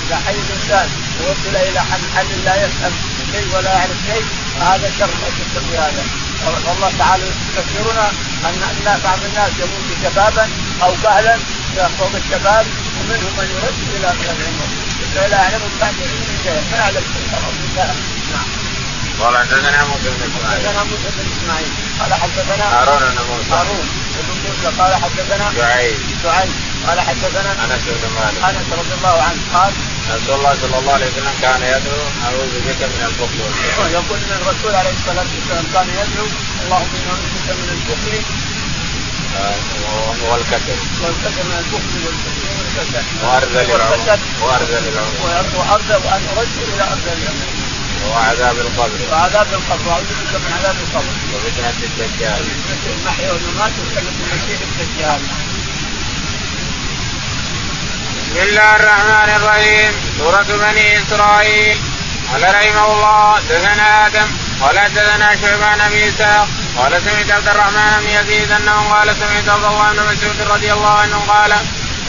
اذا 0.08 0.18
حي 0.26 0.36
الإنسان. 0.46 0.90
ووصل 1.20 1.56
إلى 1.56 1.80
محل 1.80 2.30
لا 2.46 2.56
يفهم 2.66 2.94
شيء 3.32 3.48
ولا 3.56 3.74
يعرف 3.74 3.98
شيء. 4.08 4.26
فهذا 4.60 4.92
شر 5.00 5.06
لا 5.22 5.30
شك 5.38 5.54
في 5.70 5.78
هذا. 5.78 6.04
والله 6.46 6.92
تعالى 7.00 7.24
يذكرنا 7.58 8.08
أن 8.46 9.00
بعض 9.04 9.20
الناس 9.30 9.52
يموت 9.60 9.88
شبابا 10.04 10.50
أو 10.84 10.94
كهلا 11.04 11.38
فوق 12.00 12.12
الشباب 12.16 12.66
ومنهم 13.00 13.34
من 13.38 13.48
يرد 13.56 13.80
إلى 13.96 14.08
العمر 14.12 14.68
لا 15.16 15.38
يعلم 15.38 15.62
بعد 15.82 15.94
علم 16.02 16.38
شيء 16.44 16.62
ما 16.72 16.78
يعلم 16.78 17.04
نعم. 17.76 17.96
قال 19.20 19.38
حدثنا 19.38 19.84
موسى 19.84 20.10
بن 20.10 20.22
إسماعيل. 20.30 20.68
حدثنا 20.68 20.84
موسى 20.84 21.08
بن 21.16 21.26
إسماعيل. 21.38 21.68
قال 22.00 22.14
حدثنا 22.14 22.66
هارون 22.80 23.00
بن 23.00 23.22
موسى. 23.30 23.52
هارون 23.52 23.88
بن 24.16 24.36
موسى. 24.46 24.78
قال 24.82 24.96
حدثنا 24.96 25.52
شعيب. 25.58 25.98
شعيب. 26.24 26.52
قال 26.88 27.00
حدثنا 27.00 27.52
أنس 27.52 27.84
بن 27.86 28.10
مالك. 28.16 28.56
أنس 28.56 28.68
رضي 28.80 28.94
الله 28.98 29.22
عنه 29.22 29.40
قال 29.54 29.74
رسول 30.10 30.36
الله 30.36 30.54
صلى 30.62 30.78
الله 30.80 30.94
عليه 30.94 31.06
وسلم 31.06 31.34
كان 31.42 31.62
يدعو 31.62 32.02
اعوذ 32.26 32.54
بك 32.68 32.82
من 32.94 33.02
البخل 33.10 33.40
يقول 33.92 34.18
إن 34.26 34.32
الرسول 34.42 34.76
عليه 34.76 34.94
الصلاة 35.00 35.26
والسلام 35.36 35.66
كان 35.74 35.88
يدعو 35.90 36.28
اللهم 36.64 36.92
أنا 37.02 37.12
أعوذ 37.12 37.26
بك 37.36 37.48
من 37.60 37.70
البخل 37.76 38.14
والكسل. 40.30 40.78
والكسل 41.04 41.44
من 41.50 41.58
البخل 41.64 41.94
والكسل. 42.06 43.04
وأرذل 43.24 43.72
العمر 43.72 44.20
وأرذل 44.42 44.84
العمر 44.94 45.16
وأرذل 45.58 46.00
وأن 46.06 46.24
ارد 46.38 46.58
إلى 46.74 46.84
أرذل 46.84 47.18
العمر 47.22 47.50
وعذاب 48.10 48.58
القبر. 48.58 49.00
وعذاب 49.12 49.48
القبر. 49.54 49.88
وأعوذ 49.88 50.04
بك 50.22 50.34
من 50.44 50.52
عذاب 50.58 50.76
القبر. 50.86 51.14
وفتنة 51.34 51.80
الدجال. 51.90 52.44
المحيا 53.00 53.32
والممات 53.32 53.72
وفتنة 53.80 54.14
المسيح 54.24 54.60
الدجال. 54.70 55.22
بسم 58.36 58.44
الله 58.44 58.76
الرحمن 58.76 59.30
الرحيم 59.36 59.92
سورة 60.18 60.44
بني 60.44 61.02
إسرائيل 61.02 61.78
قال 62.32 62.44
رحمه 62.44 62.86
الله 62.94 63.40
دثنا 63.50 64.08
آدم 64.08 64.28
قال 64.62 64.76
دثنا 64.76 65.36
شعبان 65.42 65.82
أبي 65.82 66.10
إسحاق 66.10 66.48
قال 66.78 67.02
سمعت 67.02 67.32
عبد 67.32 67.48
الرحمن 67.48 68.04
بن 68.04 68.10
يزيد 68.10 68.52
أنه 68.52 68.94
قال 68.94 69.16
سمعت 69.16 69.50
عبد 69.50 69.64
الله 69.66 69.92
بن 69.92 70.00
مسعود 70.00 70.52
رضي 70.52 70.74
الله 70.74 70.90
عنه 70.90 71.18
قال 71.28 71.54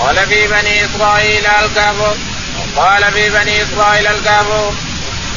قال 0.01 0.27
في 0.27 0.47
بني 0.47 0.85
إسرائيل 0.85 1.47
الكهف 1.47 2.17
قال 2.77 3.13
في 3.13 3.31
بني 3.31 3.63
إسرائيل 3.63 4.07
الكهف 4.07 4.75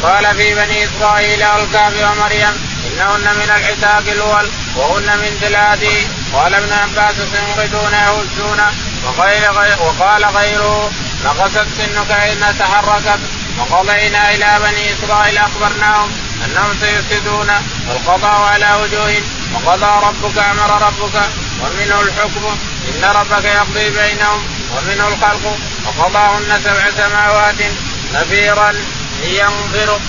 قال 0.04 0.36
في 0.36 0.56
بني 0.56 0.84
إسرائيل 0.84 1.44
الكهف 1.44 1.94
ومريم 2.12 2.69
إنهن 3.00 3.36
من 3.38 3.44
العتاق 3.58 4.04
الأول 4.08 4.50
وهن 4.76 5.18
من 5.20 5.38
ثلاث 5.42 5.84
قال 6.34 6.54
ابن 6.54 6.74
عباس 6.74 7.16
سينقذون 7.16 7.94
يهزون 7.94 8.62
وقال 9.80 10.26
غيره 10.26 10.92
نقصت 11.26 11.68
سنك 11.78 12.12
إن 12.12 12.58
تحركت 12.60 13.20
وقضينا 13.58 14.34
إلى 14.34 14.60
بني 14.64 14.94
إسرائيل 14.94 15.38
أخبرناهم 15.38 16.12
أنهم 16.46 16.78
سيفسدون 16.82 17.50
والقضاء 17.90 18.42
على 18.42 18.70
وجوههم 18.84 19.24
وقضى 19.54 20.08
ربك 20.08 20.38
أمر 20.38 20.82
ربك 20.88 21.16
ومنه 21.62 22.02
الحكم 22.02 22.58
إن 22.90 23.04
ربك 23.04 23.46
يقضي 23.46 23.90
بينهم 23.90 24.44
ومنه 24.72 25.08
الخلق 25.08 25.58
وقضاهن 25.86 26.62
سبع 26.64 26.90
سماوات 26.98 27.62
نفيرا 28.14 28.74
لينظروا 29.22 30.00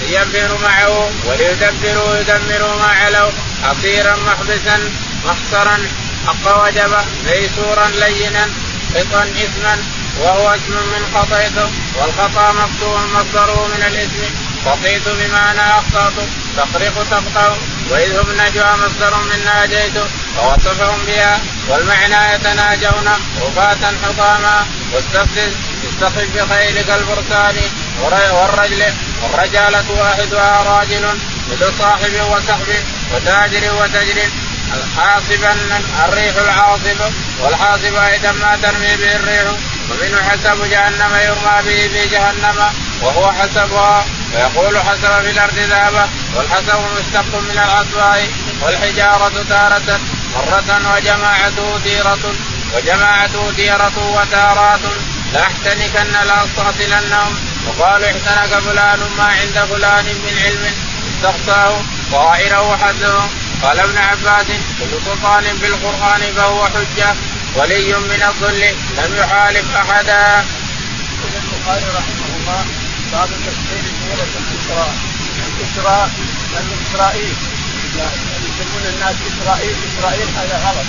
لينفروا 0.00 0.58
معه 0.58 1.10
وليدبروا 1.26 2.16
يدمروا 2.16 2.76
ما 2.76 2.86
علوا 2.86 3.30
حصيرا 3.62 4.16
محبسا 4.16 4.90
محصرا 5.24 5.78
حق 6.26 6.64
وجبه 6.64 7.04
ميسورا 7.26 7.88
لينا 7.88 8.48
قطا 8.94 9.22
اثما 9.22 9.78
وهو 10.20 10.54
اسم 10.54 10.72
من 10.72 11.02
خطيته 11.14 11.70
والخطأ 11.94 12.52
مقطوع 12.52 13.00
مصدره 13.06 13.66
من 13.66 13.82
الاسم 13.86 14.34
خطيت 14.64 15.08
بمعنى 15.08 15.60
أخطأت 15.60 16.12
تخرق 16.56 17.06
تقطع 17.10 17.54
وإذ 17.90 18.18
هم 18.18 18.26
نجوى 18.40 18.72
مصدر 18.76 19.16
من 19.16 19.44
ناجيت 19.44 19.96
ووصفهم 20.38 20.98
بها 21.06 21.40
والمعنى 21.68 22.34
يتناجون 22.34 23.08
رفاة 23.42 23.92
حطاما 24.04 24.66
واستخدم 24.92 25.50
استخف 25.88 26.28
بخيلك 26.36 26.90
الفرسان 26.90 27.56
والرجل 28.02 28.82
والرجالة 29.22 29.84
واحدها 29.90 30.62
راجل 30.62 31.18
مثل 31.50 31.74
صاحب 31.78 32.14
وسحب 32.30 32.68
وتاجر 33.14 33.74
وتجر. 33.74 34.28
حاصبا 34.96 35.52
الريح 36.04 36.36
العاصف 36.36 37.12
والحاصب 37.40 37.94
أيضا 37.94 38.32
ما 38.32 38.58
ترمي 38.62 38.96
به 38.96 39.16
الريح. 39.16 39.44
ومنه 39.90 40.22
حسب 40.22 40.70
جهنم 40.70 41.12
يرمى 41.24 41.62
به 41.66 41.88
في 41.92 42.08
جهنم 42.08 42.58
وهو 43.02 43.32
حسبها. 43.32 44.04
ويقول 44.34 44.78
حسب 44.78 45.22
في 45.22 45.30
الأرض 45.30 45.58
ذهبا 45.58 46.08
والحسب 46.34 46.80
مشتق 46.98 47.40
من 47.40 47.58
العصباء 47.64 48.28
والحجارة 48.62 49.44
تارة 49.48 50.00
مرة 50.34 50.94
وجماعته 50.94 51.78
ديرة 51.78 52.34
وجماعته 52.74 53.50
ديرة 53.50 53.92
وتارات 54.16 54.80
لاحتنكن 55.32 56.12
لاستغسلنهم 56.26 57.38
وقالوا 57.66 58.06
احتنك 58.06 58.58
فلان 58.60 59.00
ما 59.18 59.24
عند 59.24 59.68
فلان 59.70 60.04
من 60.04 60.38
علم 60.44 60.64
استقصاه 61.10 61.80
طائره 62.12 62.76
حسبه 62.76 63.22
قال 63.62 63.78
ابن 63.78 63.98
عباس 63.98 64.46
كل 64.80 65.04
سلطان 65.04 65.58
في 65.58 65.66
القران 65.66 66.34
فهو 66.36 66.64
حجة 66.64 67.14
ولي 67.54 67.94
من 67.94 68.22
الظل 68.28 68.60
لم 68.98 69.16
يحالف 69.16 69.76
أحدا. 69.76 70.44
يقول 71.14 71.32
البخاري 71.34 71.84
رحمه 71.84 72.28
الله 72.40 72.64
باب 73.12 73.28
تفسير 73.46 73.84
سورة 74.00 74.28
الإسراء. 74.40 74.94
الإسراء 75.60 76.10
من 76.52 76.86
اسرائيل 76.86 77.34
يسمون 78.44 78.84
الناس 78.94 79.16
إسرائيل 79.30 79.76
إسرائيل 79.98 80.28
هذا 80.36 80.56
غلط. 80.66 80.86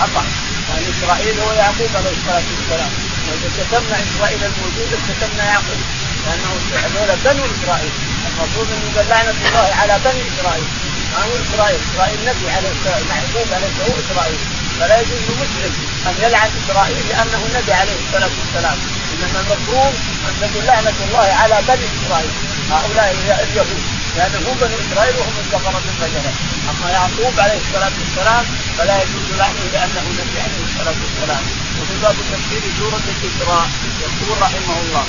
خطا 0.00 0.24
يعني 0.68 0.86
إسرائيل 0.98 1.40
هو 1.40 1.52
يعقوب 1.52 1.90
عليه 1.94 2.10
الصلاة 2.10 2.42
والسلام. 2.56 2.92
وإذا 3.28 3.48
كتبنا 3.58 3.96
إسرائيل 4.02 4.44
الموجود 4.44 4.98
كتبنا 5.08 5.44
يعقوب. 5.44 5.80
لأنه 6.26 6.50
هذول 6.84 7.10
بنو 7.24 7.44
إسرائيل. 7.56 7.92
المفروض 8.28 8.68
أن 8.72 9.06
لعنة 9.08 9.34
الله 9.46 9.68
على 9.80 9.94
بني 10.04 10.22
إسرائيل. 10.32 10.68
ما 11.12 11.20
هو 11.24 11.32
إسرائيل؟ 11.46 11.80
إسرائيل 11.94 12.18
نبي 12.28 12.50
عليه 12.50 12.74
يعقوب 12.86 13.48
عليه 13.56 13.74
هو 13.86 13.94
إسرائيل. 14.04 14.38
فلا 14.80 15.00
يجوز 15.00 15.22
لمسلم 15.28 15.72
أن 16.06 16.14
يلعن 16.22 16.50
إسرائيل 16.64 17.08
لأنه 17.08 17.42
نبي 17.58 17.72
عليه 17.72 17.96
الصلاة 18.06 18.30
والسلام. 18.40 18.78
إنما 19.12 19.40
المفروض 19.40 19.94
أن 20.28 20.34
تكون 20.40 20.64
لعنة 20.64 20.98
الله 21.06 21.28
على 21.40 21.56
بني 21.68 21.86
إسرائيل. 21.98 22.32
هؤلاء 22.70 23.08
اليهود. 23.44 23.82
لأنه 24.16 24.38
هم 24.48 24.56
بني 24.62 24.76
إسرائيل 24.84 25.14
وهم 25.16 25.36
البقره 25.44 25.82
الفجره 25.92 26.32
أما 26.70 26.90
يعقوب 26.90 27.40
عليه 27.40 27.58
الصلاة 27.64 27.92
والسلام 28.00 28.44
فلا 28.78 28.96
يجوز 29.02 29.26
لعنه 29.38 29.62
لأنه 29.72 30.04
نبي 30.20 30.38
عليه 30.44 30.62
الصلاة 30.68 30.98
والسلام. 31.04 31.44
وفي 31.78 31.94
باب 32.02 32.16
تفسير 32.32 32.62
سورة 32.78 33.04
الإسراء 33.14 33.66
يقول 34.04 34.42
رحمه 34.42 34.76
الله 34.84 35.04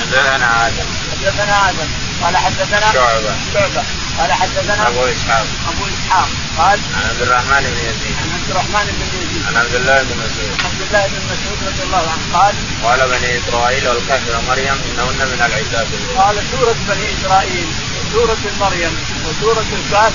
حدثنا 0.00 0.66
آدم. 0.66 0.88
حدثنا 1.12 1.68
آدم. 1.68 1.88
قال 2.22 2.36
حدثنا 2.36 2.92
شعبة. 2.92 3.34
شعبة. 3.54 3.82
قال 4.18 4.32
حدثنا 4.32 4.88
أبو 4.88 5.04
إسحاق. 5.04 5.46
أبو 5.68 5.84
إسحاق. 5.94 6.28
قال 6.58 6.78
عن 6.96 7.02
عبد 7.10 7.22
الرحمن 7.22 7.62
بن 7.62 7.78
يزيد. 7.88 8.16
عن 8.22 8.28
عبد 8.36 8.50
الرحمن 8.50 8.86
بن 8.96 9.02
يزيد. 9.18 9.42
عن 9.46 9.56
عبد 9.56 9.74
الله 9.74 10.02
بن 10.02 10.16
مسعود. 10.24 10.56
عبد 10.64 10.80
الله 10.86 11.06
بن 11.06 11.20
مسعود 11.32 11.58
رضي 11.68 11.82
الله 11.82 12.04
عنه 12.12 12.24
قال 12.38 12.54
قال 12.84 13.00
بني 13.08 13.38
إسرائيل 13.38 13.88
والكهف 13.88 14.24
ومريم 14.28 14.76
إنهن 14.88 15.20
من 15.32 15.40
العتاب 15.46 15.86
قال 16.16 16.36
سورة 16.50 16.76
بني 16.88 17.06
إسرائيل 17.14 17.66
وسورة 17.96 18.42
مريم 18.60 18.94
وسورة 19.26 19.66
الكهف 19.78 20.12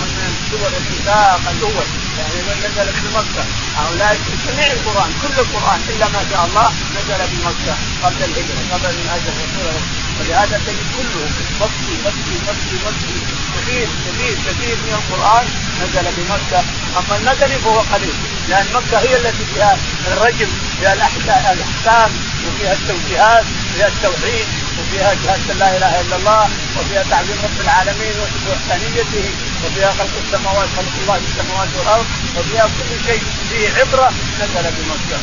من 0.00 0.30
سور 0.50 0.72
الكتاب 0.80 1.40
الأول 1.52 1.86
يعني 2.18 2.38
من 2.46 2.56
نزل 2.64 2.92
في 2.92 3.06
مكة 3.18 3.44
هؤلاء 3.76 4.18
جميع 4.46 4.72
القرآن 4.72 5.10
كل 5.22 5.40
القرآن 5.40 5.80
إلا 5.88 6.08
ما 6.08 6.22
شاء 6.30 6.46
الله 6.46 6.68
نزل 6.96 7.20
في 7.30 7.36
مكة 7.48 7.74
قبل 8.02 8.24
الهجرة 8.24 8.62
قبل 8.72 8.94
هذا 9.12 9.28
الرسول 9.32 9.82
ولهذا 10.20 10.60
تجد 10.66 10.86
كله 10.96 11.24
مكي 11.60 11.94
مكي 12.06 12.34
مكي 12.48 12.76
مكي 12.86 13.16
كثير 13.54 13.88
كثير 14.06 14.34
كثير 14.46 14.76
من 14.86 14.92
القرآن 15.00 15.46
نزل 15.82 16.06
بمكة 16.16 16.64
أما 16.98 17.16
المدني 17.16 17.58
فهو 17.58 17.80
قليل 17.80 18.14
لأن 18.48 18.66
مكة 18.74 18.98
هي 18.98 19.16
التي 19.16 19.44
فيها 19.54 19.78
الرجم 20.06 20.48
فيها 20.80 20.92
الأحكام 20.92 22.12
وفيها 22.46 22.72
التوجيهات 22.72 23.44
فيها 23.74 23.88
التوحيد 23.88 24.46
وفيها 24.84 25.14
شهادة 25.24 25.54
لا 25.54 25.76
إله 25.76 26.00
إلا 26.00 26.16
الله 26.16 26.48
وفيها 26.76 27.02
تعظيم 27.10 27.38
رب 27.44 27.60
العالمين 27.60 28.14
وحدانيته 28.48 29.26
وفيها 29.64 29.90
خلق 29.90 30.14
السماوات 30.24 30.68
خلق 30.76 30.94
الله 31.02 31.18
في 31.18 31.26
السماوات 31.30 31.68
والأرض 31.78 32.06
وفيها 32.36 32.66
كل 32.76 33.04
شيء 33.06 33.22
فيه 33.50 33.68
عبرة 33.78 34.12
نزل 34.40 34.66
بمكة. 34.76 35.18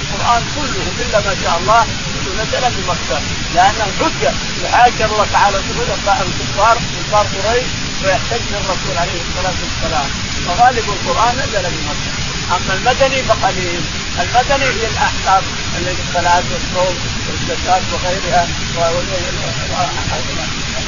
القرآن 0.00 0.42
كله 0.56 0.86
إلا 1.02 1.18
ما 1.20 1.36
شاء 1.42 1.58
الله 1.58 1.86
نزل 2.40 2.64
بمكة. 2.76 3.18
لأنه 3.54 3.86
حجة 4.00 4.32
يحاج 4.64 5.02
الله 5.02 5.26
تعالى 5.32 5.56
الكفار 5.56 6.78
كفار 6.98 7.26
قريش 7.34 7.66
ويحتجن 8.04 8.54
الرسول 8.54 8.98
عليه 8.98 9.20
الصلاة 9.28 9.58
والسلام. 9.64 10.08
فغالب 10.46 10.86
القرآن 10.88 11.34
نزل 11.36 11.62
بمكة. 11.62 12.12
أما 12.56 12.74
المدني 12.74 13.22
فقليل. 13.22 13.80
المدني 14.20 14.64
هي 14.64 14.86
الأحكام 14.86 15.42
التي 15.78 16.02
الصلاة 16.08 16.42
والصوم 16.52 16.96
والزكاة 17.28 17.82
وغيرها 17.92 18.48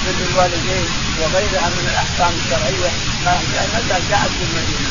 بر 0.06 0.14
الوالدين 0.30 0.88
وغيرها 1.20 1.68
من 1.68 1.88
الأحكام 1.92 2.32
الشرعية. 2.44 2.90
فنزل 3.24 4.08
جاءت 4.10 4.30
في 4.38 4.44
المدينة 4.48 4.90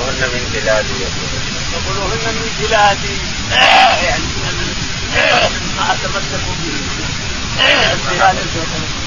وهن 0.00 0.20
من 0.34 0.50
بلادي. 0.52 1.00
يقولوا 1.72 2.04
هن 2.04 2.34
من 2.34 2.48
بلادي. 2.60 3.16
يعني 4.04 4.24
ما 5.76 5.92
أتمسكوا 5.92 6.54
به 6.62 6.78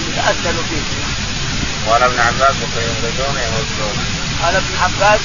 يتاثروا 0.08 0.64
فيه 0.70 0.86
قال 1.88 2.04
ابن 2.04 2.20
عباس 2.20 2.56
فسينغضون 2.56 3.38
يهزون 3.38 3.98
قال 4.44 4.56
ابن 4.56 4.78
عباس 4.82 5.20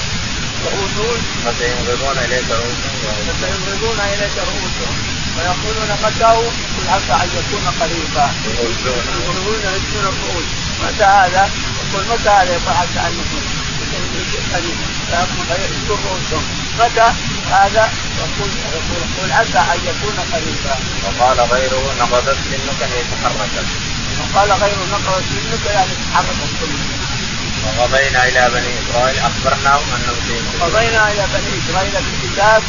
يهودون 0.67 1.21
فسينغضون 1.45 2.19
إليك 2.25 2.51
رؤوسهم. 2.51 2.99
فسينغضون 3.29 4.01
إليك 4.01 4.37
رؤوسهم. 4.49 4.97
ويقولون 5.37 5.91
متى 6.05 6.25
قل 6.77 6.89
عسى 6.89 7.13
أن 7.25 7.29
يكون 7.39 7.65
قريبا 7.81 8.27
يقولون 9.25 9.61
يهزون 9.61 10.05
الرؤوس. 10.13 10.49
متى 10.83 11.05
هذا؟ 11.05 11.51
يقول 11.83 12.05
متى 12.13 12.29
هذا 12.29 12.53
يقول 12.53 12.75
عسى 12.81 13.01
أن 13.07 13.13
يكون 13.21 13.43
قريبا 14.53 14.87
رؤوسهم. 15.89 16.45
متى 16.79 17.09
هذا؟ 17.51 17.93
يقول 18.19 18.51
يقول 18.77 19.03
قل 19.19 19.33
عسى 19.33 19.59
أن 19.59 19.81
يكون 19.91 20.17
قريبا 20.33 20.75
وقال 21.05 21.41
غيره 21.41 21.95
نقضت 22.01 22.37
سنك 22.51 22.81
ليتحرك. 22.91 23.55
وقال 24.21 24.53
غيره 24.53 24.85
نقضت 24.93 25.25
سنك 25.33 25.67
يعني 25.75 25.93
تحرك 26.13 26.39
السنة 26.45 26.96
وقضينا 27.67 28.29
إلى 28.29 28.51
بني 28.55 28.71
إسرائيل 28.81 29.19
أخبرناهم 29.19 29.87
انهم 29.97 30.19
سيفسدون 30.27 30.63
قضينا 30.63 31.13
إلى 31.13 31.25
بني 31.35 31.51
إسرائيل 31.59 31.93
في 31.93 32.11
الكتاب 32.15 32.63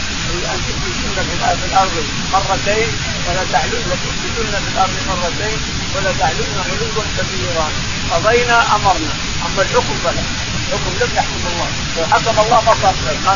أن 0.54 0.60
تفسدون 0.68 1.16
في 1.60 1.66
الأرض 1.66 1.96
مرتين 2.34 2.90
ولا 3.28 3.44
تعلون 3.52 3.84
وتفسدون 3.92 4.52
في 4.64 4.70
الأرض 4.74 4.96
مرتين 5.08 5.60
ولا 5.96 6.12
تعلون 6.20 6.64
علوا 6.66 7.04
كبيرا. 7.18 7.68
قضينا 8.12 8.76
أمرنا. 8.76 9.14
أما 9.46 9.62
الحكم 9.62 9.96
فلا. 10.04 10.24
الحكم 10.68 10.92
لم 11.02 11.10
يحكم 11.16 11.42
الله. 11.52 11.70
لو 11.98 12.06
حكم 12.06 12.40
الله 12.40 12.62
ما 12.62 12.74
صار 12.82 12.96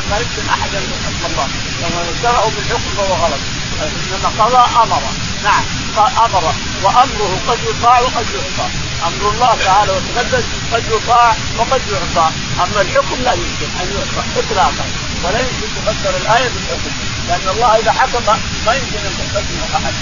ما, 0.09 0.17
يمكن 0.17 0.49
أحد 0.49 0.75
أن 0.75 0.83
يحكم 0.91 1.25
الله. 1.31 1.47
لما 1.81 2.11
اشترعوا 2.15 2.51
بالحكم 2.55 2.89
فهو 2.97 3.13
غلط. 3.25 3.41
انما 3.81 4.43
قضى 4.43 4.83
أمر. 4.83 5.01
نعم. 5.43 5.63
أمر 5.97 6.53
وأمره 6.83 7.39
قد 7.47 7.59
يطاع 7.69 7.99
وقد 7.99 8.25
يعصى 8.35 8.69
أمر 9.07 9.29
الله 9.29 9.57
تعالى 9.65 9.91
وتقدس 9.91 10.43
قد 10.73 10.83
يطاع 10.91 11.35
وقد 11.57 11.81
يعصى 11.91 12.29
أما 12.63 12.81
الحكم 12.81 13.23
لا 13.23 13.33
يمكن 13.33 13.69
أن 13.81 13.87
يعصى 13.95 14.39
اطلاقا 14.39 14.85
ولا 15.23 15.39
يمكن 15.39 15.67
تفسر 15.75 16.17
الآية 16.17 16.49
بالحكم 16.49 16.91
لأن 17.27 17.49
الله 17.49 17.75
إذا 17.75 17.91
حكم 17.91 18.25
ما 18.65 18.73
يمكن 18.73 18.97
أن 18.97 19.13
تستثنى 19.19 19.75
أحد. 19.75 19.93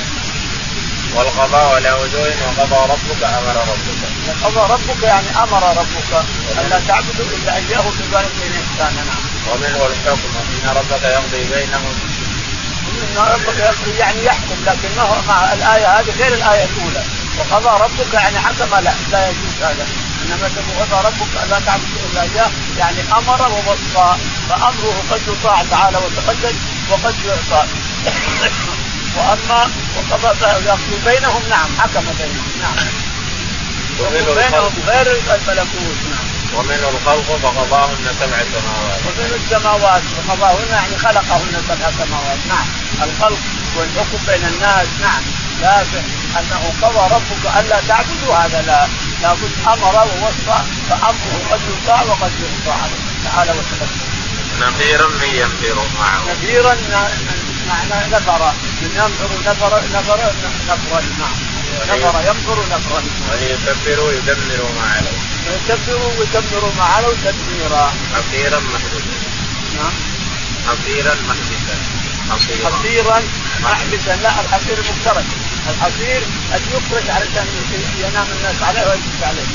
والقضاء 1.15 1.79
له 1.79 1.95
وجوه 2.01 2.35
وقضى 2.47 2.93
ربك 2.93 3.23
أمر 3.23 3.55
ربك. 3.71 4.01
وقضى 4.27 4.73
ربك 4.73 5.03
يعني 5.03 5.27
أمر 5.43 5.63
ربك. 5.77 6.25
ألا 6.59 6.79
تعبدوا 6.87 7.25
إلا 7.37 7.55
إياه 7.55 7.83
بوالدين 8.11 8.53
احسانا 8.61 9.03
نعم. 9.03 9.23
ومنه 9.51 9.87
الحكم 9.87 10.29
إن 10.63 10.69
ربك 10.77 11.03
يقضي 11.03 11.43
بينهم. 11.43 12.18
ربك 13.24 13.59
يقضي 13.59 13.97
يعني 13.97 14.26
يحكم 14.26 14.55
لكن 14.65 14.89
ما 14.97 15.03
هو 15.03 15.15
مع 15.28 15.53
الآية 15.53 15.99
هذه 15.99 16.11
غير 16.20 16.34
الآية 16.34 16.65
الأولى. 16.65 17.03
وقضى 17.39 17.84
ربك 17.84 18.13
يعني 18.13 18.39
حكم 18.39 18.76
لا 18.76 18.93
لا 19.11 19.30
يجوز 19.30 19.55
هذا. 19.61 19.88
إنما 20.26 20.49
قضى 20.80 21.07
ربك 21.07 21.49
لا 21.49 21.59
تعبدوا 21.59 22.09
إلا 22.11 22.22
إياه 22.22 22.51
يعني 22.78 23.01
أمر 23.17 23.51
ووصى 23.51 24.15
فأمره 24.49 25.03
قد 25.11 25.22
يطاع 25.28 25.63
تعالى 25.72 25.97
وتقدس 25.97 26.55
وقد 26.91 27.15
يعصى. 27.26 27.67
وأما 29.17 29.70
وقضى 29.97 30.45
يقضي 30.65 30.97
بينهم 31.05 31.43
نعم 31.49 31.70
حكم 31.80 32.05
بينهم 32.17 32.51
نعم. 32.61 32.76
بينهم 34.36 34.74
غير 34.88 35.11
الملكوت 35.11 35.97
نعم. 36.09 36.28
ومنه 36.56 36.89
الخلق 36.89 37.39
فقضاهن 37.43 38.06
سبع 38.20 38.38
سماوات. 38.54 39.00
ومن 39.06 39.32
السماوات 39.41 40.04
فقضاهن 40.28 40.70
يعني 40.70 40.97
خلقهن 40.97 41.54
سبع 41.68 41.91
سماوات. 41.91 42.39
نعم. 42.47 42.68
الخلق 43.04 43.39
والحكم 43.78 44.18
بين 44.28 44.45
الناس 44.47 44.88
نعم. 45.02 45.22
لكن 45.62 46.04
أنه 46.39 46.62
قضى 46.82 47.16
ربك 47.16 47.43
ألا 47.60 47.80
تعبدوا 47.88 48.36
هذا 48.36 48.62
لا. 48.62 48.88
لابد 49.22 49.52
أمر 49.68 49.95
ووصى 49.95 50.60
فأمره 50.89 51.39
قد 51.52 51.60
يطاع 51.70 52.02
وقد 52.02 52.32
يعصى 52.41 52.89
تعالى 53.26 53.52
وتقدم 53.52 54.10
نفيرا 54.62 55.08
من 55.08 55.30
ينفر 55.36 55.88
معه. 56.00 56.22
نفيرا 56.32 56.76
معنى 57.70 58.08
نفر 58.12 58.54
من 58.82 58.91
ينفر 58.95 59.30
نفر 59.45 59.82
نفر 59.93 60.20
نفرا 60.68 61.02
نعم 61.20 61.36
نفر 61.89 62.20
ينفر 62.28 62.60
نفرا 62.72 63.04
وليكبروا 63.30 64.12
يدمروا 64.12 64.70
ما 64.82 64.91
علوا 64.95 65.20
يكبروا 65.50 66.12
ويدمروا 66.20 66.72
ما 66.78 66.84
علوا 66.84 67.14
تدميرا 67.26 67.93
حصيرا 68.14 68.60
محبسا 68.60 69.20
نعم. 69.78 69.93
حصيرا 70.68 71.16
محبسا 71.28 71.76
حصيرا. 72.30 72.70
حصيرا 72.70 73.24
محبسا 73.62 74.16
لا 74.16 74.41
الحصير 74.41 74.78
مفترض. 74.80 75.26
الحصير 75.70 76.22
ان 76.54 76.62
يخرج 76.74 77.10
علشان 77.10 77.47
ينام 78.00 78.28
الناس 78.38 78.62
عليه 78.62 78.82
ويجلس 78.82 79.24
عليه. 79.24 79.47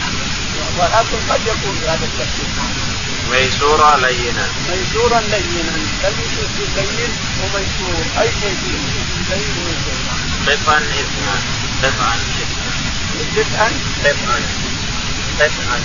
ولكن 0.79 1.33
قد 1.33 1.41
يكون 1.47 1.79
هذا 1.87 2.05
التفسير. 2.05 2.49
ميسورا 3.31 3.97
لينا. 3.97 4.49
ميسورا 4.71 5.21
لينا 5.21 5.77
لين 6.77 7.13
وميسور. 7.43 8.05
أي 8.21 8.29
شيء 8.41 8.57
لين 9.31 9.55
وميسور. 9.59 9.99
قطعا 10.47 10.79
اثما 10.79 11.37
قطعا 11.83 12.17
اثما 12.17 12.73
قطعا. 13.37 13.71
قطعا. 14.05 14.74
قطعا 15.41 15.81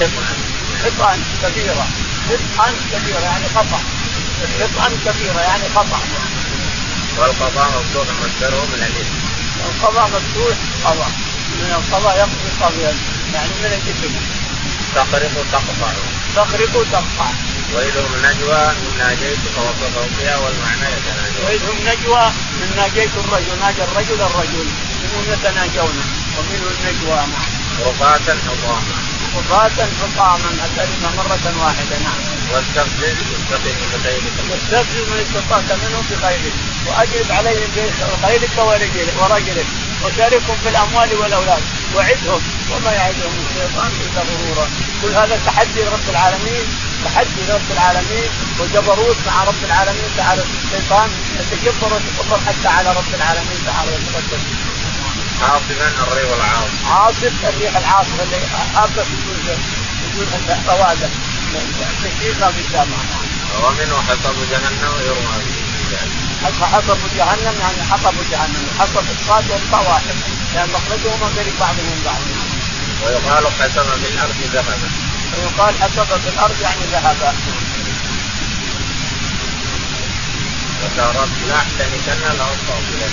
قطعا 0.00 0.36
قطعا 0.84 1.16
كبيره 1.42 1.86
قطعا 2.30 2.72
كبيره 2.92 3.20
يعني 3.20 3.44
قطع 3.46 3.78
قطعا 4.60 4.88
كبيره 4.88 5.40
يعني 5.40 5.64
قطع 5.76 5.98
والقضاء 7.18 7.68
مفتوح 7.68 8.06
مصدره 8.22 8.64
من 8.72 8.82
الاسم 8.88 9.18
القضاء 9.66 10.04
مفتوح 10.04 10.56
قضاء 10.84 11.10
من 11.60 11.70
القضاء 11.70 12.16
يقضي 12.18 12.50
قضيا 12.60 12.94
يعني 13.34 13.48
من 13.48 13.66
الاسم 13.66 14.14
تخرق 14.94 15.32
تقطع 15.52 15.92
تخرق 16.36 16.72
تقطع 16.92 17.30
وإذهم 17.74 18.12
نجوى 18.24 18.66
من 18.66 18.98
ناجيتك 18.98 19.56
وصفه 19.58 20.06
فيها 20.18 20.36
والمعنى 20.38 20.86
يتناجون 20.96 21.44
وإذهم 21.46 21.76
نجوى 21.80 22.32
من 22.60 22.72
ناجيت 22.76 23.10
الرجل 23.16 23.58
ناجى 23.60 23.82
الرجل 23.82 24.20
الرجل 24.22 24.66
منهم 25.02 25.24
يتناجون 25.32 26.19
ومنه 26.38 26.70
النجوى 26.70 27.16
نعم 27.16 27.50
رفاة 27.86 28.36
حطاما 28.46 28.96
رفاة 29.36 29.88
حطاما 30.00 30.50
الكلمة 30.50 31.08
مرة 31.16 31.64
واحدة 31.64 31.98
نعم. 31.98 32.20
واستفزز 32.52 33.16
واستقم 33.32 33.76
بخيرك 33.92 34.36
واستفزز 34.50 35.08
من 35.10 35.26
استطعت 35.26 35.72
منهم 35.72 36.04
بخيرك 36.10 36.52
واجلب 36.86 37.32
عليهم 37.32 37.70
بخيرك 37.76 38.50
ورجلك 38.58 39.14
ورجلك. 39.22 39.66
وشاركهم 40.04 40.56
في 40.62 40.68
الأموال 40.68 41.14
والأولاد. 41.14 41.62
وعدهم. 41.96 42.42
وما 42.70 42.92
يعدهم 42.92 43.34
الشيطان 43.46 43.90
إلا 44.04 44.22
غرورا. 44.22 44.68
كل 45.02 45.08
هذا 45.08 45.40
تحدي 45.46 45.82
لرب 45.82 46.08
العالمين. 46.10 46.64
تحدي 47.04 47.40
لرب 47.48 47.70
العالمين. 47.70 48.30
وجبروت 48.60 49.16
مع 49.26 49.44
رب 49.44 49.64
العالمين 49.64 50.10
تعالى. 50.16 50.42
الشيطان 50.64 51.10
يتجبر 51.40 51.94
ويتكبر 51.94 52.40
حتى 52.46 52.68
على 52.68 52.90
رب 52.90 53.14
العالمين 53.14 53.58
تعالى. 53.66 53.90
وتقدم 53.90 54.69
عاصفا 55.42 55.88
الري 56.02 56.24
والعاصف 56.24 56.86
عاصف 56.86 57.32
الريح 57.44 57.76
العاصفة 57.76 58.22
اللي 58.22 58.36
هابه 58.74 59.02
بدون 59.02 59.58
بدون 60.14 60.28
روادة 60.68 61.08
تشريقها 62.04 62.50
في 62.50 62.60
السماء 62.60 63.20
ومنه 63.62 64.02
حطب 64.02 64.34
جهنم 64.50 64.92
يرمى 65.06 65.44
به 65.44 65.70
حطب 66.42 66.98
جهنم 67.16 67.54
يعني 67.60 67.82
حطب 67.90 68.14
جهنم. 68.30 68.66
حطب 68.78 69.04
الصاد 69.10 69.50
واحد 69.72 70.14
لأن 70.54 70.68
مخرجهما 70.68 71.26
غير 71.36 71.52
بعضهم 71.60 72.02
بعض. 72.04 72.20
ويقال 73.04 73.46
حسب 73.46 73.82
في 74.02 74.14
الأرض 74.14 74.34
ذهبا. 74.52 74.90
ويقال 75.38 75.74
حسب 75.82 76.20
في 76.22 76.28
الأرض 76.28 76.60
يعني 76.60 76.84
ذهبا. 76.92 77.34
وتارات 80.84 81.28
لا 81.48 81.56
احتنكن 81.56 82.20
لاصطغفرن 82.22 83.12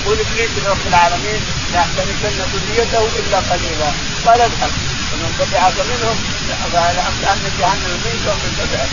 يقول 0.00 0.18
إبليس 0.20 0.50
لرب 0.64 0.86
العالمين 0.86 1.40
لا 1.72 1.80
احتنكن 1.80 2.32
ذريته 2.52 3.08
إلا 3.18 3.38
قليلا. 3.38 3.90
قال 4.26 4.40
اذهب. 4.40 4.70
ومن 5.12 5.30
تبعك 5.38 5.74
منهم 5.90 6.16
لأن 7.22 7.40
جهنم 7.58 7.92
منك 8.04 8.24
ومن 8.26 8.50
تبعك 8.58 8.90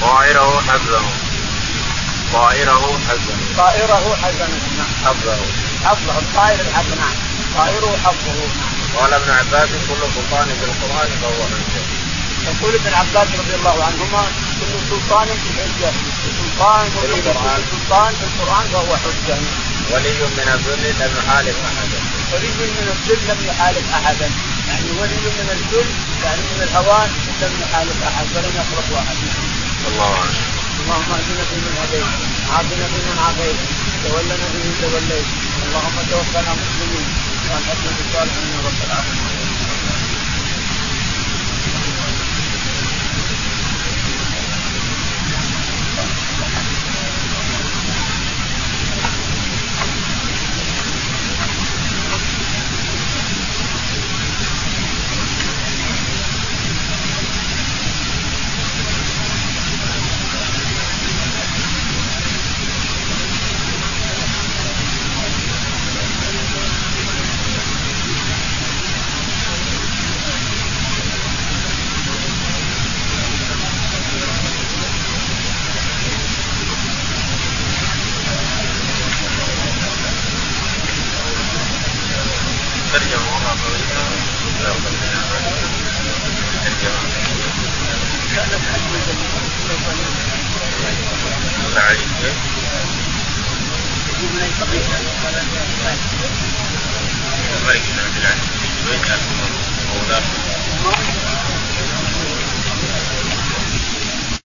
طائره 0.00 0.60
حفظه 0.68 1.02
طائره 2.32 2.98
حفظه 3.08 3.36
طائره 3.56 4.16
حزنه. 4.22 4.58
نعم. 4.78 4.92
حفظه 5.04 5.36
حفظه 5.84 6.18
الطائر 6.18 6.60
الحق 6.60 6.88
نعم. 6.88 7.14
طائره 7.56 7.96
حفظه 8.04 8.32
نعم 8.32 8.76
قال 8.96 9.14
ابن 9.14 9.30
عباس 9.30 9.68
كل 9.68 10.00
سلطان 10.14 10.48
في 10.48 10.64
القرآن 10.64 11.08
فهو 11.22 11.42
حجه 11.52 12.06
يقول 12.46 12.74
ابن 12.74 12.94
عباس 12.94 13.28
رضي 13.38 13.54
الله 13.54 13.84
عنهما 13.84 14.22
كل 14.60 14.72
سلطان 14.90 15.26
في 15.26 15.48
حجة. 15.58 15.92
سلطان 16.38 16.86
القرآن. 16.86 17.62
سلطان 17.70 18.14
في 18.14 18.24
القرآن 18.24 18.66
فهو 18.72 18.96
حجة. 18.96 19.65
ولي 19.92 20.18
من 20.38 20.48
الذل 20.54 20.84
لم 21.00 21.12
يحالف 21.18 21.56
احدا 21.70 22.00
ولي 22.32 22.48
من 22.78 22.86
الذل 22.94 23.20
لم 23.30 23.40
يحالف 23.48 23.84
احدا 23.94 24.30
يعني 24.68 24.90
ولي 25.00 25.16
من 25.38 25.48
الذل 25.56 25.88
يعني 26.24 26.42
من 26.50 26.60
الهوان 26.62 27.10
لم 27.42 27.52
يحالف 27.62 27.96
أحد 28.08 28.26
ولم 28.34 28.52
يخلق 28.60 28.98
أحد. 28.98 29.16
الله 29.88 30.10
أعلم. 30.18 30.34
اللهم 30.80 31.10
اهدنا 31.12 31.44
فيمن 31.50 31.74
هديت 31.82 32.10
عافنا 32.52 32.86
فيمن 32.92 33.18
عافيت 33.26 33.58
تولنا 34.04 34.46
فيمن 34.52 34.74
توليت. 34.82 35.28
اللهم 35.66 35.96
توفنا 36.10 36.52
مسلمين 36.62 37.08
والحمد 37.50 37.86
لله 37.98 38.28
رب 38.66 38.80
العالمين. 38.86 39.55